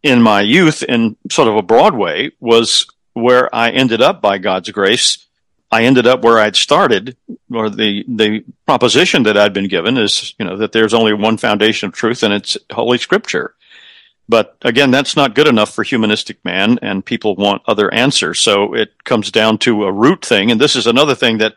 in 0.03 0.23
my 0.23 0.41
youth 0.41 0.83
in 0.83 1.17
sort 1.31 1.49
of 1.49 1.57
a 1.57 1.63
broad 1.63 1.95
way 1.95 2.33
was 2.41 2.87
where 3.13 3.55
I 3.55 3.71
ended 3.71 4.01
up 4.01 4.23
by 4.23 4.39
God's 4.39 4.71
grace. 4.71 5.27
I 5.73 5.85
ended 5.85 6.07
up 6.07 6.23
where 6.23 6.39
I'd 6.39 6.55
started, 6.55 7.17
or 7.51 7.71
the, 7.71 8.05
the 8.07 8.45
proposition 8.67 9.23
that 9.23 9.39
I'd 9.39 9.55
been 9.55 9.69
given 9.69 9.97
is, 9.97 10.35
you 10.39 10.45
know, 10.45 10.59
that 10.59 10.73
there's 10.73 10.93
only 10.93 11.15
one 11.15 11.39
foundation 11.39 11.89
of 11.89 11.95
truth 11.95 12.23
and 12.23 12.35
it's 12.35 12.59
Holy 12.71 12.99
Scripture. 12.99 13.55
But 14.29 14.59
again, 14.63 14.91
that's 14.91 15.17
not 15.17 15.35
good 15.35 15.49
enough 15.49 15.75
for 15.75 15.83
humanistic 15.83 16.45
man 16.45 16.79
and 16.83 17.05
people 17.05 17.37
want 17.37 17.63
other 17.67 17.93
answers. 17.93 18.39
So 18.39 18.75
it 18.75 19.03
comes 19.05 19.31
down 19.31 19.59
to 19.59 19.85
a 19.85 19.93
root 19.93 20.23
thing. 20.23 20.51
And 20.51 20.61
this 20.61 20.77
is 20.77 20.87
another 20.87 21.15
thing 21.15 21.39
that 21.39 21.57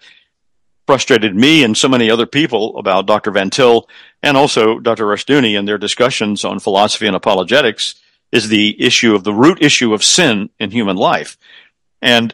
frustrated 0.88 1.36
me 1.36 1.66
and 1.66 1.78
so 1.78 1.90
many 1.90 2.10
other 2.10 2.26
people 2.26 2.78
about 2.78 3.08
Dr. 3.08 3.32
Van 3.32 3.50
Til 3.50 3.90
and 4.24 4.38
also 4.38 4.80
Dr. 4.80 5.06
Rushdoony 5.06 5.60
and 5.60 5.68
their 5.68 5.78
discussions 5.78 6.46
on 6.46 6.60
philosophy 6.60 7.06
and 7.06 7.18
apologetics 7.18 7.96
is 8.32 8.48
the 8.48 8.82
issue 8.82 9.14
of 9.14 9.26
the 9.26 9.34
root 9.34 9.62
issue 9.62 9.94
of 9.94 10.04
sin 10.04 10.50
in 10.58 10.72
human 10.72 10.96
life. 10.96 11.38
And, 12.02 12.34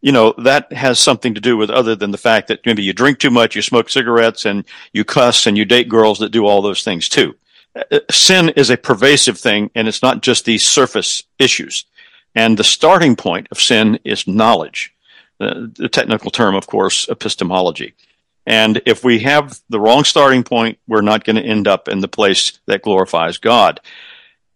you 0.00 0.12
know, 0.12 0.34
that 0.38 0.72
has 0.72 0.98
something 0.98 1.34
to 1.34 1.40
do 1.40 1.56
with 1.56 1.70
other 1.70 1.94
than 1.94 2.10
the 2.10 2.18
fact 2.18 2.48
that 2.48 2.64
maybe 2.66 2.82
you 2.82 2.92
drink 2.92 3.18
too 3.18 3.30
much, 3.30 3.56
you 3.56 3.62
smoke 3.62 3.90
cigarettes 3.90 4.44
and 4.44 4.64
you 4.92 5.04
cuss 5.04 5.46
and 5.46 5.56
you 5.56 5.64
date 5.64 5.88
girls 5.88 6.18
that 6.18 6.30
do 6.30 6.46
all 6.46 6.62
those 6.62 6.84
things 6.84 7.08
too. 7.08 7.34
Uh, 7.74 8.00
sin 8.10 8.50
is 8.50 8.70
a 8.70 8.76
pervasive 8.76 9.38
thing 9.38 9.70
and 9.74 9.88
it's 9.88 10.02
not 10.02 10.22
just 10.22 10.44
these 10.44 10.66
surface 10.66 11.24
issues. 11.38 11.84
And 12.34 12.56
the 12.56 12.64
starting 12.64 13.16
point 13.16 13.48
of 13.50 13.60
sin 13.60 13.98
is 14.04 14.26
knowledge 14.26 14.94
the 15.38 15.88
technical 15.90 16.30
term, 16.30 16.54
of 16.54 16.66
course, 16.66 17.08
epistemology. 17.08 17.94
And 18.46 18.80
if 18.86 19.04
we 19.04 19.20
have 19.20 19.60
the 19.68 19.78
wrong 19.78 20.04
starting 20.04 20.42
point, 20.42 20.78
we're 20.86 21.02
not 21.02 21.24
going 21.24 21.36
to 21.36 21.42
end 21.42 21.68
up 21.68 21.88
in 21.88 22.00
the 22.00 22.08
place 22.08 22.58
that 22.66 22.82
glorifies 22.82 23.38
God. 23.38 23.80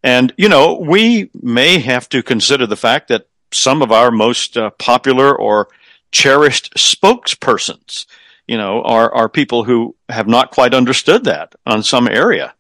And, 0.03 0.33
you 0.37 0.49
know, 0.49 0.75
we 0.75 1.31
may 1.41 1.79
have 1.79 2.09
to 2.09 2.23
consider 2.23 2.67
the 2.67 2.77
fact 2.77 3.09
that 3.09 3.27
some 3.53 3.83
of 3.83 3.93
our 3.93 4.11
most 4.11 4.57
uh, 4.57 4.71
popular 4.71 5.37
or 5.37 5.69
cherished 6.11 6.75
spokespersons, 6.75 8.07
you 8.47 8.57
know, 8.57 8.83
are, 8.83 9.13
are 9.15 9.29
people 9.29 9.65
who 9.65 9.95
have 10.09 10.29
not 10.29 10.51
quite 10.51 10.75
understood 10.75 11.25
that 11.25 11.55
on 11.67 11.83
some 11.83 12.09
area. 12.09 12.55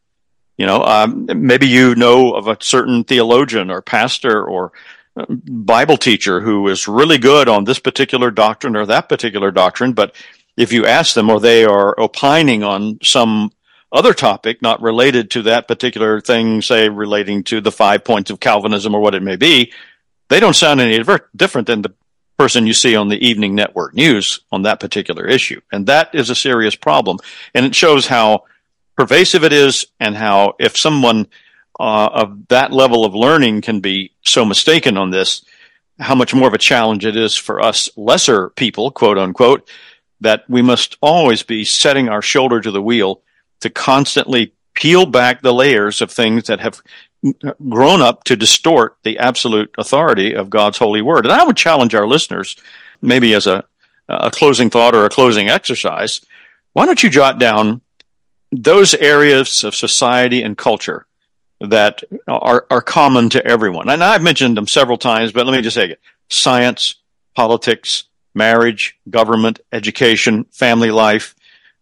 You 0.56 0.66
know, 0.66 0.84
um, 0.84 1.26
maybe 1.34 1.66
you 1.66 1.94
know 1.94 2.34
of 2.34 2.46
a 2.46 2.56
certain 2.60 3.04
theologian 3.04 3.70
or 3.70 3.82
pastor 3.82 4.44
or 4.44 4.72
Bible 5.26 5.96
teacher 5.96 6.40
who 6.40 6.68
is 6.68 6.88
really 6.88 7.18
good 7.18 7.48
on 7.48 7.64
this 7.64 7.78
particular 7.78 8.30
doctrine 8.30 8.76
or 8.76 8.86
that 8.86 9.08
particular 9.08 9.50
doctrine, 9.50 9.92
but 9.92 10.14
if 10.56 10.72
you 10.72 10.86
ask 10.86 11.14
them 11.14 11.30
or 11.30 11.40
they 11.40 11.64
are 11.64 11.98
opining 11.98 12.62
on 12.62 12.98
some 13.02 13.50
other 13.90 14.14
topic 14.14 14.62
not 14.62 14.80
related 14.80 15.30
to 15.30 15.42
that 15.42 15.68
particular 15.68 16.20
thing, 16.20 16.62
say 16.62 16.88
relating 16.88 17.44
to 17.44 17.60
the 17.60 17.72
five 17.72 18.04
points 18.04 18.30
of 18.30 18.40
Calvinism 18.40 18.94
or 18.94 19.00
what 19.00 19.14
it 19.14 19.22
may 19.22 19.36
be, 19.36 19.72
they 20.32 20.40
don't 20.40 20.56
sound 20.56 20.80
any 20.80 20.96
different 21.36 21.66
than 21.66 21.82
the 21.82 21.92
person 22.38 22.66
you 22.66 22.72
see 22.72 22.96
on 22.96 23.08
the 23.08 23.26
evening 23.26 23.54
network 23.54 23.94
news 23.94 24.40
on 24.50 24.62
that 24.62 24.80
particular 24.80 25.26
issue. 25.26 25.60
And 25.70 25.86
that 25.86 26.14
is 26.14 26.30
a 26.30 26.34
serious 26.34 26.74
problem. 26.74 27.18
And 27.54 27.66
it 27.66 27.74
shows 27.74 28.06
how 28.06 28.44
pervasive 28.96 29.44
it 29.44 29.52
is 29.52 29.86
and 30.00 30.16
how 30.16 30.54
if 30.58 30.76
someone 30.76 31.26
uh, 31.78 32.08
of 32.12 32.48
that 32.48 32.72
level 32.72 33.04
of 33.04 33.14
learning 33.14 33.60
can 33.60 33.80
be 33.80 34.12
so 34.22 34.44
mistaken 34.44 34.96
on 34.96 35.10
this, 35.10 35.44
how 35.98 36.14
much 36.14 36.34
more 36.34 36.48
of 36.48 36.54
a 36.54 36.58
challenge 36.58 37.04
it 37.04 37.16
is 37.16 37.36
for 37.36 37.60
us 37.60 37.90
lesser 37.96 38.50
people, 38.50 38.90
quote 38.90 39.18
unquote, 39.18 39.68
that 40.20 40.48
we 40.48 40.62
must 40.62 40.96
always 41.02 41.42
be 41.42 41.64
setting 41.64 42.08
our 42.08 42.22
shoulder 42.22 42.60
to 42.60 42.70
the 42.70 42.82
wheel 42.82 43.20
to 43.60 43.70
constantly 43.70 44.54
peel 44.74 45.06
back 45.06 45.42
the 45.42 45.52
layers 45.54 46.00
of 46.00 46.10
things 46.10 46.46
that 46.46 46.60
have 46.60 46.82
grown 47.68 48.02
up 48.02 48.24
to 48.24 48.36
distort 48.36 48.96
the 49.04 49.18
absolute 49.18 49.72
authority 49.78 50.34
of 50.34 50.50
God's 50.50 50.78
holy 50.78 51.02
word. 51.02 51.24
And 51.24 51.32
I 51.32 51.44
would 51.44 51.56
challenge 51.56 51.94
our 51.94 52.06
listeners, 52.06 52.56
maybe 53.00 53.34
as 53.34 53.46
a, 53.46 53.64
a 54.08 54.30
closing 54.30 54.70
thought 54.70 54.94
or 54.94 55.04
a 55.04 55.10
closing 55.10 55.48
exercise, 55.48 56.20
why 56.72 56.86
don't 56.86 57.02
you 57.02 57.10
jot 57.10 57.38
down 57.38 57.80
those 58.50 58.94
areas 58.94 59.64
of 59.64 59.74
society 59.74 60.42
and 60.42 60.58
culture 60.58 61.06
that 61.60 62.02
are, 62.26 62.66
are 62.70 62.82
common 62.82 63.28
to 63.30 63.46
everyone. 63.46 63.88
And 63.88 64.02
I've 64.02 64.22
mentioned 64.22 64.56
them 64.56 64.66
several 64.66 64.98
times, 64.98 65.32
but 65.32 65.46
let 65.46 65.52
me 65.52 65.62
just 65.62 65.74
say 65.74 65.90
it. 65.90 66.00
science, 66.28 66.96
politics, 67.34 68.04
marriage, 68.34 68.98
government, 69.08 69.60
education, 69.72 70.44
family 70.50 70.90
life, 70.90 71.34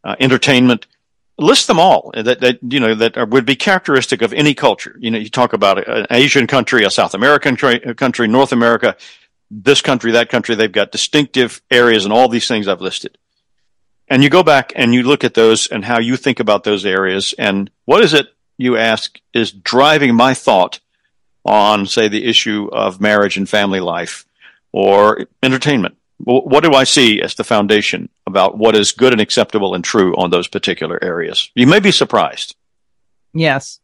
uh, 0.04 0.16
entertainment. 0.20 0.86
List 1.40 1.66
them 1.66 1.80
all 1.80 2.12
that, 2.14 2.40
that 2.40 2.58
you 2.62 2.80
know 2.80 2.94
that 2.94 3.16
are, 3.16 3.24
would 3.24 3.46
be 3.46 3.56
characteristic 3.56 4.20
of 4.20 4.32
any 4.32 4.54
culture. 4.54 4.94
You 4.98 5.10
know, 5.10 5.18
you 5.18 5.30
talk 5.30 5.52
about 5.52 5.88
an 5.88 6.06
Asian 6.10 6.46
country, 6.46 6.84
a 6.84 6.90
South 6.90 7.14
American 7.14 7.56
country, 7.56 8.28
North 8.28 8.52
America, 8.52 8.96
this 9.50 9.80
country, 9.80 10.12
that 10.12 10.28
country. 10.28 10.54
They've 10.54 10.70
got 10.70 10.92
distinctive 10.92 11.62
areas 11.70 12.04
and 12.04 12.12
all 12.12 12.28
these 12.28 12.46
things 12.46 12.68
I've 12.68 12.82
listed. 12.82 13.16
And 14.06 14.22
you 14.22 14.28
go 14.28 14.42
back 14.42 14.72
and 14.76 14.92
you 14.92 15.02
look 15.02 15.24
at 15.24 15.34
those 15.34 15.66
and 15.66 15.84
how 15.84 15.98
you 15.98 16.16
think 16.16 16.40
about 16.40 16.64
those 16.64 16.84
areas 16.84 17.32
and 17.38 17.70
what 17.86 18.04
is 18.04 18.12
it 18.12 18.26
you 18.58 18.76
ask 18.76 19.18
is 19.32 19.50
driving 19.50 20.14
my 20.14 20.34
thought 20.34 20.80
on, 21.44 21.86
say, 21.86 22.08
the 22.08 22.26
issue 22.26 22.68
of 22.70 23.00
marriage 23.00 23.38
and 23.38 23.48
family 23.48 23.80
life 23.80 24.26
or 24.72 25.26
entertainment 25.42 25.96
what 26.24 26.62
do 26.62 26.72
I 26.74 26.84
see 26.84 27.22
as 27.22 27.34
the 27.34 27.44
foundation 27.44 28.08
about 28.30 28.56
what 28.56 28.74
is 28.74 28.92
good 28.92 29.12
and 29.12 29.20
acceptable 29.20 29.74
and 29.74 29.84
true 29.84 30.14
on 30.16 30.30
those 30.30 30.48
particular 30.48 30.98
areas? 31.02 31.50
You 31.54 31.66
may 31.66 31.80
be 31.80 31.92
surprised. 31.92 32.56
Yes. 33.34 33.80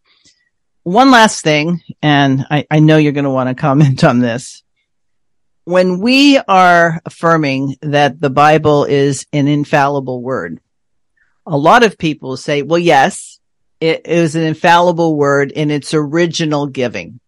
One 0.82 1.10
last 1.10 1.42
thing, 1.42 1.82
and 2.00 2.46
I, 2.50 2.66
I 2.70 2.78
know 2.78 2.96
you're 2.96 3.12
going 3.12 3.24
to 3.24 3.30
want 3.30 3.48
to 3.48 3.60
comment 3.60 4.04
on 4.04 4.20
this. 4.20 4.62
When 5.64 6.00
we 6.00 6.38
are 6.38 7.00
affirming 7.04 7.76
that 7.82 8.20
the 8.20 8.30
Bible 8.30 8.84
is 8.84 9.26
an 9.32 9.48
infallible 9.48 10.22
word, 10.22 10.60
a 11.44 11.56
lot 11.58 11.82
of 11.82 11.98
people 11.98 12.36
say, 12.36 12.62
well, 12.62 12.78
yes, 12.78 13.40
it 13.80 14.06
is 14.06 14.36
an 14.36 14.42
infallible 14.42 15.16
word 15.16 15.50
in 15.52 15.70
its 15.70 15.92
original 15.92 16.66
giving. 16.66 17.20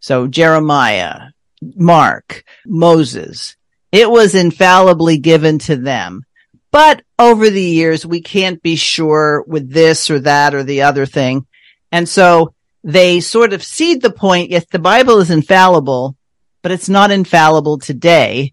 So 0.00 0.26
Jeremiah, 0.26 1.28
Mark, 1.60 2.44
Moses, 2.66 3.56
it 3.92 4.10
was 4.10 4.34
infallibly 4.34 5.18
given 5.18 5.58
to 5.60 5.76
them. 5.76 6.24
But 6.70 7.02
over 7.18 7.48
the 7.48 7.62
years, 7.62 8.04
we 8.04 8.20
can't 8.20 8.62
be 8.62 8.76
sure 8.76 9.44
with 9.46 9.70
this 9.70 10.10
or 10.10 10.20
that 10.20 10.54
or 10.54 10.62
the 10.62 10.82
other 10.82 11.06
thing. 11.06 11.46
And 11.90 12.08
so 12.08 12.54
they 12.84 13.20
sort 13.20 13.52
of 13.52 13.64
cede 13.64 14.02
the 14.02 14.10
point. 14.10 14.50
Yes, 14.50 14.66
the 14.70 14.78
Bible 14.78 15.18
is 15.18 15.30
infallible, 15.30 16.16
but 16.62 16.72
it's 16.72 16.88
not 16.88 17.10
infallible 17.10 17.78
today. 17.78 18.52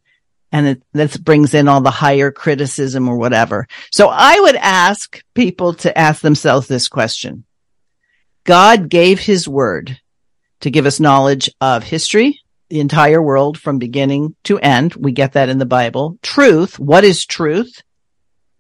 And 0.51 0.68
it, 0.68 0.84
this 0.93 1.18
brings 1.18 1.53
in 1.53 1.68
all 1.68 1.82
the 1.82 1.91
higher 1.91 2.32
criticism 2.32 3.09
or 3.09 3.18
whatever. 3.18 3.68
So 3.91 4.07
I 4.09 4.39
would 4.39 4.55
ask 4.55 5.22
people 5.34 5.74
to 5.76 5.97
ask 5.97 6.22
themselves 6.22 6.68
this 6.68 6.88
question. 6.88 7.43
God 8.45 8.89
gave 8.89 9.20
his 9.20 9.47
word 9.47 9.99
to 10.61 10.72
give 10.72 10.86
us 10.86 10.99
knowledge 10.99 11.49
of 11.59 11.84
history, 11.84 12.39
the 12.70 12.80
entire 12.80 13.22
world 13.22 13.59
from 13.59 13.80
beginning 13.80 14.36
to 14.45 14.59
end. 14.59 14.95
We 14.95 15.11
get 15.11 15.34
that 15.34 15.49
in 15.49 15.57
the 15.57 15.66
Bible. 15.66 16.18
Truth. 16.22 16.80
What 16.80 17.03
is 17.03 17.26
truth? 17.26 17.82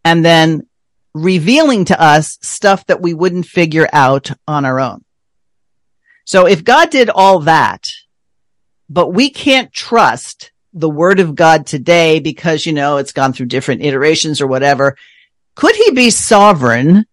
And 0.05 0.23
then 0.23 0.67
revealing 1.13 1.85
to 1.85 2.01
us 2.01 2.37
stuff 2.41 2.85
that 2.85 3.01
we 3.01 3.13
wouldn't 3.13 3.45
figure 3.45 3.89
out 3.91 4.31
on 4.47 4.63
our 4.63 4.79
own. 4.79 5.03
So 6.25 6.45
if 6.45 6.63
God 6.63 6.89
did 6.89 7.09
all 7.09 7.39
that, 7.41 7.89
but 8.89 9.09
we 9.09 9.29
can't 9.29 9.73
trust 9.73 10.51
the 10.73 10.89
word 10.89 11.19
of 11.19 11.35
God 11.35 11.65
today 11.65 12.19
because, 12.19 12.65
you 12.65 12.73
know, 12.73 12.97
it's 12.97 13.13
gone 13.13 13.33
through 13.33 13.45
different 13.47 13.81
iterations 13.81 14.41
or 14.41 14.47
whatever, 14.47 14.97
could 15.55 15.75
he 15.75 15.91
be 15.91 16.09
sovereign 16.09 17.05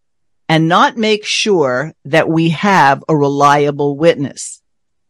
and 0.48 0.68
not 0.68 0.96
make 0.96 1.24
sure 1.24 1.94
that 2.04 2.28
we 2.28 2.50
have 2.50 3.04
a 3.08 3.16
reliable 3.16 3.96
witness? 3.96 4.60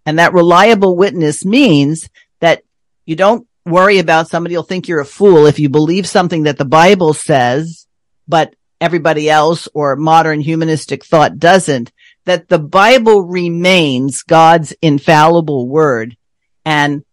And 0.04 0.18
that 0.18 0.34
reliable 0.34 0.96
witness 0.96 1.44
means 1.44 2.10
that 2.40 2.62
you 3.06 3.16
don't 3.16 3.46
worry 3.64 3.98
about 3.98 4.28
somebody 4.28 4.56
will 4.56 4.62
think 4.62 4.88
you're 4.88 5.00
a 5.00 5.04
fool 5.04 5.46
if 5.46 5.58
you 5.58 5.68
believe 5.68 6.06
something 6.06 6.44
that 6.44 6.58
the 6.58 6.64
Bible 6.64 7.14
says, 7.14 7.86
but 8.26 8.54
everybody 8.80 9.30
else 9.30 9.68
or 9.74 9.96
modern 9.96 10.40
humanistic 10.40 11.04
thought 11.04 11.38
doesn't, 11.38 11.92
that 12.24 12.48
the 12.48 12.58
Bible 12.58 13.22
remains 13.22 14.22
God's 14.22 14.72
infallible 14.82 15.68
word 15.68 16.16
and 16.64 17.04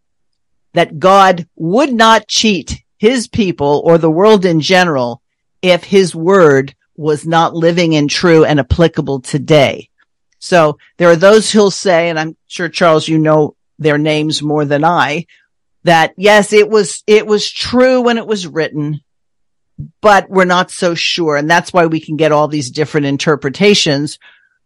that 0.74 1.00
God 1.00 1.48
would 1.56 1.94
not 1.94 2.28
cheat 2.28 2.84
his 2.98 3.28
people 3.28 3.82
or 3.86 3.98
the 3.98 4.12
world 4.12 4.46
in 4.46 4.60
general 4.60 5.22
if 5.62 5.84
his 5.84 6.16
word 6.16 6.76
was 6.96 7.26
not 7.26 7.56
living 7.56 7.96
and 7.96 8.10
true 8.10 8.44
and 8.46 8.60
applicable 8.60 9.22
today. 9.22 9.90
So 10.40 10.78
there 10.98 11.10
are 11.10 11.16
those 11.16 11.52
who'll 11.52 11.72
say, 11.72 12.10
and 12.10 12.20
I'm 12.20 12.38
sure 12.48 12.70
Charles, 12.70 13.08
you 13.08 13.18
know 13.18 13.56
their 13.78 13.98
names 13.98 14.42
more 14.42 14.66
than 14.66 14.84
I, 14.84 15.26
that 15.84 16.14
yes, 16.18 16.54
it 16.54 16.70
was, 16.70 17.04
it 17.08 17.26
was 17.26 17.50
true 17.50 18.02
when 18.02 18.18
it 18.18 18.28
was 18.28 18.48
written, 18.48 19.02
but 20.02 20.30
we're 20.30 20.46
not 20.46 20.72
so 20.72 20.96
sure. 20.96 21.38
And 21.38 21.50
that's 21.50 21.72
why 21.72 21.86
we 21.86 22.00
can 22.00 22.18
get 22.18 22.32
all 22.32 22.48
these 22.48 22.72
different 22.72 23.08
interpretations, 23.08 24.20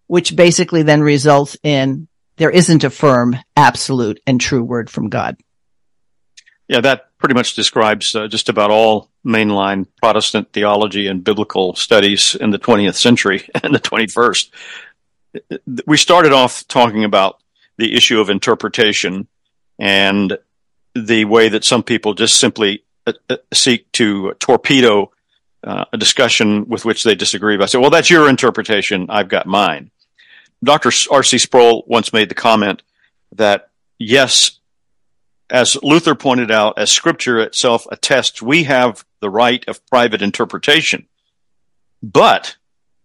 which 0.07 0.35
basically 0.35 0.83
then 0.83 1.01
results 1.01 1.57
in 1.63 2.07
there 2.37 2.49
isn't 2.49 2.83
a 2.83 2.89
firm, 2.89 3.37
absolute 3.55 4.19
and 4.25 4.41
true 4.41 4.63
word 4.63 4.89
from 4.89 5.09
God. 5.09 5.37
Yeah, 6.67 6.81
that 6.81 7.17
pretty 7.19 7.35
much 7.35 7.55
describes 7.55 8.15
uh, 8.15 8.27
just 8.27 8.49
about 8.49 8.71
all 8.71 9.09
mainline 9.23 9.85
Protestant 10.01 10.51
theology 10.51 11.07
and 11.07 11.23
biblical 11.23 11.75
studies 11.75 12.35
in 12.35 12.49
the 12.49 12.59
20th 12.59 12.95
century 12.95 13.47
and 13.63 13.73
the 13.73 13.79
21st 13.79 14.49
we 15.85 15.97
started 15.97 16.31
off 16.31 16.67
talking 16.67 17.03
about 17.03 17.39
the 17.77 17.95
issue 17.95 18.19
of 18.19 18.29
interpretation 18.29 19.27
and 19.79 20.37
the 20.95 21.25
way 21.25 21.49
that 21.49 21.63
some 21.63 21.83
people 21.83 22.13
just 22.13 22.39
simply 22.39 22.83
uh, 23.07 23.13
uh, 23.29 23.37
seek 23.51 23.91
to 23.93 24.33
torpedo 24.39 25.11
uh, 25.63 25.85
a 25.93 25.97
discussion 25.97 26.67
with 26.67 26.85
which 26.85 27.03
they 27.03 27.15
disagree. 27.15 27.57
I 27.59 27.65
say, 27.65 27.77
well, 27.77 27.89
that's 27.89 28.09
your 28.09 28.29
interpretation. 28.29 29.07
I've 29.09 29.29
got 29.29 29.47
mine. 29.47 29.91
Dr. 30.63 30.91
R.C. 31.11 31.37
Sproul 31.37 31.83
once 31.87 32.13
made 32.13 32.29
the 32.29 32.35
comment 32.35 32.83
that 33.33 33.69
yes, 33.97 34.59
as 35.49 35.77
Luther 35.81 36.15
pointed 36.15 36.51
out, 36.51 36.77
as 36.77 36.91
scripture 36.91 37.39
itself 37.39 37.85
attests, 37.91 38.41
we 38.41 38.63
have 38.63 39.03
the 39.19 39.29
right 39.29 39.67
of 39.67 39.85
private 39.87 40.21
interpretation. 40.21 41.07
But 42.01 42.57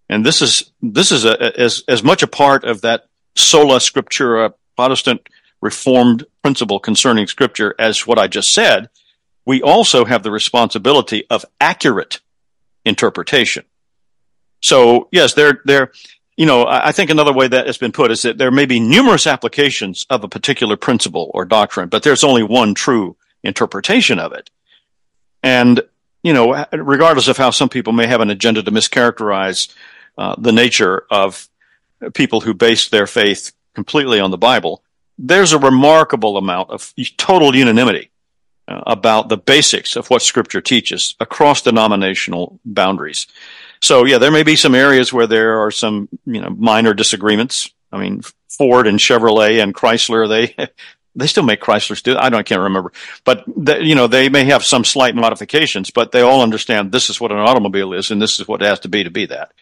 and 0.08 0.24
this 0.24 0.42
is 0.42 0.72
this 0.82 1.12
is 1.12 1.24
a, 1.24 1.60
as 1.60 1.84
as 1.88 2.02
much 2.02 2.22
a 2.22 2.26
part 2.26 2.64
of 2.64 2.80
that 2.82 3.06
sola 3.36 3.76
scriptura 3.78 4.52
Protestant 4.76 5.28
Reformed 5.60 6.24
principle 6.42 6.78
concerning 6.78 7.26
Scripture 7.26 7.74
as 7.78 8.06
what 8.06 8.18
I 8.18 8.28
just 8.28 8.52
said. 8.52 8.88
We 9.44 9.62
also 9.62 10.04
have 10.04 10.22
the 10.22 10.30
responsibility 10.30 11.24
of 11.30 11.44
accurate 11.60 12.20
interpretation. 12.84 13.64
So 14.60 15.08
yes, 15.10 15.34
there 15.34 15.60
there 15.64 15.92
you 16.38 16.46
know, 16.46 16.68
I 16.68 16.92
think 16.92 17.10
another 17.10 17.32
way 17.32 17.48
that 17.48 17.66
has 17.66 17.78
been 17.78 17.90
put 17.90 18.12
is 18.12 18.22
that 18.22 18.38
there 18.38 18.52
may 18.52 18.64
be 18.64 18.78
numerous 18.78 19.26
applications 19.26 20.06
of 20.08 20.22
a 20.22 20.28
particular 20.28 20.76
principle 20.76 21.32
or 21.34 21.44
doctrine, 21.44 21.88
but 21.88 22.04
there's 22.04 22.22
only 22.22 22.44
one 22.44 22.74
true 22.74 23.16
interpretation 23.42 24.20
of 24.20 24.32
it. 24.32 24.48
And, 25.42 25.80
you 26.22 26.32
know, 26.32 26.64
regardless 26.70 27.26
of 27.26 27.38
how 27.38 27.50
some 27.50 27.68
people 27.68 27.92
may 27.92 28.06
have 28.06 28.20
an 28.20 28.30
agenda 28.30 28.62
to 28.62 28.70
mischaracterize 28.70 29.74
uh, 30.16 30.36
the 30.38 30.52
nature 30.52 31.06
of 31.10 31.48
people 32.14 32.40
who 32.40 32.54
base 32.54 32.88
their 32.88 33.08
faith 33.08 33.50
completely 33.74 34.20
on 34.20 34.30
the 34.30 34.38
Bible, 34.38 34.84
there's 35.18 35.52
a 35.52 35.58
remarkable 35.58 36.36
amount 36.36 36.70
of 36.70 36.94
total 37.16 37.54
unanimity 37.54 38.10
uh, 38.68 38.82
about 38.86 39.28
the 39.28 39.36
basics 39.36 39.96
of 39.96 40.08
what 40.08 40.22
Scripture 40.22 40.60
teaches 40.60 41.16
across 41.20 41.62
denominational 41.62 42.60
boundaries. 42.64 43.26
So, 43.80 44.04
yeah, 44.04 44.18
there 44.18 44.30
may 44.30 44.42
be 44.42 44.56
some 44.56 44.74
areas 44.74 45.12
where 45.12 45.26
there 45.26 45.60
are 45.60 45.70
some, 45.70 46.08
you 46.24 46.40
know, 46.40 46.50
minor 46.50 46.94
disagreements. 46.94 47.70
I 47.92 47.98
mean, 47.98 48.22
Ford 48.48 48.86
and 48.86 48.98
Chevrolet 48.98 49.62
and 49.62 49.74
Chrysler, 49.74 50.28
they 50.28 50.54
they 51.14 51.26
still 51.26 51.42
make 51.42 51.60
Chryslers 51.60 52.02
too. 52.02 52.16
I 52.16 52.28
don't, 52.28 52.40
I 52.40 52.42
can't 52.42 52.60
remember, 52.60 52.92
but 53.24 53.44
they, 53.56 53.80
you 53.80 53.94
know, 53.94 54.06
they 54.06 54.28
may 54.28 54.44
have 54.44 54.64
some 54.64 54.84
slight 54.84 55.16
modifications, 55.16 55.90
but 55.90 56.12
they 56.12 56.20
all 56.20 56.42
understand 56.42 56.92
this 56.92 57.10
is 57.10 57.20
what 57.20 57.32
an 57.32 57.38
automobile 57.38 57.92
is, 57.92 58.10
and 58.10 58.22
this 58.22 58.38
is 58.38 58.46
what 58.46 58.62
it 58.62 58.66
has 58.66 58.80
to 58.80 58.88
be 58.88 59.04
to 59.04 59.10
be 59.10 59.26
that. 59.26 59.52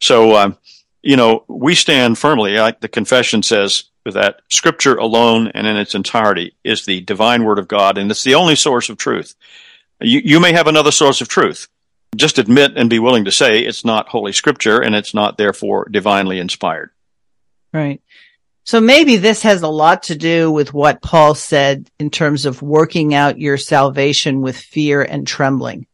So, 0.00 0.36
um, 0.36 0.58
you 1.02 1.16
know, 1.16 1.44
we 1.48 1.74
stand 1.74 2.18
firmly, 2.18 2.56
like 2.56 2.80
the 2.80 2.88
confession 2.88 3.42
says, 3.42 3.84
that 4.10 4.40
scripture 4.48 4.96
alone 4.96 5.48
and 5.54 5.66
in 5.66 5.76
its 5.76 5.94
entirety 5.94 6.56
is 6.64 6.84
the 6.84 7.00
divine 7.02 7.44
word 7.44 7.58
of 7.58 7.68
God, 7.68 7.98
and 7.98 8.10
it's 8.10 8.24
the 8.24 8.34
only 8.34 8.56
source 8.56 8.88
of 8.88 8.96
truth. 8.96 9.34
You, 10.00 10.20
you 10.24 10.40
may 10.40 10.52
have 10.52 10.66
another 10.66 10.90
source 10.90 11.20
of 11.20 11.28
truth. 11.28 11.68
Just 12.16 12.38
admit 12.38 12.72
and 12.76 12.90
be 12.90 12.98
willing 12.98 13.24
to 13.24 13.32
say 13.32 13.60
it's 13.60 13.84
not 13.84 14.08
holy 14.08 14.32
scripture 14.32 14.80
and 14.80 14.94
it's 14.94 15.14
not 15.14 15.38
therefore 15.38 15.88
divinely 15.90 16.40
inspired. 16.40 16.90
Right. 17.72 18.02
So 18.64 18.80
maybe 18.80 19.16
this 19.16 19.42
has 19.42 19.62
a 19.62 19.68
lot 19.68 20.04
to 20.04 20.14
do 20.14 20.50
with 20.50 20.74
what 20.74 21.02
Paul 21.02 21.34
said 21.34 21.90
in 21.98 22.10
terms 22.10 22.44
of 22.44 22.62
working 22.62 23.14
out 23.14 23.38
your 23.38 23.56
salvation 23.56 24.40
with 24.40 24.56
fear 24.56 25.02
and 25.02 25.26
trembling. 25.26 25.86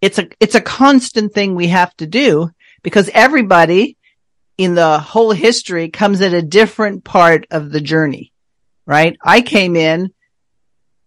It's 0.00 0.18
a, 0.18 0.28
it's 0.40 0.54
a 0.54 0.60
constant 0.60 1.32
thing 1.32 1.54
we 1.54 1.68
have 1.68 1.94
to 1.96 2.06
do 2.06 2.50
because 2.82 3.10
everybody 3.12 3.96
in 4.58 4.74
the 4.74 4.98
whole 4.98 5.32
history 5.32 5.90
comes 5.90 6.20
at 6.20 6.32
a 6.32 6.42
different 6.42 7.04
part 7.04 7.46
of 7.50 7.70
the 7.70 7.80
journey, 7.80 8.32
right? 8.86 9.16
I 9.22 9.40
came 9.42 9.76
in 9.76 10.12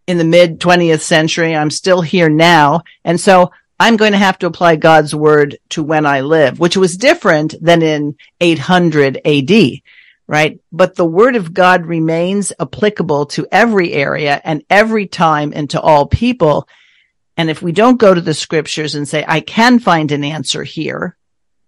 in 0.07 0.17
the 0.17 0.23
mid 0.23 0.59
20th 0.59 1.01
century. 1.01 1.55
I'm 1.55 1.69
still 1.71 2.01
here 2.01 2.29
now. 2.29 2.83
And 3.03 3.19
so 3.19 3.51
I'm 3.79 3.95
going 3.95 4.11
to 4.11 4.17
have 4.17 4.37
to 4.39 4.47
apply 4.47 4.75
God's 4.75 5.15
word 5.15 5.57
to 5.69 5.83
when 5.83 6.05
I 6.05 6.21
live, 6.21 6.59
which 6.59 6.75
was 6.75 6.97
different 6.97 7.55
than 7.61 7.81
in 7.81 8.17
800 8.41 9.21
AD, 9.23 9.51
right? 10.27 10.59
But 10.71 10.95
the 10.95 11.05
word 11.05 11.35
of 11.35 11.53
God 11.53 11.85
remains 11.85 12.51
applicable 12.59 13.27
to 13.27 13.47
every 13.51 13.93
area 13.93 14.41
and 14.43 14.63
every 14.69 15.07
time 15.07 15.53
and 15.55 15.69
to 15.69 15.79
all 15.81 16.07
people. 16.07 16.67
And 17.37 17.49
if 17.49 17.61
we 17.61 17.71
don't 17.71 17.97
go 17.97 18.13
to 18.13 18.19
the 18.19 18.33
scriptures 18.33 18.95
and 18.95 19.07
say, 19.07 19.23
I 19.25 19.39
can 19.39 19.79
find 19.79 20.11
an 20.11 20.25
answer 20.25 20.63
here, 20.63 21.15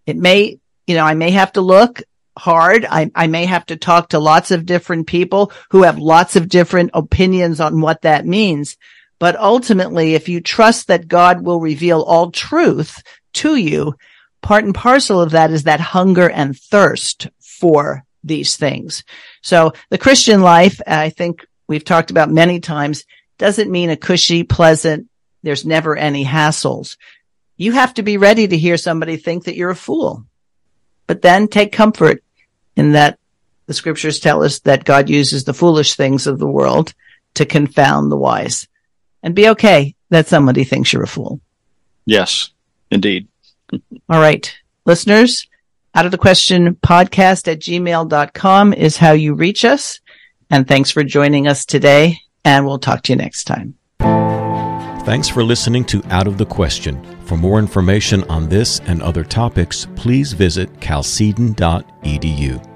it 0.05 0.17
may, 0.17 0.59
you 0.87 0.95
know, 0.95 1.05
I 1.05 1.13
may 1.13 1.31
have 1.31 1.53
to 1.53 1.61
look 1.61 2.01
hard. 2.37 2.85
I, 2.85 3.11
I 3.15 3.27
may 3.27 3.45
have 3.45 3.65
to 3.67 3.75
talk 3.75 4.09
to 4.09 4.19
lots 4.19 4.51
of 4.51 4.65
different 4.65 5.07
people 5.07 5.51
who 5.69 5.83
have 5.83 5.99
lots 5.99 6.35
of 6.35 6.49
different 6.49 6.91
opinions 6.93 7.59
on 7.59 7.81
what 7.81 8.01
that 8.01 8.25
means. 8.25 8.77
But 9.19 9.35
ultimately, 9.35 10.15
if 10.15 10.29
you 10.29 10.41
trust 10.41 10.87
that 10.87 11.07
God 11.07 11.41
will 11.41 11.59
reveal 11.59 12.01
all 12.01 12.31
truth 12.31 13.03
to 13.33 13.55
you, 13.55 13.95
part 14.41 14.63
and 14.63 14.73
parcel 14.73 15.21
of 15.21 15.31
that 15.31 15.51
is 15.51 15.63
that 15.63 15.79
hunger 15.79 16.29
and 16.29 16.57
thirst 16.57 17.27
for 17.39 18.03
these 18.23 18.55
things. 18.55 19.03
So 19.41 19.73
the 19.89 19.97
Christian 19.97 20.41
life, 20.41 20.81
I 20.87 21.09
think 21.09 21.45
we've 21.67 21.85
talked 21.85 22.11
about 22.11 22.31
many 22.31 22.59
times, 22.59 23.05
doesn't 23.37 23.71
mean 23.71 23.89
a 23.89 23.97
cushy, 23.97 24.43
pleasant, 24.43 25.07
there's 25.43 25.65
never 25.65 25.95
any 25.95 26.23
hassles. 26.25 26.97
You 27.57 27.73
have 27.73 27.93
to 27.95 28.03
be 28.03 28.17
ready 28.17 28.47
to 28.47 28.57
hear 28.57 28.77
somebody 28.77 29.17
think 29.17 29.45
that 29.45 29.55
you're 29.55 29.71
a 29.71 29.75
fool. 29.75 30.25
But 31.07 31.21
then 31.21 31.47
take 31.47 31.71
comfort 31.71 32.23
in 32.75 32.93
that 32.93 33.19
the 33.67 33.73
scriptures 33.73 34.19
tell 34.19 34.43
us 34.43 34.59
that 34.59 34.83
God 34.83 35.09
uses 35.09 35.43
the 35.43 35.53
foolish 35.53 35.95
things 35.95 36.27
of 36.27 36.39
the 36.39 36.47
world 36.47 36.93
to 37.35 37.45
confound 37.45 38.11
the 38.11 38.17
wise 38.17 38.67
and 39.23 39.35
be 39.35 39.49
okay 39.49 39.95
that 40.09 40.27
somebody 40.27 40.63
thinks 40.63 40.91
you're 40.91 41.03
a 41.03 41.07
fool. 41.07 41.39
Yes, 42.05 42.49
indeed. 42.89 43.27
All 44.09 44.19
right. 44.19 44.53
Listeners, 44.85 45.47
out 45.93 46.05
of 46.05 46.11
the 46.11 46.17
question 46.17 46.75
podcast 46.75 47.47
at 47.51 47.59
gmail.com 47.59 48.73
is 48.73 48.97
how 48.97 49.11
you 49.11 49.33
reach 49.33 49.63
us. 49.63 49.99
And 50.49 50.67
thanks 50.67 50.91
for 50.91 51.03
joining 51.03 51.47
us 51.47 51.65
today. 51.65 52.17
And 52.43 52.65
we'll 52.65 52.79
talk 52.79 53.03
to 53.03 53.13
you 53.13 53.17
next 53.17 53.45
time. 53.45 53.75
Thanks 55.05 55.29
for 55.29 55.43
listening 55.43 55.85
to 55.85 56.03
Out 56.09 56.27
of 56.27 56.37
the 56.37 56.45
Question. 56.45 57.20
For 57.31 57.37
more 57.37 57.59
information 57.59 58.25
on 58.25 58.49
this 58.49 58.81
and 58.87 59.01
other 59.01 59.23
topics, 59.23 59.87
please 59.95 60.33
visit 60.33 60.69
chalcedon.edu. 60.81 62.70